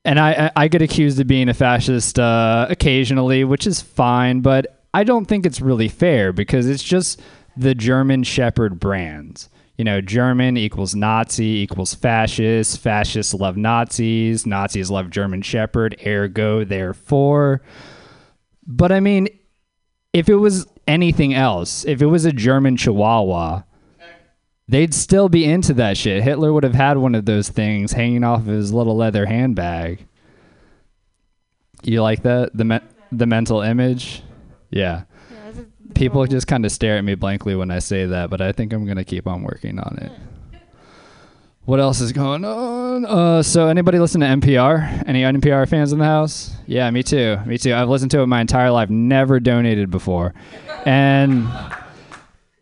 [0.05, 4.40] and I, I I get accused of being a fascist uh, occasionally, which is fine,
[4.40, 7.20] but I don't think it's really fair because it's just
[7.56, 9.50] the German Shepherd brands.
[9.76, 12.78] You know, German equals Nazi equals fascist.
[12.78, 14.46] Fascists love Nazis.
[14.46, 15.96] Nazis love German Shepherd.
[16.06, 17.60] Ergo, therefore.
[18.64, 19.28] But I mean,
[20.12, 23.62] if it was anything else, if it was a German Chihuahua,
[24.68, 26.22] they'd still be into that shit.
[26.22, 30.06] Hitler would have had one of those things hanging off of his little leather handbag.
[31.82, 32.56] You like that?
[32.56, 32.80] The me-
[33.10, 34.22] the mental image?
[34.74, 35.02] Yeah.
[35.94, 38.72] People just kind of stare at me blankly when I say that, but I think
[38.72, 40.12] I'm going to keep on working on it.
[41.66, 43.06] What else is going on?
[43.06, 45.09] Uh, so anybody listen to NPR?
[45.09, 46.55] Any NPR fans in the house?
[46.66, 47.38] Yeah, me too.
[47.46, 47.72] Me too.
[47.72, 48.90] I've listened to it my entire life.
[48.90, 50.34] Never donated before,
[50.84, 51.48] and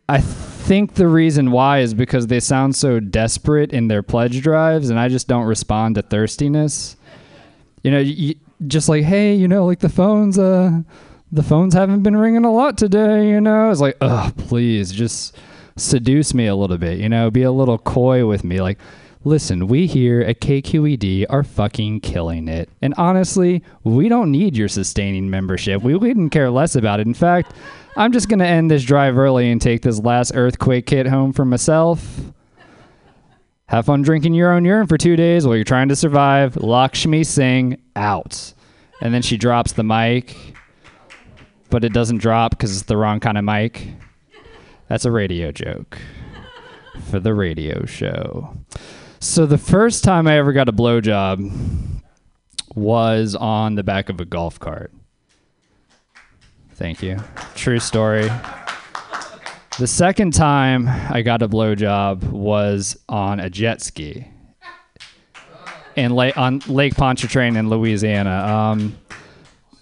[0.07, 4.89] I think the reason why is because they sound so desperate in their pledge drives,
[4.89, 6.95] and I just don't respond to thirstiness.
[7.83, 8.35] You know, you,
[8.67, 10.79] just like, hey, you know, like the phones, uh,
[11.33, 13.27] the phones haven't been ringing a lot today.
[13.27, 15.35] You know, it's like, oh, please, just
[15.75, 16.99] seduce me a little bit.
[16.99, 18.79] You know, be a little coy with me, like.
[19.25, 22.67] Listen, we here at KQED are fucking killing it.
[22.81, 25.81] And honestly, we don't need your sustaining membership.
[25.81, 27.07] We wouldn't care less about it.
[27.07, 27.53] In fact,
[27.95, 31.31] I'm just going to end this drive early and take this last earthquake kit home
[31.31, 32.33] for myself.
[33.67, 36.57] Have fun drinking your own urine for two days while you're trying to survive.
[36.57, 38.53] Lakshmi Singh out.
[38.99, 40.35] And then she drops the mic,
[41.73, 43.87] but it doesn't drop because it's the wrong kind of mic.
[44.89, 45.97] That's a radio joke
[47.09, 48.55] for the radio show.
[49.19, 51.51] So the first time I ever got a blowjob
[52.75, 54.93] was on the back of a golf cart.
[56.75, 57.17] Thank you.
[57.55, 58.29] True story.
[59.79, 64.27] The second time I got a blowjob was on a jet ski
[65.95, 68.45] in lake on Lake Pontchartrain in Louisiana.
[68.45, 68.95] Um,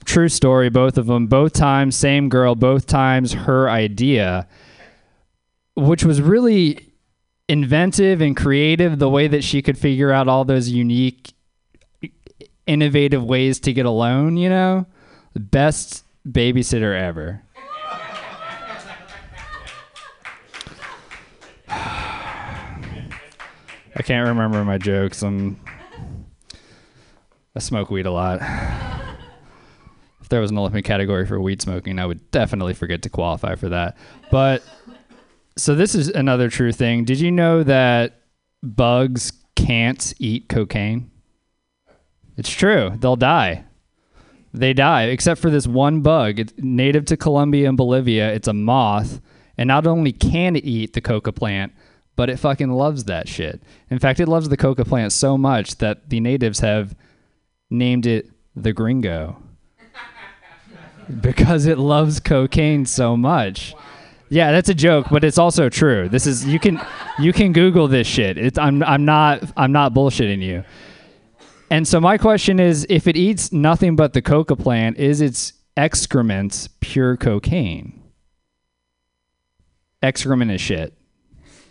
[0.05, 1.27] true story, both of them.
[1.27, 2.55] Both times, same girl.
[2.55, 4.47] Both times, her idea,
[5.75, 6.93] which was really
[7.47, 8.99] inventive and creative.
[8.99, 11.33] The way that she could figure out all those unique,
[12.67, 14.37] innovative ways to get alone.
[14.37, 14.85] You know,
[15.35, 17.43] best babysitter ever.
[23.93, 25.21] I can't remember my jokes.
[25.21, 25.59] I'm
[27.53, 28.39] I smoke weed a lot.
[30.31, 33.67] There was an Olympic category for weed smoking, I would definitely forget to qualify for
[33.67, 33.97] that.
[34.31, 34.63] But
[35.57, 37.03] so this is another true thing.
[37.03, 38.21] Did you know that
[38.63, 41.11] bugs can't eat cocaine?
[42.37, 42.93] It's true.
[42.97, 43.65] They'll die.
[44.53, 46.39] They die, except for this one bug.
[46.39, 48.33] It's native to Colombia and Bolivia.
[48.33, 49.19] It's a moth,
[49.57, 51.73] and not only can it eat the coca plant,
[52.15, 53.61] but it fucking loves that shit.
[53.89, 56.95] In fact, it loves the coca plant so much that the natives have
[57.69, 59.35] named it the gringo
[61.21, 63.73] because it loves cocaine so much.
[64.29, 66.07] Yeah, that's a joke, but it's also true.
[66.07, 66.79] This is you can
[67.19, 68.37] you can Google this shit.
[68.37, 70.63] It's I'm I'm not I'm not bullshitting you.
[71.69, 75.53] And so my question is, if it eats nothing but the coca plant, is its
[75.77, 78.01] excrement pure cocaine?
[80.01, 80.93] Excrement is shit.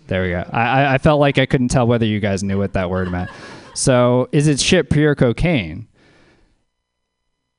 [0.07, 0.49] There we go.
[0.53, 3.31] I, I- felt like I couldn't tell whether you guys knew what that word meant.
[3.75, 5.87] So is its shit pure cocaine?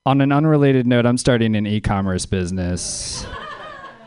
[0.04, 3.24] On an unrelated note, I'm starting an e-commerce business.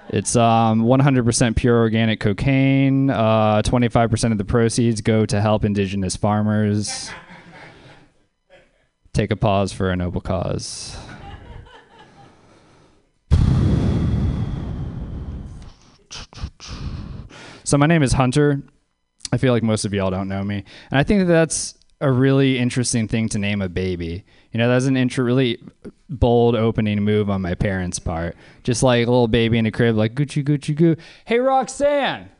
[0.08, 3.10] It's um 100% pure organic cocaine.
[3.10, 7.10] Uh, 25% of the proceeds go to help indigenous farmers.
[9.12, 10.96] Take a pause for a noble cause.
[17.62, 18.64] So my name is Hunter.
[19.32, 22.10] I feel like most of y'all don't know me, and I think that that's a
[22.10, 24.24] really interesting thing to name a baby.
[24.54, 25.60] You know, that's an intro, really
[26.08, 28.36] bold opening move on my parents' part.
[28.62, 30.94] Just like a little baby in a crib, like Gucci Gucci Goo.
[31.24, 32.30] Hey Roxanne,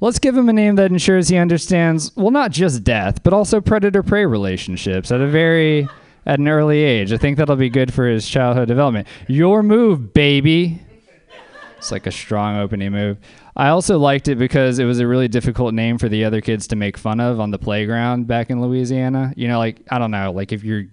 [0.00, 3.60] let's give him a name that ensures he understands well not just death, but also
[3.60, 5.88] predator prey relationships at a very
[6.26, 7.12] at an early age.
[7.12, 9.08] I think that'll be good for his childhood development.
[9.26, 10.80] Your move, baby.
[11.76, 13.18] It's like a strong opening move.
[13.56, 16.68] I also liked it because it was a really difficult name for the other kids
[16.68, 19.32] to make fun of on the playground back in Louisiana.
[19.34, 20.84] You know, like I don't know, like if you're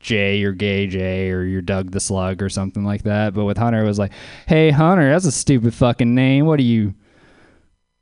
[0.00, 3.34] Jay or Gay Jay or you're Doug the Slug or something like that.
[3.34, 4.12] But with Hunter, it was like,
[4.46, 6.46] hey Hunter, that's a stupid fucking name.
[6.46, 6.94] What are you?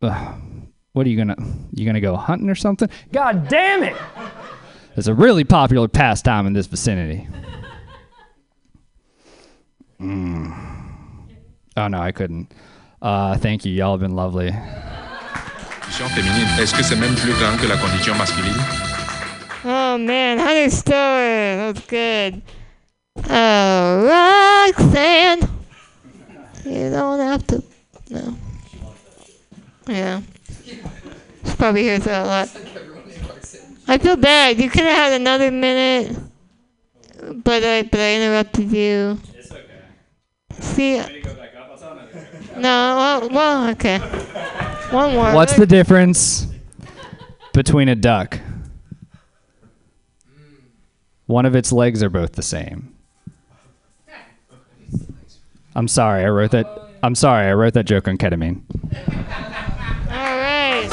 [0.02, 0.34] Uh,
[0.92, 1.36] what are you gonna?
[1.72, 2.88] You gonna go hunting or something?
[3.12, 3.96] God damn it!
[4.96, 7.28] It's a really popular pastime in this vicinity.
[10.00, 10.54] Mm.
[11.76, 12.52] Oh no, I couldn't.
[13.02, 13.72] Uh, thank you.
[13.72, 14.48] Y'all have been lovely.
[16.58, 18.95] Est-ce que c'est même plus grand que la condition masculine?
[19.96, 21.56] Oh man, Hunter Story.
[21.56, 22.42] That was good.
[23.30, 25.40] Oh, Roxanne.
[26.66, 27.64] You don't have to.
[28.10, 28.36] No.
[29.88, 30.20] Yeah.
[30.66, 30.82] She
[31.56, 32.50] probably hears that a lot.
[33.88, 34.58] I feel bad.
[34.58, 36.14] You could have had another minute,
[37.42, 39.18] but I but I interrupted you.
[39.32, 39.62] It's okay.
[40.60, 40.98] See.
[42.58, 42.60] No.
[42.60, 43.98] Well, well, okay.
[44.90, 45.32] One more.
[45.32, 46.48] What's the difference
[47.54, 48.38] between a duck?
[51.26, 52.94] One of its legs are both the same.
[55.74, 56.66] I'm sorry, I wrote that.
[57.02, 58.62] I'm sorry, I wrote that joke on ketamine.
[60.10, 60.88] All right.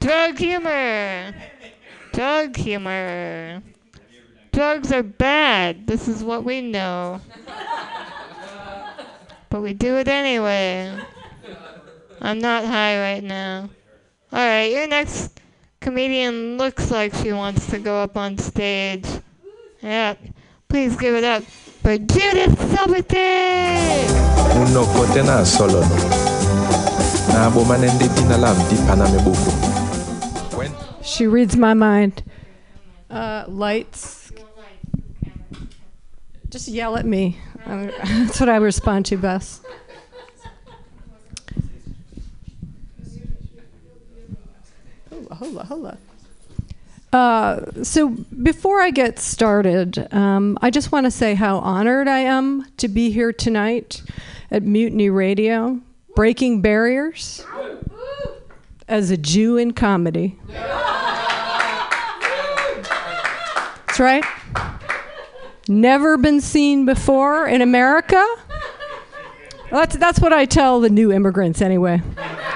[0.00, 1.34] Drug humor.
[2.12, 3.62] Drug humor.
[4.52, 5.86] Drugs are bad.
[5.86, 7.20] This is what we know.
[9.48, 10.96] But we do it anyway.
[12.20, 13.70] I'm not high right now.
[14.32, 15.41] All right, your next
[15.82, 19.04] comedian looks like she wants to go up on stage.
[19.82, 20.14] Yeah.
[20.68, 21.42] Please give it up
[21.82, 24.08] for Judith Silverton!
[24.62, 25.96] Uno kotena solo no.
[27.34, 29.52] Na bomanende tinalam di paname buku.
[31.02, 32.22] She reads my mind.
[33.10, 34.32] Uh, lights.
[36.48, 37.38] Just yell at me.
[37.66, 39.64] That's what I respond to best.
[45.34, 45.98] Hola, hola.
[47.12, 48.08] Uh, so
[48.42, 52.88] before I get started, um, I just want to say how honored I am to
[52.88, 54.02] be here tonight
[54.50, 55.80] at Mutiny Radio,
[56.14, 57.44] breaking barriers
[58.88, 60.38] as a Jew in comedy.
[63.86, 64.24] That's right.
[65.68, 68.24] Never been seen before in America.
[69.70, 72.02] That's that's what I tell the new immigrants anyway.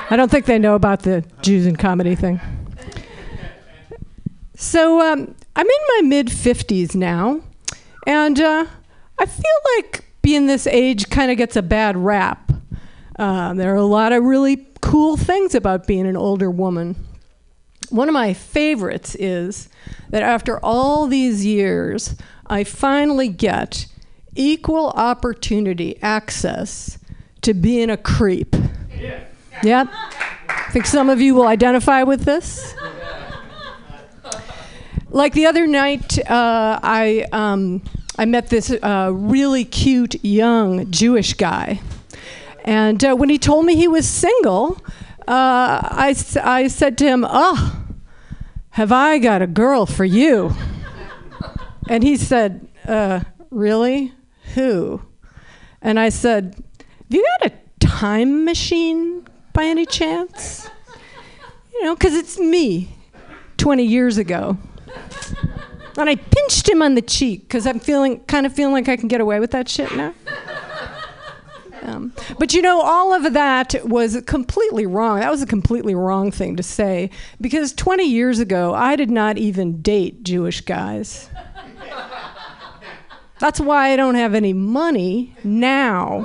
[0.08, 2.40] I don't think they know about the Jews in comedy thing.
[4.56, 7.42] So um, I'm in my mid 50s now,
[8.06, 8.66] and uh,
[9.18, 12.50] I feel like being this age kind of gets a bad rap.
[13.18, 16.96] Uh, there are a lot of really cool things about being an older woman.
[17.90, 19.68] One of my favorites is
[20.08, 22.16] that after all these years,
[22.46, 23.86] I finally get
[24.34, 26.98] equal opportunity access
[27.42, 28.56] to being a creep.
[28.98, 29.22] Yeah.
[29.62, 29.88] Yep.
[30.48, 32.74] I think some of you will identify with this.
[35.16, 37.82] Like the other night, uh, I um,
[38.18, 41.80] I met this uh, really cute young Jewish guy,
[42.66, 44.76] and uh, when he told me he was single,
[45.20, 46.14] uh, I
[46.44, 47.86] I said to him, "Oh,
[48.72, 50.52] have I got a girl for you?"
[51.88, 54.12] And he said, uh, "Really?
[54.55, 55.01] Who?"
[55.80, 60.68] And I said, "Have you got a time machine by any chance?"
[61.72, 62.97] You know, because it's me,
[63.56, 64.59] 20 years ago.
[65.98, 68.97] And I pinched him on the cheek because I'm feeling, kind of feeling like I
[68.97, 70.14] can get away with that shit now.
[71.82, 75.20] Um, but you know, all of that was completely wrong.
[75.20, 77.10] That was a completely wrong thing to say
[77.40, 81.31] because 20 years ago, I did not even date Jewish guys.
[83.39, 86.24] That's why I don't have any money now.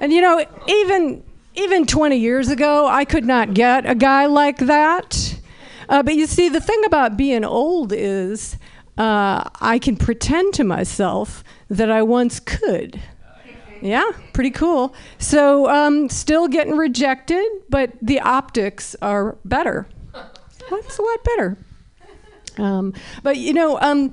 [0.00, 1.22] And you know, even
[1.54, 5.35] even 20 years ago, I could not get a guy like that.
[5.88, 8.56] Uh, but you see, the thing about being old is
[8.98, 13.00] uh, I can pretend to myself that I once could.
[13.82, 14.94] Yeah, pretty cool.
[15.18, 19.86] So, um, still getting rejected, but the optics are better.
[20.70, 21.58] That's a lot better.
[22.58, 24.12] Um, but you know, um,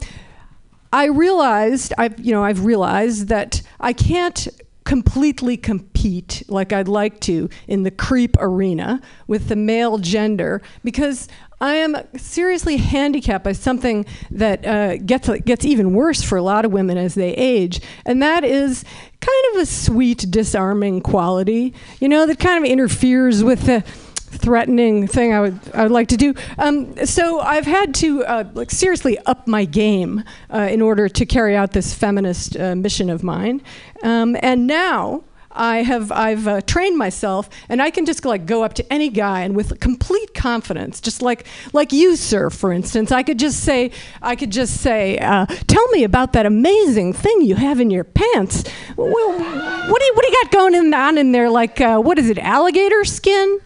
[0.91, 4.48] I realized I've you know I've realized that I can't
[4.84, 5.56] completely
[6.04, 11.30] compete like I'd like to in the creep arena with the male gender because
[11.62, 16.66] I am seriously handicapped by something that uh, gets gets even worse for a lot
[16.66, 18.84] of women as they age, and that is
[19.22, 21.74] kind of a sweet, disarming quality.
[22.02, 26.10] You know that kind of interferes with the threatening thing I would I would like
[26.10, 26.34] to do.
[26.58, 30.24] Um, so I've had to uh, like seriously up my game
[30.54, 33.62] uh, in order to carry out this feminist uh, mission of mine,
[34.04, 35.24] um, and now.
[35.54, 39.10] I have I've uh, trained myself, and I can just like go up to any
[39.10, 43.62] guy and with complete confidence, just like like you, sir, for instance, I could just
[43.62, 47.92] say I could just say, uh, "Tell me about that amazing thing you have in
[47.92, 48.64] your pants."
[48.98, 51.50] Well, what do you what do you got going in, on in there?
[51.50, 52.38] Like uh, what is it?
[52.40, 53.60] Alligator skin?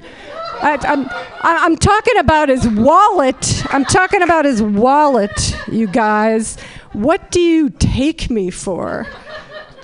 [0.61, 1.07] I, I'm
[1.41, 3.63] I'm talking about his wallet.
[3.73, 6.59] I'm talking about his wallet, you guys.
[6.93, 9.07] What do you take me for?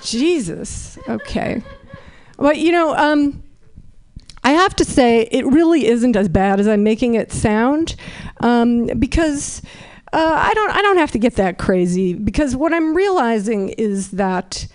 [0.02, 0.98] Jesus.
[1.08, 1.62] Okay.
[2.38, 3.42] Well, you know, um,
[4.42, 7.96] I have to say it really isn't as bad as I'm making it sound,
[8.40, 9.62] um, because
[10.12, 12.14] uh, I don't I don't have to get that crazy.
[12.14, 14.66] Because what I'm realizing is that,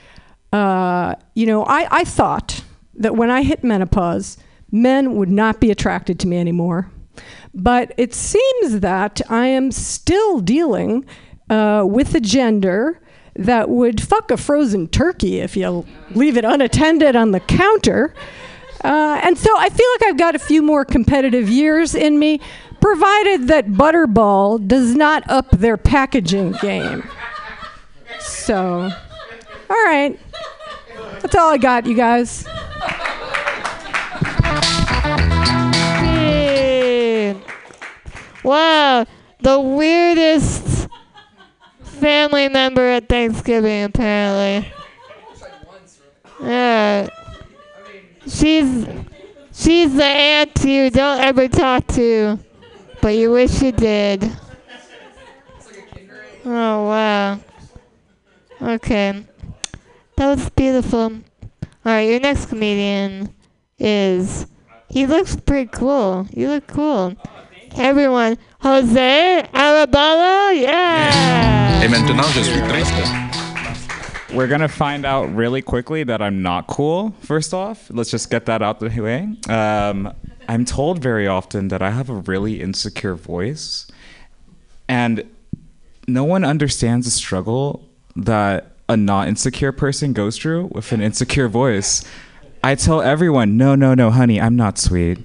[0.53, 2.63] uh, you know, I, I thought
[2.95, 4.37] that when I hit menopause,
[4.71, 6.89] men would not be attracted to me anymore.
[7.53, 11.05] But it seems that I am still dealing
[11.49, 13.01] uh, with a gender
[13.39, 18.13] that would fuck a frozen turkey if you leave it unattended on the counter.
[18.83, 22.39] Uh, and so I feel like I've got a few more competitive years in me,
[22.79, 27.07] provided that Butterball does not up their packaging game.
[28.19, 28.89] So,
[29.69, 30.19] all right.
[31.21, 32.45] That's all I got, you guys.
[38.43, 39.05] Wow,
[39.41, 40.78] the weirdest
[41.99, 44.71] family member at Thanksgiving, apparently.
[46.41, 47.09] Yeah.
[48.27, 48.85] She's
[49.53, 52.39] she's the aunt you don't ever talk to,
[53.01, 54.31] but you wish you did.
[56.45, 57.39] Oh wow.
[58.61, 59.25] Okay.
[60.15, 61.19] That was beautiful.
[61.85, 63.33] Alright, your next comedian
[63.77, 64.45] is
[64.89, 66.27] he looks pretty cool.
[66.31, 67.15] You look cool.
[67.79, 71.81] Everyone, Jose Arabalo, yeah.
[71.81, 72.93] Et maintenant, je suis triste.
[74.33, 77.15] We're gonna find out really quickly that I'm not cool.
[77.21, 79.29] First off, let's just get that out the way.
[79.47, 80.13] Um,
[80.49, 83.87] I'm told very often that I have a really insecure voice,
[84.89, 85.23] and
[86.05, 87.87] no one understands the struggle
[88.17, 92.03] that a not insecure person goes through with an insecure voice.
[92.61, 95.19] I tell everyone, no, no, no, honey, I'm not sweet.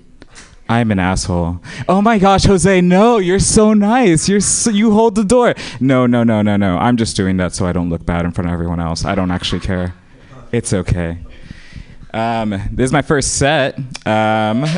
[0.69, 1.61] I'm an asshole.
[1.89, 4.29] Oh my gosh, Jose, no, you're so nice.
[4.29, 5.55] You're so, you hold the door.
[5.79, 6.79] No, no, no, no, no.
[6.79, 9.05] I'm just doing that so I don't look bad in front of everyone else.
[9.05, 9.95] I don't actually care.
[10.53, 11.19] It's okay.
[12.15, 13.77] Um, this is my first set.
[14.07, 14.65] Um,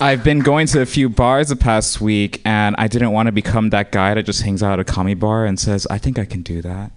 [0.00, 3.32] I've been going to a few bars the past week, and I didn't want to
[3.32, 6.18] become that guy that just hangs out at a commie bar and says, "I think
[6.18, 6.92] I can do that."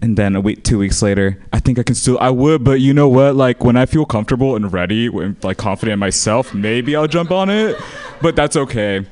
[0.00, 2.18] And then a week, two weeks later, I think I can still.
[2.18, 3.36] I would, but you know what?
[3.36, 7.30] Like when I feel comfortable and ready, when, like confident in myself, maybe I'll jump
[7.30, 7.76] on it.
[8.22, 9.06] But that's okay.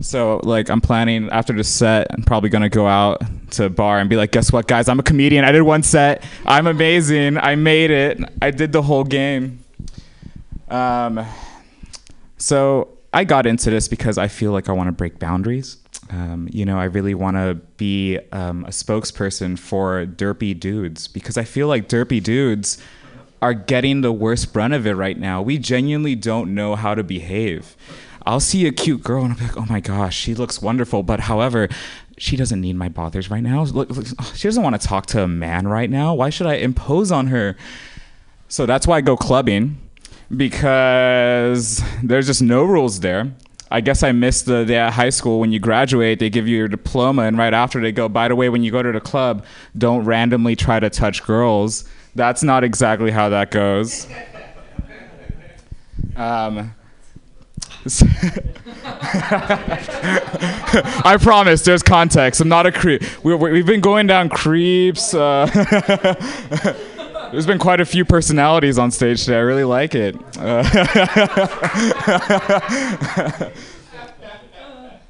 [0.00, 3.22] So like I'm planning after the set, I'm probably gonna go out
[3.52, 4.88] to a bar and be like, guess what, guys?
[4.88, 5.44] I'm a comedian.
[5.44, 6.24] I did one set.
[6.44, 7.38] I'm amazing.
[7.38, 8.18] I made it.
[8.42, 9.64] I did the whole game.
[10.68, 11.24] Um,
[12.38, 15.78] so I got into this because I feel like I want to break boundaries.
[16.10, 21.38] Um, you know, I really want to be um, a spokesperson for derpy dudes because
[21.38, 22.78] I feel like derpy dudes
[23.40, 25.42] are getting the worst brunt of it right now.
[25.42, 27.76] We genuinely don't know how to behave.
[28.26, 31.02] I'll see a cute girl and I'm like, oh my gosh, she looks wonderful.
[31.02, 31.68] But however,
[32.16, 33.64] she doesn't need my bothers right now.
[33.64, 36.14] Look, look, she doesn't want to talk to a man right now.
[36.14, 37.56] Why should I impose on her?
[38.48, 39.78] So that's why I go clubbing
[40.34, 43.32] because there's just no rules there.
[43.70, 46.68] I guess I missed the, the high school when you graduate, they give you your
[46.68, 49.44] diploma, and right after they go, by the way, when you go to the club,
[49.76, 51.84] don't randomly try to touch girls.
[52.14, 54.06] That's not exactly how that goes.
[56.16, 56.74] Um,
[61.04, 62.40] I promise, there's context.
[62.40, 63.02] I'm not a creep.
[63.24, 65.12] We, we've been going down creeps.
[65.14, 65.46] Uh,
[67.34, 69.38] there's been quite a few personalities on stage today.
[69.38, 70.14] I really like it.
[70.38, 70.62] Uh,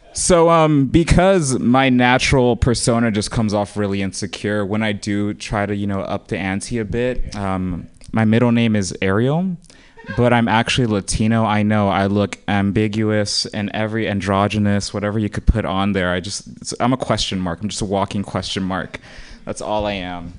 [0.14, 5.66] so, um, because my natural persona just comes off really insecure, when I do try
[5.66, 9.58] to, you know, up the ante a bit, um, my middle name is Ariel
[10.18, 11.44] but I'm actually Latino.
[11.44, 16.12] I know I look ambiguous and every androgynous, whatever you could put on there.
[16.12, 17.62] I just, I'm a question mark.
[17.62, 19.00] I'm just a walking question mark.
[19.46, 20.34] That's all I am.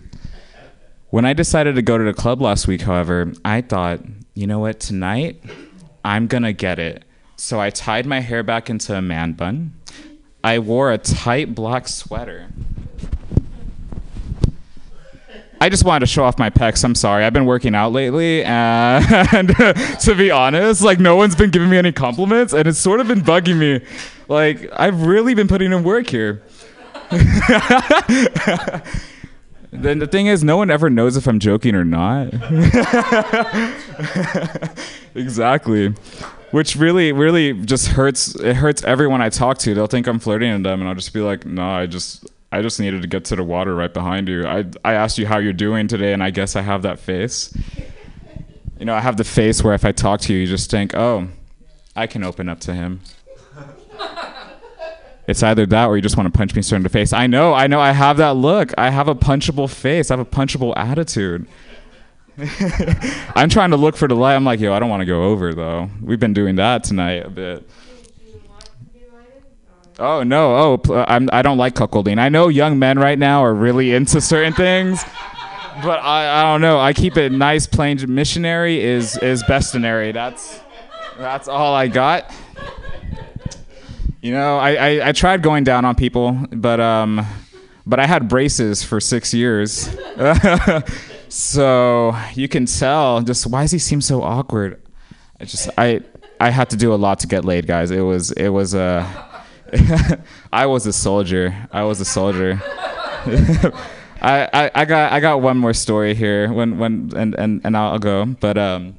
[1.15, 4.01] When I decided to go to the club last week, however, I thought,
[4.33, 5.41] you know what, tonight
[6.03, 7.05] I'm gonna get it.
[7.37, 9.79] So I tied my hair back into a man bun.
[10.43, 12.49] I wore a tight black sweater.
[15.61, 16.83] I just wanted to show off my pecs.
[16.83, 17.23] I'm sorry.
[17.23, 19.07] I've been working out lately, and
[20.01, 23.07] to be honest, like no one's been giving me any compliments, and it's sort of
[23.07, 23.85] been bugging me.
[24.27, 26.43] Like I've really been putting in work here.
[29.81, 32.33] then the thing is, no one ever knows if I'm joking or not.
[35.15, 35.89] exactly.
[36.51, 38.35] Which really, really just hurts.
[38.35, 39.73] It hurts everyone I talk to.
[39.73, 42.61] They'll think I'm flirting with them, and I'll just be like, "No, I just, I
[42.61, 44.45] just needed to get to the water right behind you.
[44.45, 47.55] I, I asked you how you're doing today, and I guess I have that face.
[48.79, 50.95] You know, I have the face where if I talk to you, you just think,
[50.95, 51.27] oh,
[51.95, 53.01] I can open up to him.
[55.27, 57.13] It's either that or you just want to punch me straight in the face.
[57.13, 58.71] I know, I know, I have that look.
[58.77, 60.11] I have a punchable face.
[60.11, 61.47] I have a punchable attitude.
[63.35, 64.35] I'm trying to look for the light.
[64.35, 65.89] I'm like, yo, I don't want to go over though.
[66.01, 67.67] We've been doing that tonight a bit.
[69.97, 70.55] Oh no!
[70.57, 72.19] Oh, pl- uh, I'm, I don't like cuckolding.
[72.19, 75.01] I know young men right now are really into certain things,
[75.81, 76.77] but I, I don't know.
[76.77, 77.97] I keep it nice, plain.
[78.13, 80.13] Missionary is is bestinary.
[80.13, 80.59] That's
[81.17, 82.29] that's all I got.
[84.25, 87.23] You know, I, I, I tried going down on people, but um,
[87.85, 89.95] but I had braces for six years,
[91.29, 93.21] so you can tell.
[93.21, 94.81] Just why does he seem so awkward?
[95.39, 96.01] I just I
[96.39, 97.91] I had to do a lot to get laid, guys.
[97.91, 99.05] It was it was a.
[100.51, 101.55] I was a soldier.
[101.71, 102.59] I was a soldier.
[104.23, 107.77] I, I, I got I got one more story here when when and, and, and
[107.77, 108.25] I'll go.
[108.25, 108.95] But um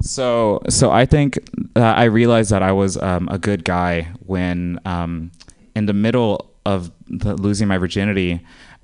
[0.00, 1.38] so so I think
[1.76, 5.30] uh, I realized that I was um, a good guy when um
[5.74, 8.40] in the middle of the, losing my virginity,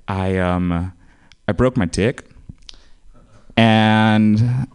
[0.07, 0.93] I um
[1.47, 2.29] I broke my dick
[3.55, 4.67] and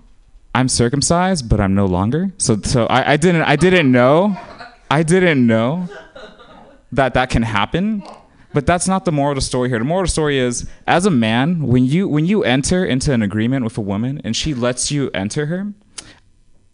[0.54, 2.32] I'm circumcised, but I'm no longer.
[2.38, 4.36] So so I, I didn't I didn't know.
[4.90, 5.88] I didn't know
[6.92, 8.02] that that can happen.
[8.54, 9.78] But that's not the moral of the story here.
[9.78, 13.12] The moral of the story is as a man, when you when you enter into
[13.12, 15.72] an agreement with a woman and she lets you enter her,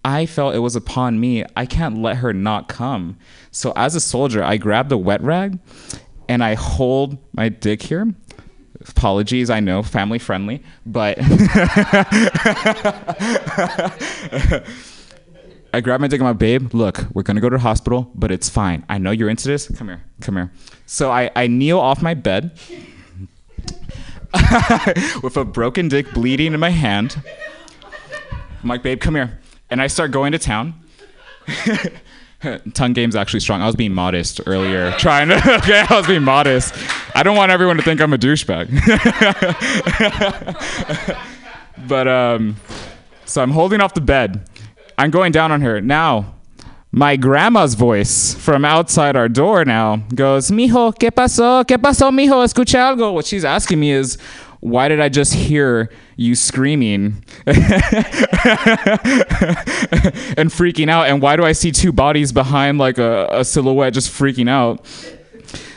[0.04, 1.44] I felt it was upon me.
[1.56, 3.18] I can't let her not come.
[3.50, 5.58] So as a soldier, I grab the wet rag
[6.28, 8.14] and I hold my dick here.
[8.80, 11.18] Apologies, I know, family friendly, but
[15.74, 18.30] I grab my dick and my babe, look, we're gonna go to the hospital, but
[18.30, 18.84] it's fine.
[18.88, 19.68] I know you're into this.
[19.76, 20.52] Come here, come here.
[20.86, 22.58] So I, I kneel off my bed
[25.22, 27.20] with a broken dick bleeding in my hand.
[28.62, 29.38] I'm like, babe, come here.
[29.70, 30.74] And I start going to town.
[32.72, 33.62] Tongue game's actually strong.
[33.62, 34.92] I was being modest earlier.
[34.92, 36.72] Trying to, okay, I was being modest.
[37.14, 38.68] I don't want everyone to think I'm a douchebag.
[41.88, 42.56] but, um,
[43.24, 44.48] so I'm holding off the bed.
[44.96, 45.80] I'm going down on her.
[45.80, 46.34] Now,
[46.92, 51.66] my grandma's voice from outside our door now goes, Mijo, ¿qué pasó?
[51.66, 52.42] ¿Qué pasó, mijo?
[52.44, 53.12] Escucha algo.
[53.12, 54.16] What she's asking me is,
[54.60, 57.56] why did I just hear you screaming and
[60.50, 61.08] freaking out?
[61.08, 64.84] And why do I see two bodies behind like a, a silhouette just freaking out?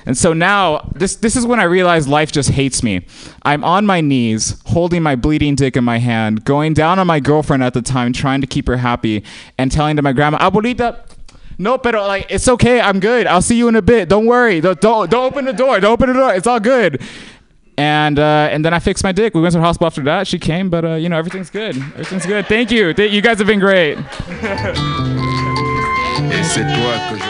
[0.05, 3.05] And so now, this, this is when I realize life just hates me.
[3.43, 7.19] I'm on my knees, holding my bleeding dick in my hand, going down on my
[7.19, 9.23] girlfriend at the time, trying to keep her happy,
[9.59, 10.99] and telling to my grandma, Abuelita,
[11.57, 13.27] no, pero like, it's okay, I'm good.
[13.27, 14.09] I'll see you in a bit.
[14.09, 14.61] Don't worry.
[14.61, 15.79] Don't, don't, don't open the door.
[15.79, 16.33] Don't open the door.
[16.33, 16.99] It's all good.
[17.81, 19.33] And uh, and then I fixed my dick.
[19.33, 20.27] We went to the hospital after that.
[20.27, 21.75] She came, but uh, you know everything's good.
[21.75, 22.45] Everything's good.
[22.45, 22.93] Thank you.
[22.93, 23.97] Th- you guys have been great.
[23.97, 24.03] Et
[26.43, 27.23] c'est toi que je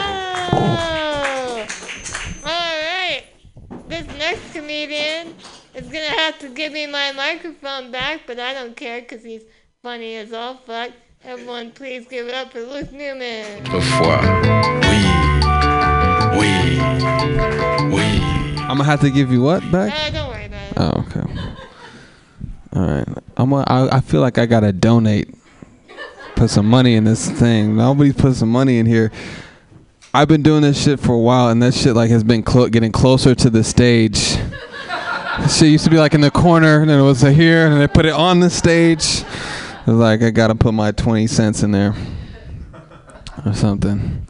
[2.43, 3.23] Alright.
[3.87, 5.33] This next comedian
[5.73, 9.43] is gonna have to give me my microphone back, but I don't care because he's
[9.81, 10.91] funny as all fuck.
[11.23, 13.63] Everyone, please give it up for Luke Newman.
[13.67, 14.19] Autrefois.
[14.89, 15.01] Oui.
[16.39, 16.53] Oui.
[17.95, 18.00] Oui.
[18.71, 19.93] I'm gonna have to give you what back?
[19.93, 20.73] Uh, don't worry about it.
[20.77, 21.41] Oh, okay.
[22.73, 23.07] All right.
[23.35, 23.49] I'm.
[23.49, 25.35] Gonna, I, I feel like I gotta donate.
[26.37, 27.75] Put some money in this thing.
[27.75, 29.11] Nobody put some money in here.
[30.13, 32.69] I've been doing this shit for a while, and that shit like has been clo-
[32.69, 34.37] getting closer to the stage.
[35.49, 37.79] shit used to be like in the corner, and then it was here, and then
[37.81, 39.19] they put it on the stage.
[39.19, 41.93] It was like I gotta put my twenty cents in there
[43.45, 44.25] or something.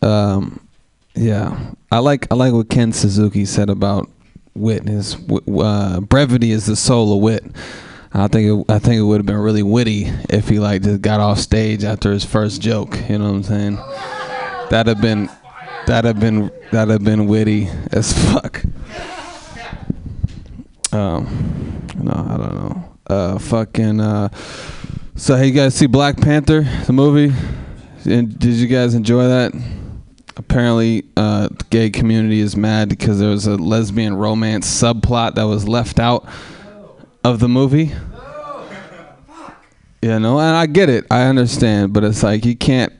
[0.00, 0.66] Um,
[1.14, 4.10] yeah, I like I like what Ken Suzuki said about
[4.52, 4.88] wit.
[4.88, 7.44] Is w- uh, brevity is the soul of wit.
[8.12, 11.02] I think it, I think it would have been really witty if he like just
[11.02, 12.98] got off stage after his first joke.
[13.08, 13.76] You know what I'm saying?
[14.70, 15.30] That'd have been
[15.86, 18.64] that'd have been that'd have been witty as fuck.
[20.92, 22.98] Um, no, I don't know.
[23.06, 24.00] Uh, fucking.
[24.00, 24.30] Uh,
[25.14, 27.32] so, hey, you guys see Black Panther, the movie?
[28.04, 29.54] And did you guys enjoy that?
[30.48, 35.44] Apparently, uh, the gay community is mad because there was a lesbian romance subplot that
[35.44, 36.26] was left out.
[37.24, 37.90] of the movie.
[40.02, 41.06] You know, and I get it.
[41.10, 42.92] I understand, but it's like you can't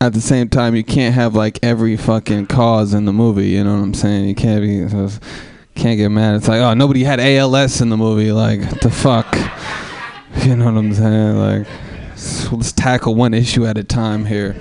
[0.00, 3.64] at the same time you can't have like every fucking cause in the movie, you
[3.64, 4.28] know what I'm saying?
[4.28, 4.78] You can't be
[5.74, 6.36] can't get mad.
[6.36, 9.36] It's like, oh, nobody had ALS in the movie like the fuck.
[10.44, 11.36] You know what I'm saying?
[11.36, 11.66] Like
[12.52, 14.56] let's tackle one issue at a time here.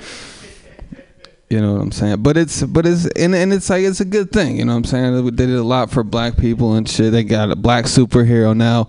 [1.52, 2.23] You know what I'm saying?
[2.23, 4.56] But it's but it's and, and it's like it's a good thing.
[4.56, 5.36] You know what I'm saying?
[5.36, 7.11] They did a lot for black people and shit.
[7.11, 8.88] They got a black superhero now.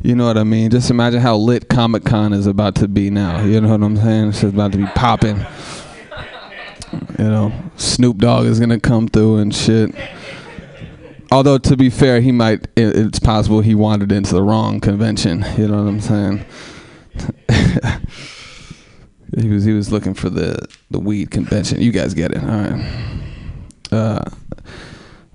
[0.00, 0.70] You know what I mean?
[0.70, 3.44] Just imagine how lit Comic Con is about to be now.
[3.44, 4.28] You know what I'm saying?
[4.30, 5.44] It's about to be popping.
[7.18, 9.94] You know, Snoop Dogg is gonna come through and shit.
[11.30, 12.68] Although to be fair, he might.
[12.74, 15.44] It's possible he wandered into the wrong convention.
[15.58, 16.46] You know what I'm saying?
[19.40, 21.80] he was he was looking for the the weed convention.
[21.80, 23.14] You guys get it, all right?
[23.90, 24.24] Uh,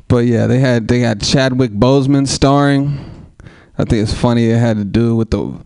[0.07, 3.09] but yeah, they had they had Chadwick Boseman starring.
[3.77, 5.59] I think it's funny it had to do with the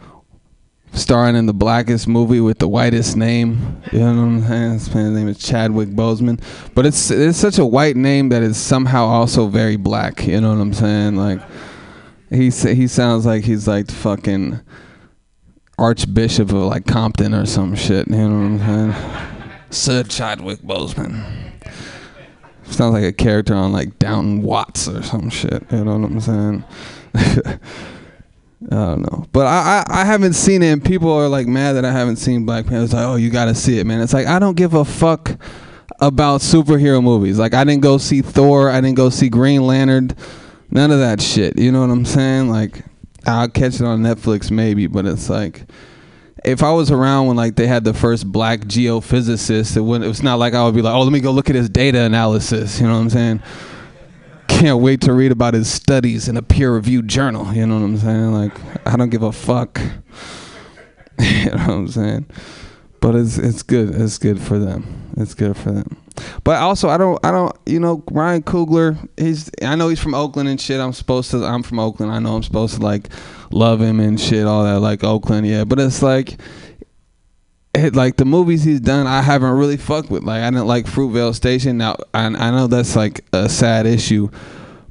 [0.93, 3.81] starring in the blackest movie with the whitest name.
[3.91, 4.73] You know what I'm saying?
[4.73, 6.41] His name is Chadwick Boseman,
[6.73, 10.25] but it's it's such a white name that is somehow also very black.
[10.25, 11.15] You know what I'm saying?
[11.15, 11.41] Like
[12.29, 14.59] he he sounds like he's like fucking
[15.77, 18.07] Archbishop of like Compton or some shit.
[18.07, 19.51] You know what I'm saying?
[19.69, 21.23] Sir Chadwick Boseman.
[22.63, 25.63] Sounds like a character on like Downton Watts or some shit.
[25.71, 26.63] You know what I'm saying?
[28.71, 31.73] I don't know, but I, I I haven't seen it, and people are like mad
[31.73, 32.85] that I haven't seen Black Panther.
[32.85, 34.01] It's like, oh, you gotta see it, man.
[34.01, 35.37] It's like I don't give a fuck
[35.99, 37.37] about superhero movies.
[37.37, 40.09] Like I didn't go see Thor, I didn't go see Green Lantern,
[40.71, 41.57] none of that shit.
[41.59, 42.49] You know what I'm saying?
[42.49, 42.83] Like
[43.27, 45.63] I'll catch it on Netflix maybe, but it's like
[46.45, 50.09] if I was around when like they had the first black geophysicist, it wouldn't.
[50.09, 52.01] It's not like I would be like, oh, let me go look at his data
[52.01, 52.79] analysis.
[52.79, 53.43] You know what I'm saying?
[54.47, 57.53] Can't wait to read about his studies in a peer-reviewed journal.
[57.53, 58.31] You know what I'm saying?
[58.31, 59.79] Like I don't give a fuck.
[61.19, 62.25] you know what I'm saying?
[63.01, 63.93] But it's it's good.
[63.93, 65.11] It's good for them.
[65.17, 65.97] It's good for them.
[66.43, 69.07] But also, I don't, I don't, you know, Ryan Coogler.
[69.17, 70.79] He's, I know he's from Oakland and shit.
[70.79, 72.11] I'm supposed to, I'm from Oakland.
[72.11, 73.09] I know I'm supposed to like
[73.51, 75.63] love him and shit, all that, like Oakland, yeah.
[75.63, 76.37] But it's like,
[77.77, 80.23] it, like the movies he's done, I haven't really fucked with.
[80.23, 81.77] Like I didn't like Fruitvale Station.
[81.77, 84.29] Now I, I know that's like a sad issue,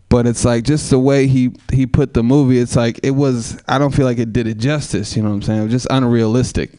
[0.09, 2.59] but it's like just the way he he put the movie.
[2.59, 3.61] It's like it was.
[3.67, 5.17] I don't feel like it did it justice.
[5.17, 5.61] You know what I'm saying?
[5.61, 6.73] It was just unrealistic.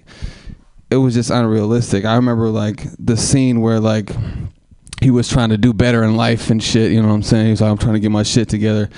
[0.90, 2.06] It was just unrealistic.
[2.06, 4.10] I remember like the scene where like
[5.02, 6.92] he was trying to do better in life and shit.
[6.92, 7.48] You know what I'm saying?
[7.48, 8.90] He's like, I'm trying to get my shit together.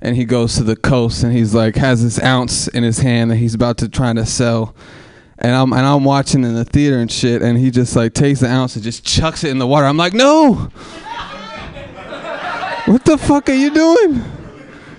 [0.00, 3.30] And he goes to the coast and he's like has this ounce in his hand
[3.30, 4.74] that he's about to try to sell.
[5.38, 8.40] And I'm and I'm watching in the theater and shit, and he just like takes
[8.40, 9.86] the ounce and just chucks it in the water.
[9.86, 10.54] I'm like, no.
[12.86, 14.22] what the fuck are you doing?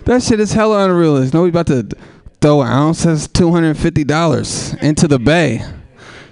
[0.03, 1.33] That shit is hella unrealistic.
[1.33, 1.87] Nobody about to
[2.41, 5.61] throw an ounce that's two hundred and fifty dollars into the bay.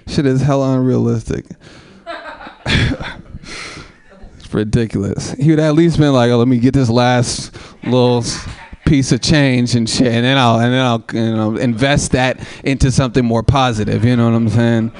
[0.06, 1.46] Shit is hella unrealistic.
[2.66, 5.32] it's ridiculous.
[5.32, 8.24] He would at least been like, oh, let me get this last little
[8.84, 12.46] piece of change and shit, and then I'll and then I'll you know invest that
[12.64, 14.04] into something more positive.
[14.04, 14.92] You know what I'm saying?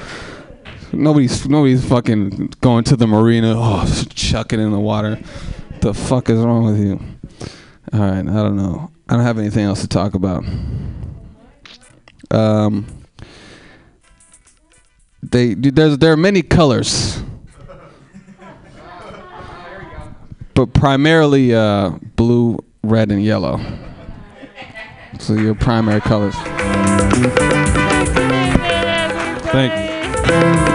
[0.93, 3.55] Nobody's nobody's fucking going to the marina.
[3.57, 5.19] Oh, chucking in the water.
[5.81, 7.01] The fuck is wrong with you?
[7.93, 8.91] All right, I don't know.
[9.09, 10.45] I don't have anything else to talk about.
[12.31, 12.87] Um,
[15.33, 17.23] they there's there are many colors,
[20.55, 23.61] but primarily uh, blue, red, and yellow.
[25.19, 26.35] So your primary colors.
[29.53, 29.93] Thank you.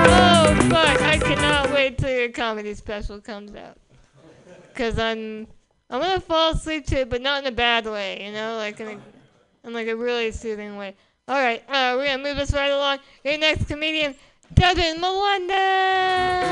[0.10, 1.02] Oh fuck!
[1.02, 3.78] I cannot wait till your comedy special comes out.
[4.76, 5.48] Cause I'm
[5.90, 8.26] I'm gonna fall asleep to it, but not in a bad way.
[8.26, 10.96] You know, like in a in like a really soothing way.
[11.28, 13.00] All right, uh, we're gonna move this right along.
[13.24, 14.16] Your next comedian,
[14.54, 16.48] Devin Melendez.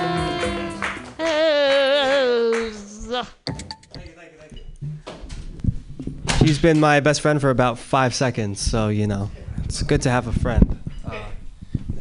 [6.40, 9.32] She's been my best friend for about five seconds, so you know,
[9.64, 10.80] it's good to have a friend.
[11.04, 11.24] Uh,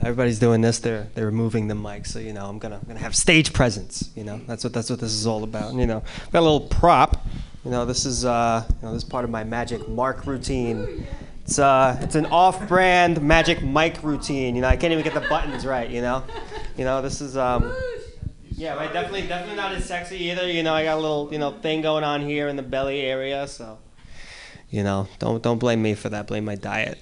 [0.01, 3.01] everybody's doing this; they're they're moving the mic, so you know, I'm gonna I'm gonna
[3.01, 4.11] have stage presence.
[4.15, 5.73] You know, that's what that's what this is all about.
[5.75, 7.27] You know, got a little prop.
[7.65, 11.07] You know, this is uh, you know, this is part of my Magic Mike routine.
[11.45, 14.57] It's uh, it's an off-brand magic mic routine.
[14.57, 15.91] You know, I can't even get the buttons right.
[15.91, 16.25] You know,
[16.77, 17.71] you know, this is um.
[18.57, 18.91] Yeah, right.
[18.91, 20.51] Definitely, definitely not as sexy either.
[20.51, 23.01] You know, I got a little, you know, thing going on here in the belly
[23.01, 23.79] area, so
[24.71, 26.29] you know, don't don't blame me for that.
[26.29, 26.99] Blame my diet.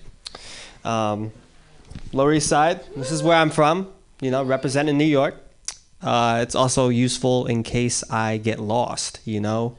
[0.84, 1.30] Um,
[2.12, 2.80] Lower East Side.
[2.96, 3.92] This is where I'm from.
[4.20, 5.36] You know, representing New York.
[6.02, 9.20] Uh, it's also useful in case I get lost.
[9.24, 9.76] You know,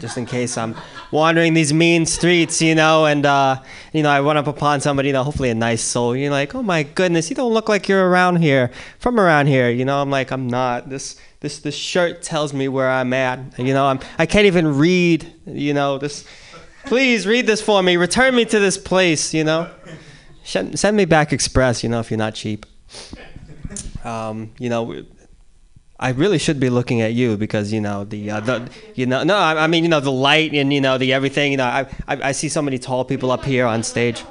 [0.00, 0.76] just in case I'm
[1.10, 3.62] wandering these mean streets, you know, and uh,
[3.92, 6.16] you know, I run up upon somebody, you know, hopefully a nice soul.
[6.16, 9.70] You're like, oh my goodness, you don't look like you're around here, from around here,
[9.70, 10.00] you know.
[10.00, 10.88] I'm like, I'm not.
[10.88, 13.58] This this this shirt tells me where I'm at.
[13.58, 15.32] You know, I'm I can't even read.
[15.46, 16.26] You know, this.
[16.84, 17.96] Please read this for me.
[17.96, 19.34] Return me to this place.
[19.34, 19.70] You know,
[20.44, 21.82] send, send me back express.
[21.82, 22.66] You know, if you're not cheap.
[24.04, 25.04] Um, you know,
[25.98, 29.22] I really should be looking at you because you know the uh, the you know
[29.24, 31.64] no I, I mean you know the light and you know the everything you know
[31.64, 34.22] I, I I see so many tall people up here on stage.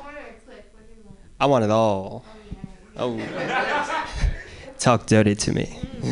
[1.40, 2.24] I want it all.
[2.98, 3.20] Oh,
[4.80, 5.66] talk dirty to me.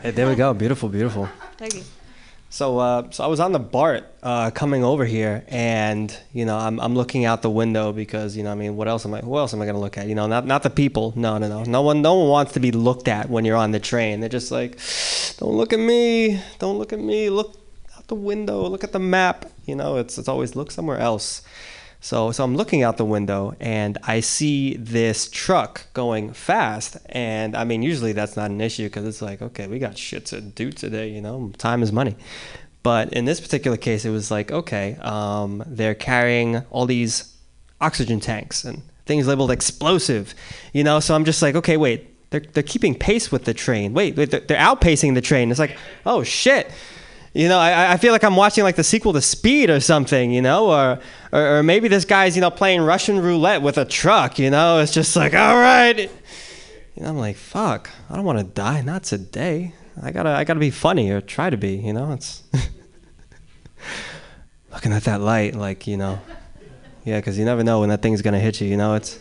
[0.00, 0.54] hey, there we go.
[0.54, 1.28] Beautiful, beautiful.
[1.58, 1.82] Thank you.
[2.52, 6.56] So, uh, so I was on the BART uh, coming over here, and you know,
[6.58, 9.20] I'm, I'm looking out the window because you know, I mean, what else am I?
[9.20, 10.08] Who else am I gonna look at?
[10.08, 11.12] You know, not not the people.
[11.14, 11.62] No, no, no.
[11.62, 14.18] No one, no one wants to be looked at when you're on the train.
[14.18, 14.80] They're just like,
[15.38, 16.42] don't look at me.
[16.58, 17.30] Don't look at me.
[17.30, 17.56] Look
[17.96, 18.66] out the window.
[18.66, 19.46] Look at the map.
[19.66, 21.42] You know, it's it's always look somewhere else.
[22.00, 26.96] So, so I'm looking out the window and I see this truck going fast.
[27.10, 30.26] And I mean, usually that's not an issue because it's like, okay, we got shit
[30.26, 32.16] to do today, you know, time is money.
[32.82, 37.36] But in this particular case, it was like, okay, um, they're carrying all these
[37.80, 40.34] oxygen tanks and things labeled explosive,
[40.72, 41.00] you know.
[41.00, 43.92] So I'm just like, okay, wait, they're they're keeping pace with the train.
[43.92, 45.50] Wait, wait they're, they're outpacing the train.
[45.50, 46.70] It's like, oh shit.
[47.32, 50.32] You know, I, I feel like I'm watching like the sequel to Speed or something,
[50.32, 50.98] you know, or,
[51.32, 54.80] or or maybe this guy's you know playing Russian roulette with a truck, you know.
[54.80, 58.82] It's just like, all right, you know, I'm like, fuck, I don't want to die,
[58.82, 59.74] not today.
[60.02, 62.12] I gotta I gotta be funny or try to be, you know.
[62.12, 62.42] It's
[64.72, 66.20] looking at that light, like you know,
[67.04, 68.94] yeah, because you never know when that thing's gonna hit you, you know.
[68.94, 69.20] It's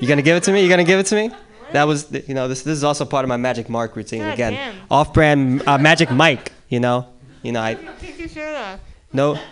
[0.00, 0.62] you gonna give it to me?
[0.62, 1.30] You gonna give it to me?
[1.72, 4.20] That was, you know, this this is also part of my Magic Mike routine.
[4.22, 4.74] God Again, damn.
[4.90, 6.52] off-brand uh, Magic Mike.
[6.68, 7.06] You know,
[7.42, 8.80] you know, I Take your shirt off.
[9.12, 9.38] no.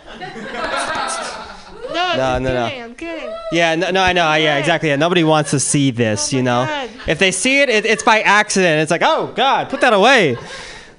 [1.91, 2.67] No, No, I'm no, no.
[2.69, 2.83] kidding.
[2.83, 3.33] I'm kidding.
[3.51, 4.33] Yeah, no, no, I know.
[4.35, 4.87] Yeah, exactly.
[4.89, 6.65] Yeah, nobody wants to see this, you know.
[6.65, 6.89] God.
[7.05, 8.81] If they see it, it, it's by accident.
[8.81, 10.35] It's like, oh God, put that away.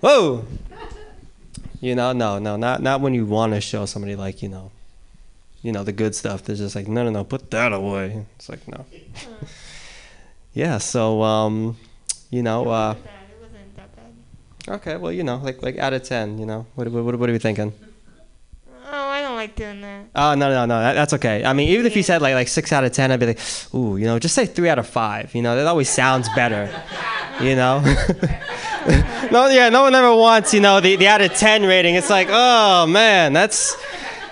[0.00, 0.44] Whoa.
[1.80, 4.70] You know, no, no, not not when you want to show somebody like, you know,
[5.62, 6.42] you know the good stuff.
[6.44, 8.26] They're just like, no, no, no, put that away.
[8.36, 8.84] It's like, no.
[10.52, 10.78] Yeah.
[10.78, 11.76] So, um,
[12.30, 14.74] you know, uh, it wasn't that bad.
[14.76, 14.96] okay.
[14.96, 17.38] Well, you know, like like out of ten, you know, what what, what are we
[17.38, 17.72] thinking?
[18.94, 20.04] Oh, I don't like doing that.
[20.14, 21.44] Oh no no no that, that's okay.
[21.44, 23.40] I mean even if you said like like six out of ten, I'd be like,
[23.74, 25.34] ooh, you know, just say three out of five.
[25.34, 26.70] You know, that always sounds better.
[27.40, 27.80] You know.
[29.30, 31.94] no yeah, no one ever wants you know the, the out of ten rating.
[31.94, 33.74] It's like oh man, that's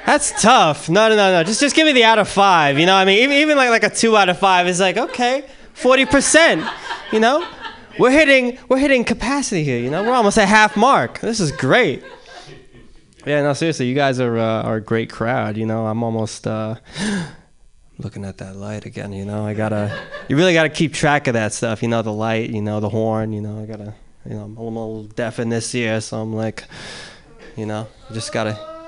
[0.05, 0.91] that's tough.
[0.91, 2.79] No no no no, just just give me the out of five.
[2.79, 4.99] You know, I mean even even like like a two out of five is like
[4.99, 5.45] okay,
[5.81, 6.65] forty percent.
[7.12, 7.47] You know,
[7.98, 9.78] we're hitting we're hitting capacity here.
[9.78, 11.20] You know, we're almost at half mark.
[11.20, 12.02] This is great.
[13.27, 15.57] Yeah, no, seriously, you guys are uh, are a great crowd.
[15.57, 16.77] You know, I'm almost uh,
[17.98, 19.12] looking at that light again.
[19.12, 19.94] You know, I gotta,
[20.28, 21.82] you really gotta keep track of that stuff.
[21.82, 23.32] You know, the light, you know, the horn.
[23.32, 23.94] You know, I gotta,
[24.24, 26.65] you know, I'm a little deaf in this ear, so I'm like,
[27.57, 28.80] you know, just gotta.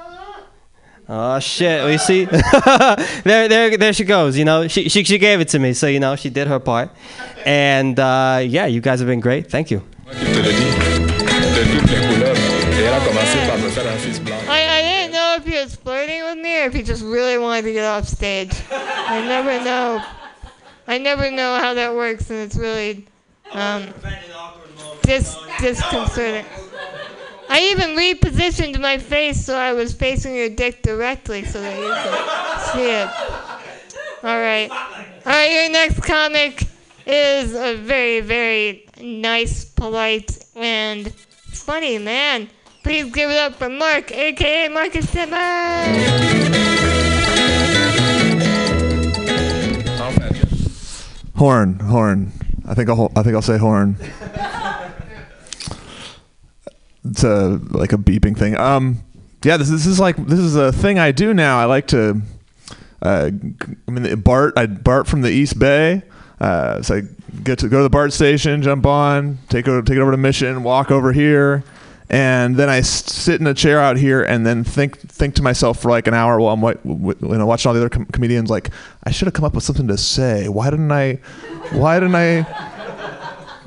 [1.09, 1.85] Oh shit!
[1.85, 2.24] We see,
[3.24, 4.39] there, there, there she goes.
[4.39, 6.61] You know, she, she, she gave it to me, so you know, she did her
[6.61, 6.91] part,
[7.45, 9.51] and uh, yeah, you guys have been great.
[9.51, 9.83] Thank you.
[14.49, 17.39] I, I didn't know if he was flirting with me or if he just really
[17.39, 18.53] wanted to get off stage.
[18.70, 20.03] I never know.
[20.87, 23.07] I never know how that works, and it's really
[23.53, 23.93] um,
[25.03, 26.45] dis- disconcerting.
[27.55, 31.93] I even repositioned my face so I was facing your dick directly so that you
[32.03, 33.09] could see it.
[34.24, 34.70] All right.
[34.70, 36.66] All right, your next comic
[37.05, 42.49] is a very, very nice, polite, and funny man.
[42.85, 45.39] Please give it up for Mark, aka Marcus Simmons.
[51.37, 52.33] Horn, horn.
[52.66, 53.99] I think I'll I think I'll say horn.
[57.05, 58.57] It's a like a beeping thing.
[58.57, 59.03] Um,
[59.45, 61.59] yeah, this, this is like this is a thing I do now.
[61.59, 62.23] I like to.
[63.01, 63.31] Uh,
[63.89, 64.55] I mean, Bart.
[64.57, 66.03] I Bart from the East Bay.
[66.41, 67.03] Uh, so I
[67.45, 70.16] get to go to the BART station, jump on, take it take it over to
[70.16, 71.62] Mission, walk over here,
[72.11, 75.81] and then I sit in a chair out here and then think think to myself
[75.81, 78.51] for like an hour while I'm you know, watching all the other com- comedians.
[78.51, 78.70] Like,
[79.05, 80.49] I should have come up with something to say.
[80.49, 81.15] Why didn't I?
[81.73, 82.47] Why didn't I?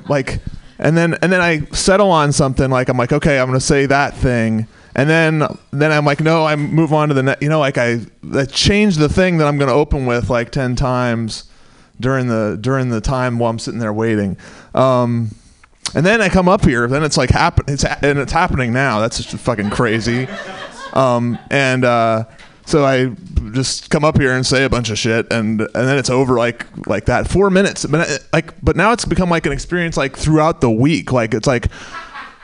[0.07, 0.39] Like,
[0.79, 2.69] and then and then I settle on something.
[2.69, 4.67] Like I'm like, okay, I'm gonna say that thing.
[4.97, 7.41] And then, then I'm like, no, I move on to the next.
[7.41, 7.99] You know, like I,
[8.33, 11.43] I change the thing that I'm going to open with like ten times
[11.99, 14.37] during the during the time while I'm sitting there waiting.
[14.73, 15.31] Um,
[15.93, 17.65] and then I come up here, then it's like happen.
[17.67, 19.01] It's ha- and it's happening now.
[19.01, 20.27] That's just fucking crazy.
[20.93, 22.23] Um, and uh,
[22.65, 23.07] so I
[23.51, 26.35] just come up here and say a bunch of shit, and and then it's over
[26.35, 27.27] like like that.
[27.29, 31.11] Four minutes, but like but now it's become like an experience like throughout the week.
[31.11, 31.67] Like it's like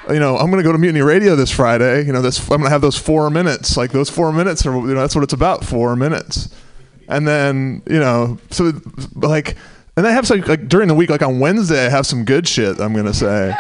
[0.10, 2.06] you know, I'm gonna go to Mutiny Radio this Friday.
[2.06, 3.78] You know, this I'm gonna have those four minutes.
[3.78, 5.64] Like those four minutes are, you know, that's what it's about.
[5.64, 6.50] Four minutes,
[7.08, 8.74] and then you know, so
[9.16, 9.56] like,
[9.96, 12.48] and I have some like during the week, like on Wednesday, I have some good
[12.48, 12.80] shit.
[12.80, 13.54] I'm gonna say,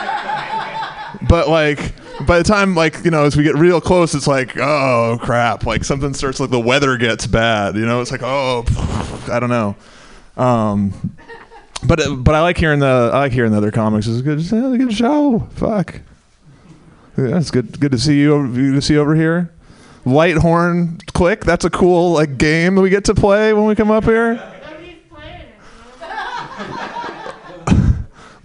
[1.28, 1.94] but like
[2.28, 5.66] by the time like you know, as we get real close, it's like, oh crap,
[5.66, 7.76] like something starts like the weather gets bad.
[7.76, 8.64] You know, it's like, oh,
[9.32, 9.76] I don't know.
[10.38, 11.16] Um,
[11.84, 14.08] but but I like hearing the I like hearing the other comics.
[14.08, 15.48] It's a good, it's a good show.
[15.56, 16.00] Fuck.
[17.18, 17.80] Yeah, it's good.
[17.80, 18.34] Good to see you.
[18.34, 19.54] over- Good to see you over here.
[20.06, 21.42] Light horn click.
[21.42, 24.42] That's a cool like game that we get to play when we come up here.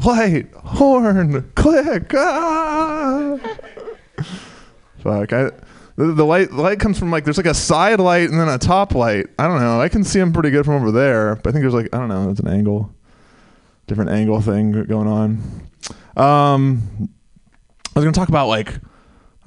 [0.07, 2.13] Light horn click.
[2.15, 3.39] Ah!
[5.03, 5.33] Fuck.
[5.33, 5.51] I,
[5.97, 8.49] the, the light the light comes from like there's like a side light and then
[8.49, 9.27] a top light.
[9.39, 9.81] I don't know.
[9.81, 11.99] I can see them pretty good from over there, but I think there's like I
[11.99, 12.31] don't know.
[12.31, 12.95] It's an angle,
[13.89, 15.43] different angle thing going on.
[16.17, 17.09] Um,
[17.95, 18.75] I was gonna talk about like,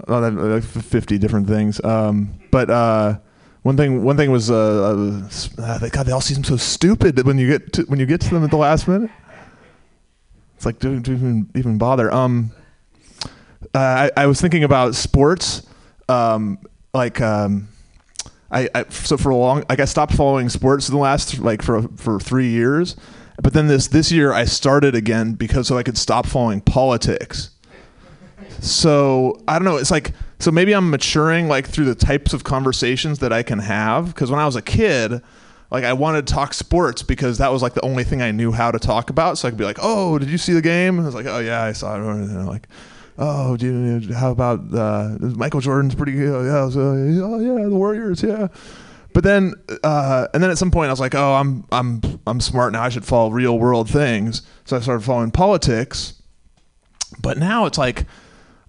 [0.07, 1.81] oh, that- like 50 different things.
[1.83, 3.19] Um, but uh,
[3.61, 7.25] one thing, one thing was, uh, uh, uh, they, God, they all seem so stupid
[7.25, 9.09] when you get to, when you get to them at the last minute.
[10.59, 12.13] It's like, do, even even bother?
[12.13, 12.51] Um,
[13.73, 15.65] uh, I, I was thinking about sports.
[16.09, 16.59] Um,
[16.93, 17.69] like, um,
[18.51, 21.61] I, I so for a long, like I stopped following sports in the last like
[21.61, 22.97] for for three years,
[23.41, 27.51] but then this this year I started again because so I could stop following politics
[28.61, 29.77] so I don't know.
[29.77, 33.59] It's like so maybe I'm maturing like through the types of conversations that I can
[33.59, 34.07] have.
[34.07, 35.21] Because when I was a kid,
[35.71, 38.51] like I wanted to talk sports because that was like the only thing I knew
[38.51, 39.37] how to talk about.
[39.37, 41.39] So I could be like, "Oh, did you see the game?" I was like, "Oh
[41.39, 42.67] yeah, I saw it." And they're like,
[43.17, 46.45] "Oh, do you, how about uh, Michael Jordan's pretty good?
[46.45, 48.47] Yeah, so, oh yeah, the Warriors, yeah."
[49.13, 52.39] But then, uh, and then at some point, I was like, "Oh, I'm I'm I'm
[52.39, 52.81] smart now.
[52.81, 56.13] I should follow real world things." So I started following politics.
[57.21, 58.05] But now it's like,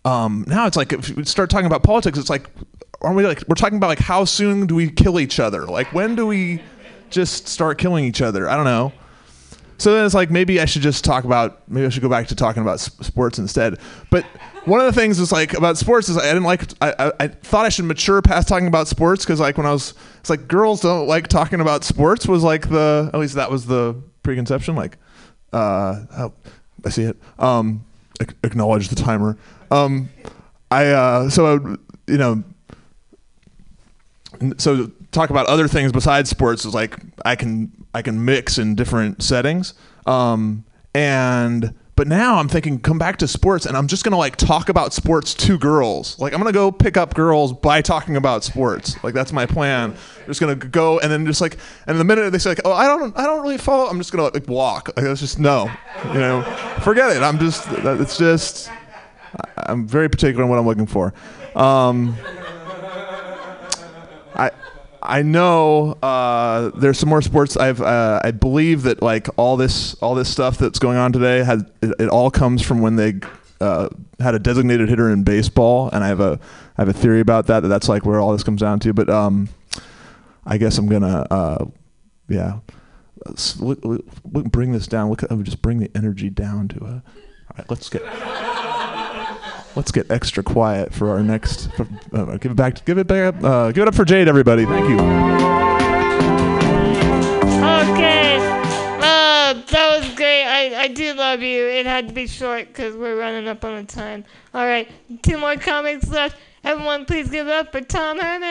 [0.05, 2.51] um, now it's like if we start talking about politics, it's like,
[3.03, 5.67] aren't we like we're talking about like how soon do we kill each other?
[5.67, 6.63] Like when do we
[7.11, 8.49] just start killing each other?
[8.49, 8.93] I don't know.
[9.81, 12.29] So then it's like maybe I should just talk about maybe I should go back
[12.29, 13.79] to talking about sports instead.
[14.11, 14.25] But
[14.67, 17.29] one of the things is like about sports is I didn't like I, I, I
[17.29, 20.49] thought I should mature past talking about sports because like when I was it's like
[20.49, 24.77] girls don't like talking about sports was like the at least that was the preconception
[24.77, 24.99] like
[25.55, 26.35] uh how,
[26.85, 27.83] I see it um
[28.45, 29.39] acknowledge the timer
[29.71, 30.11] um
[30.71, 31.53] I uh so I,
[32.07, 32.45] you know
[34.59, 38.75] so talk about other things besides sports is like I can I can mix in
[38.75, 39.75] different settings.
[40.07, 40.65] Um,
[40.95, 44.69] and but now I'm thinking come back to sports and I'm just gonna like talk
[44.69, 46.19] about sports to girls.
[46.19, 49.03] Like I'm gonna go pick up girls by talking about sports.
[49.05, 49.95] Like that's my plan.
[50.27, 52.87] just gonna go and then just like and the minute they say like oh I
[52.87, 54.91] don't I don't really follow I'm just gonna like walk.
[54.97, 55.71] Like it's just no,
[56.07, 56.43] you know,
[56.83, 57.23] forget it.
[57.23, 58.71] I'm just it's just
[59.57, 61.13] I'm very particular on what I'm looking for.
[61.55, 62.17] Um,
[65.11, 67.57] I know uh, there's some more sports.
[67.57, 71.43] I've uh, I believe that like all this all this stuff that's going on today
[71.43, 73.15] had it, it all comes from when they
[73.61, 73.89] uh,
[74.21, 76.39] had a designated hitter in baseball, and I have a
[76.79, 78.93] I have a theory about that that that's like where all this comes down to.
[78.93, 79.49] But um,
[80.47, 81.65] I guess I'm gonna uh,
[82.29, 82.61] yeah.
[84.25, 85.11] Bring this down.
[85.11, 86.89] Look, at, just bring the energy down to a.
[86.89, 88.03] All right, let's get.
[89.77, 91.69] Let's get extra quiet for our next.
[92.13, 92.85] Uh, give it back.
[92.85, 93.35] Give it back.
[93.43, 94.65] Uh, give it up for Jade, everybody.
[94.67, 94.97] Thank you.
[97.81, 98.37] Okay.
[98.99, 100.45] Uh, that was great.
[100.45, 101.67] I, I do love you.
[101.67, 104.25] It had to be short because we're running up on the time.
[104.55, 104.91] All right.
[105.23, 106.37] Two more comics left.
[106.65, 108.51] Everyone, please give it up for Tom Herman.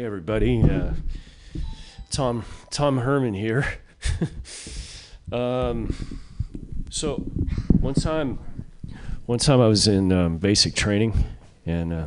[0.00, 0.94] Hey everybody, uh,
[2.10, 3.66] Tom Tom Herman here.
[5.30, 5.94] um,
[6.88, 7.16] so
[7.80, 8.38] one time,
[9.26, 11.22] one time I was in um, basic training,
[11.66, 12.06] and uh,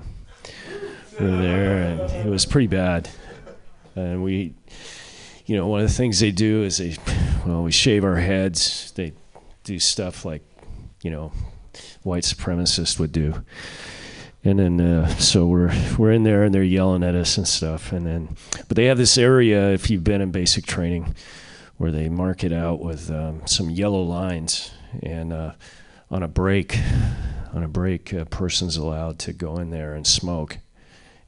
[1.19, 3.09] we were there, and it was pretty bad.
[3.95, 4.55] And we,
[5.45, 6.97] you know, one of the things they do is they,
[7.45, 8.91] well, we shave our heads.
[8.95, 9.13] They
[9.63, 10.41] do stuff like,
[11.03, 11.31] you know,
[12.01, 13.43] white supremacists would do.
[14.43, 17.91] And then uh, so we're we're in there and they're yelling at us and stuff.
[17.91, 18.35] And then
[18.67, 21.15] but they have this area if you've been in basic training
[21.77, 24.71] where they mark it out with um, some yellow lines
[25.01, 25.53] and uh,
[26.11, 26.77] on a break
[27.53, 30.57] on a break a person's allowed to go in there and smoke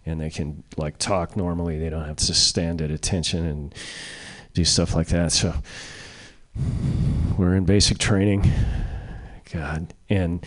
[0.06, 1.80] and they can like talk normally.
[1.80, 3.76] They don't have to stand at attention and
[4.54, 5.32] do stuff like that.
[5.32, 5.54] So
[7.38, 8.52] we're in basic training.
[9.52, 10.46] God, and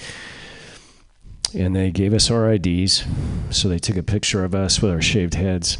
[1.58, 3.04] and they gave us our IDs.
[3.50, 5.78] So they took a picture of us with our shaved heads.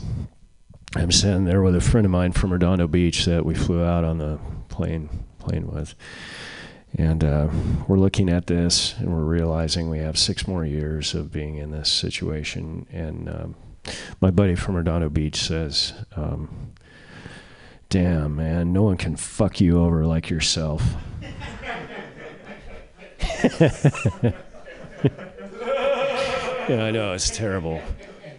[0.97, 4.05] I'm sitting there with a friend of mine from Redondo Beach that we flew out
[4.05, 4.39] on the
[4.69, 5.95] plane plane with.
[6.97, 7.49] And uh,
[7.87, 11.71] we're looking at this and we're realizing we have six more years of being in
[11.71, 12.87] this situation.
[12.91, 13.55] And um,
[14.21, 16.73] my buddy from Redondo Beach says, um,
[17.91, 20.83] Damn, man, no one can fuck you over like yourself.
[26.69, 27.81] yeah, I know, it's terrible.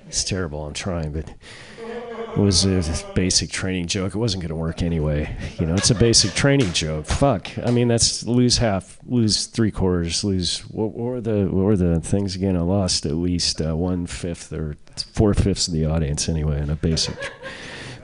[0.08, 0.66] It's terrible.
[0.66, 4.16] I'm trying, but it was a basic training joke.
[4.16, 5.36] It wasn't going to work anyway.
[5.60, 7.06] You know, it's a basic training joke.
[7.06, 7.50] Fuck.
[7.64, 10.62] I mean, that's lose half, lose three quarters, lose.
[10.62, 12.56] What, were the what were the things again?
[12.56, 14.78] I lost at least uh, one fifth or
[15.14, 17.16] four fifths of the audience anyway in a basic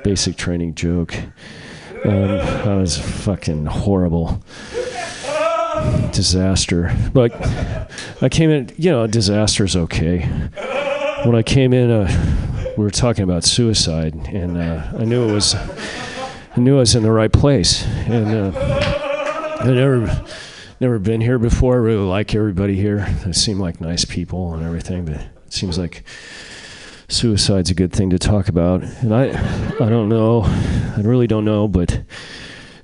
[0.04, 1.16] basic training joke.
[2.04, 4.44] Um, that was fucking horrible
[6.12, 6.96] disaster.
[7.14, 7.34] But
[8.22, 10.22] I came in, you know, a disaster's okay.
[11.26, 15.34] When I came in, uh, we were talking about suicide, and uh, I knew it
[15.34, 20.26] was, I knew I was in the right place, and uh, I never,
[20.80, 21.76] never been here before.
[21.76, 23.08] I really like everybody here.
[23.26, 26.04] They seem like nice people and everything, but it seems like
[27.08, 28.84] suicide's a good thing to talk about.
[28.84, 29.30] And I,
[29.76, 32.02] I don't know, I really don't know, but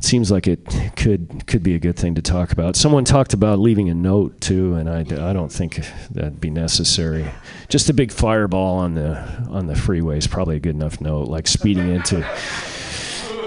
[0.02, 0.65] seems like it
[0.95, 2.76] could could be a good thing to talk about.
[2.76, 5.80] Someone talked about leaving a note too, and I, I don't think
[6.11, 7.32] that'd be necessary.
[7.69, 9.18] Just a big fireball on the
[9.49, 12.26] on the freeway is probably a good enough note, like speeding into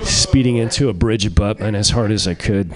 [0.02, 2.72] speeding into a bridge abutment as hard as I could.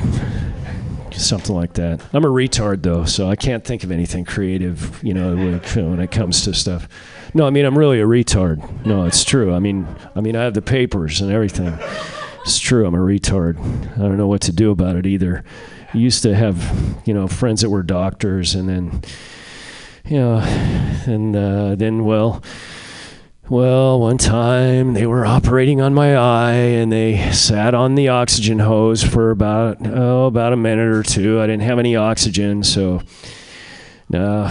[1.12, 2.00] Something like that.
[2.12, 6.10] I'm a retard though, so I can't think of anything creative, you know, when it
[6.10, 6.88] comes to stuff.
[7.34, 8.86] No, I mean I'm really a retard.
[8.86, 9.52] No, it's true.
[9.52, 11.76] I mean, I mean I have the papers and everything.
[12.48, 12.86] It's true.
[12.86, 13.58] I'm a retard.
[13.92, 15.44] I don't know what to do about it either.
[15.92, 19.02] I used to have, you know, friends that were doctors, and then,
[20.06, 20.38] you know,
[21.06, 22.42] and uh, then well,
[23.50, 28.60] well, one time they were operating on my eye, and they sat on the oxygen
[28.60, 31.42] hose for about oh about a minute or two.
[31.42, 33.02] I didn't have any oxygen, so.
[34.08, 34.44] No,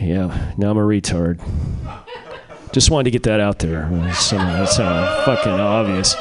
[0.00, 1.40] yeah, now I'm a retard.
[2.70, 3.90] Just wanted to get that out there.
[4.14, 6.14] Some, that's uh, fucking obvious.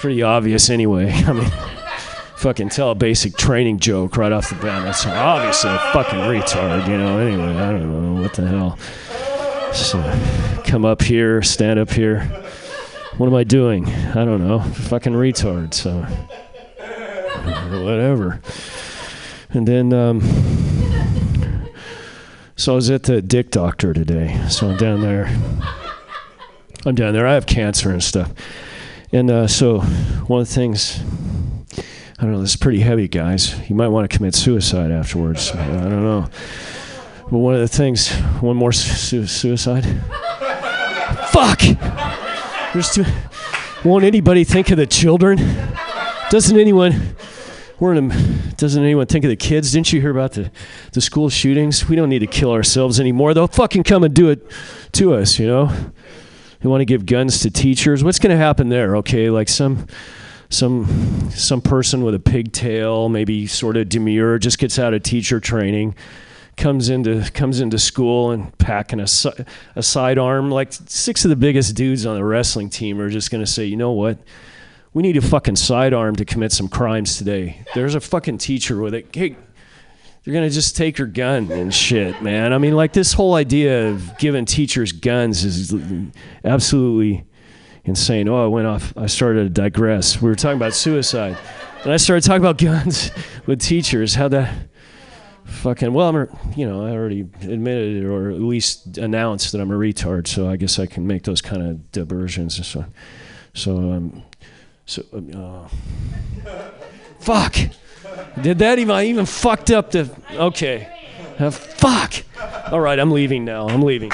[0.00, 1.12] Pretty obvious anyway.
[1.26, 1.50] I mean,
[2.36, 4.82] fucking tell a basic training joke right off the bat.
[4.82, 7.18] That's obviously a fucking retard, you know.
[7.18, 8.78] Anyway, I don't know what the hell.
[9.74, 10.00] So,
[10.64, 12.22] come up here, stand up here.
[13.18, 13.86] What am I doing?
[13.88, 14.60] I don't know.
[14.60, 15.74] Fucking retard.
[15.74, 16.00] So,
[17.84, 18.40] whatever.
[19.50, 20.22] And then, um,
[22.56, 24.40] so I was at the dick doctor today.
[24.48, 25.26] So I'm down there.
[26.86, 27.26] I'm down there.
[27.26, 28.32] I have cancer and stuff.
[29.12, 31.00] And uh, so one of the things,
[32.18, 33.58] I don't know, this is pretty heavy, guys.
[33.68, 35.50] You might want to commit suicide afterwards.
[35.52, 36.28] I don't know.
[37.24, 38.10] But one of the things,
[38.40, 39.84] one more su- suicide.
[41.28, 41.60] Fuck!
[42.72, 43.04] There's too.
[43.84, 45.38] Won't anybody think of the children?
[46.30, 47.16] Doesn't anyone?
[47.80, 49.72] We're in a, doesn't anyone think of the kids?
[49.72, 50.50] Didn't you hear about the,
[50.92, 51.88] the school shootings?
[51.88, 53.32] We don't need to kill ourselves anymore.
[53.32, 54.48] They'll fucking come and do it
[54.92, 55.72] to us, you know?
[56.60, 58.04] They want to give guns to teachers.
[58.04, 58.96] What's going to happen there?
[58.96, 59.86] Okay, like some
[60.50, 65.40] some some person with a pigtail, maybe sort of demure, just gets out of teacher
[65.40, 65.94] training,
[66.56, 69.06] comes into comes into school and packing a,
[69.76, 70.50] a sidearm.
[70.50, 73.64] Like six of the biggest dudes on the wrestling team are just going to say,
[73.64, 74.18] you know what?
[74.92, 77.64] We need a fucking sidearm to commit some crimes today.
[77.74, 79.14] There's a fucking teacher with it.
[79.14, 79.36] Hey,
[80.24, 82.52] they're gonna just take her gun and shit, man.
[82.52, 85.74] I mean, like this whole idea of giving teachers guns is
[86.44, 87.24] absolutely
[87.84, 88.28] insane.
[88.28, 88.92] Oh, I went off.
[88.96, 90.20] I started to digress.
[90.20, 91.38] We were talking about suicide,
[91.84, 93.10] and I started talking about guns
[93.46, 94.14] with teachers.
[94.14, 94.68] How that
[95.44, 99.70] fucking well, I'm you know I already admitted it or at least announced that I'm
[99.70, 102.84] a retard, so I guess I can make those kind of diversions so.
[103.52, 104.22] So um,
[104.86, 105.02] so
[105.34, 105.68] uh,
[107.20, 107.56] fuck.
[108.40, 108.94] Did that even?
[108.94, 110.10] I even fucked up the.
[110.32, 110.88] Okay.
[111.38, 112.14] Uh, fuck.
[112.70, 113.68] All right, I'm leaving now.
[113.68, 114.12] I'm leaving.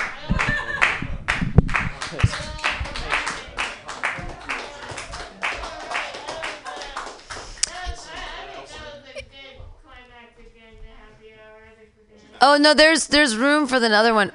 [12.41, 14.31] Oh no, there's there's room for another one.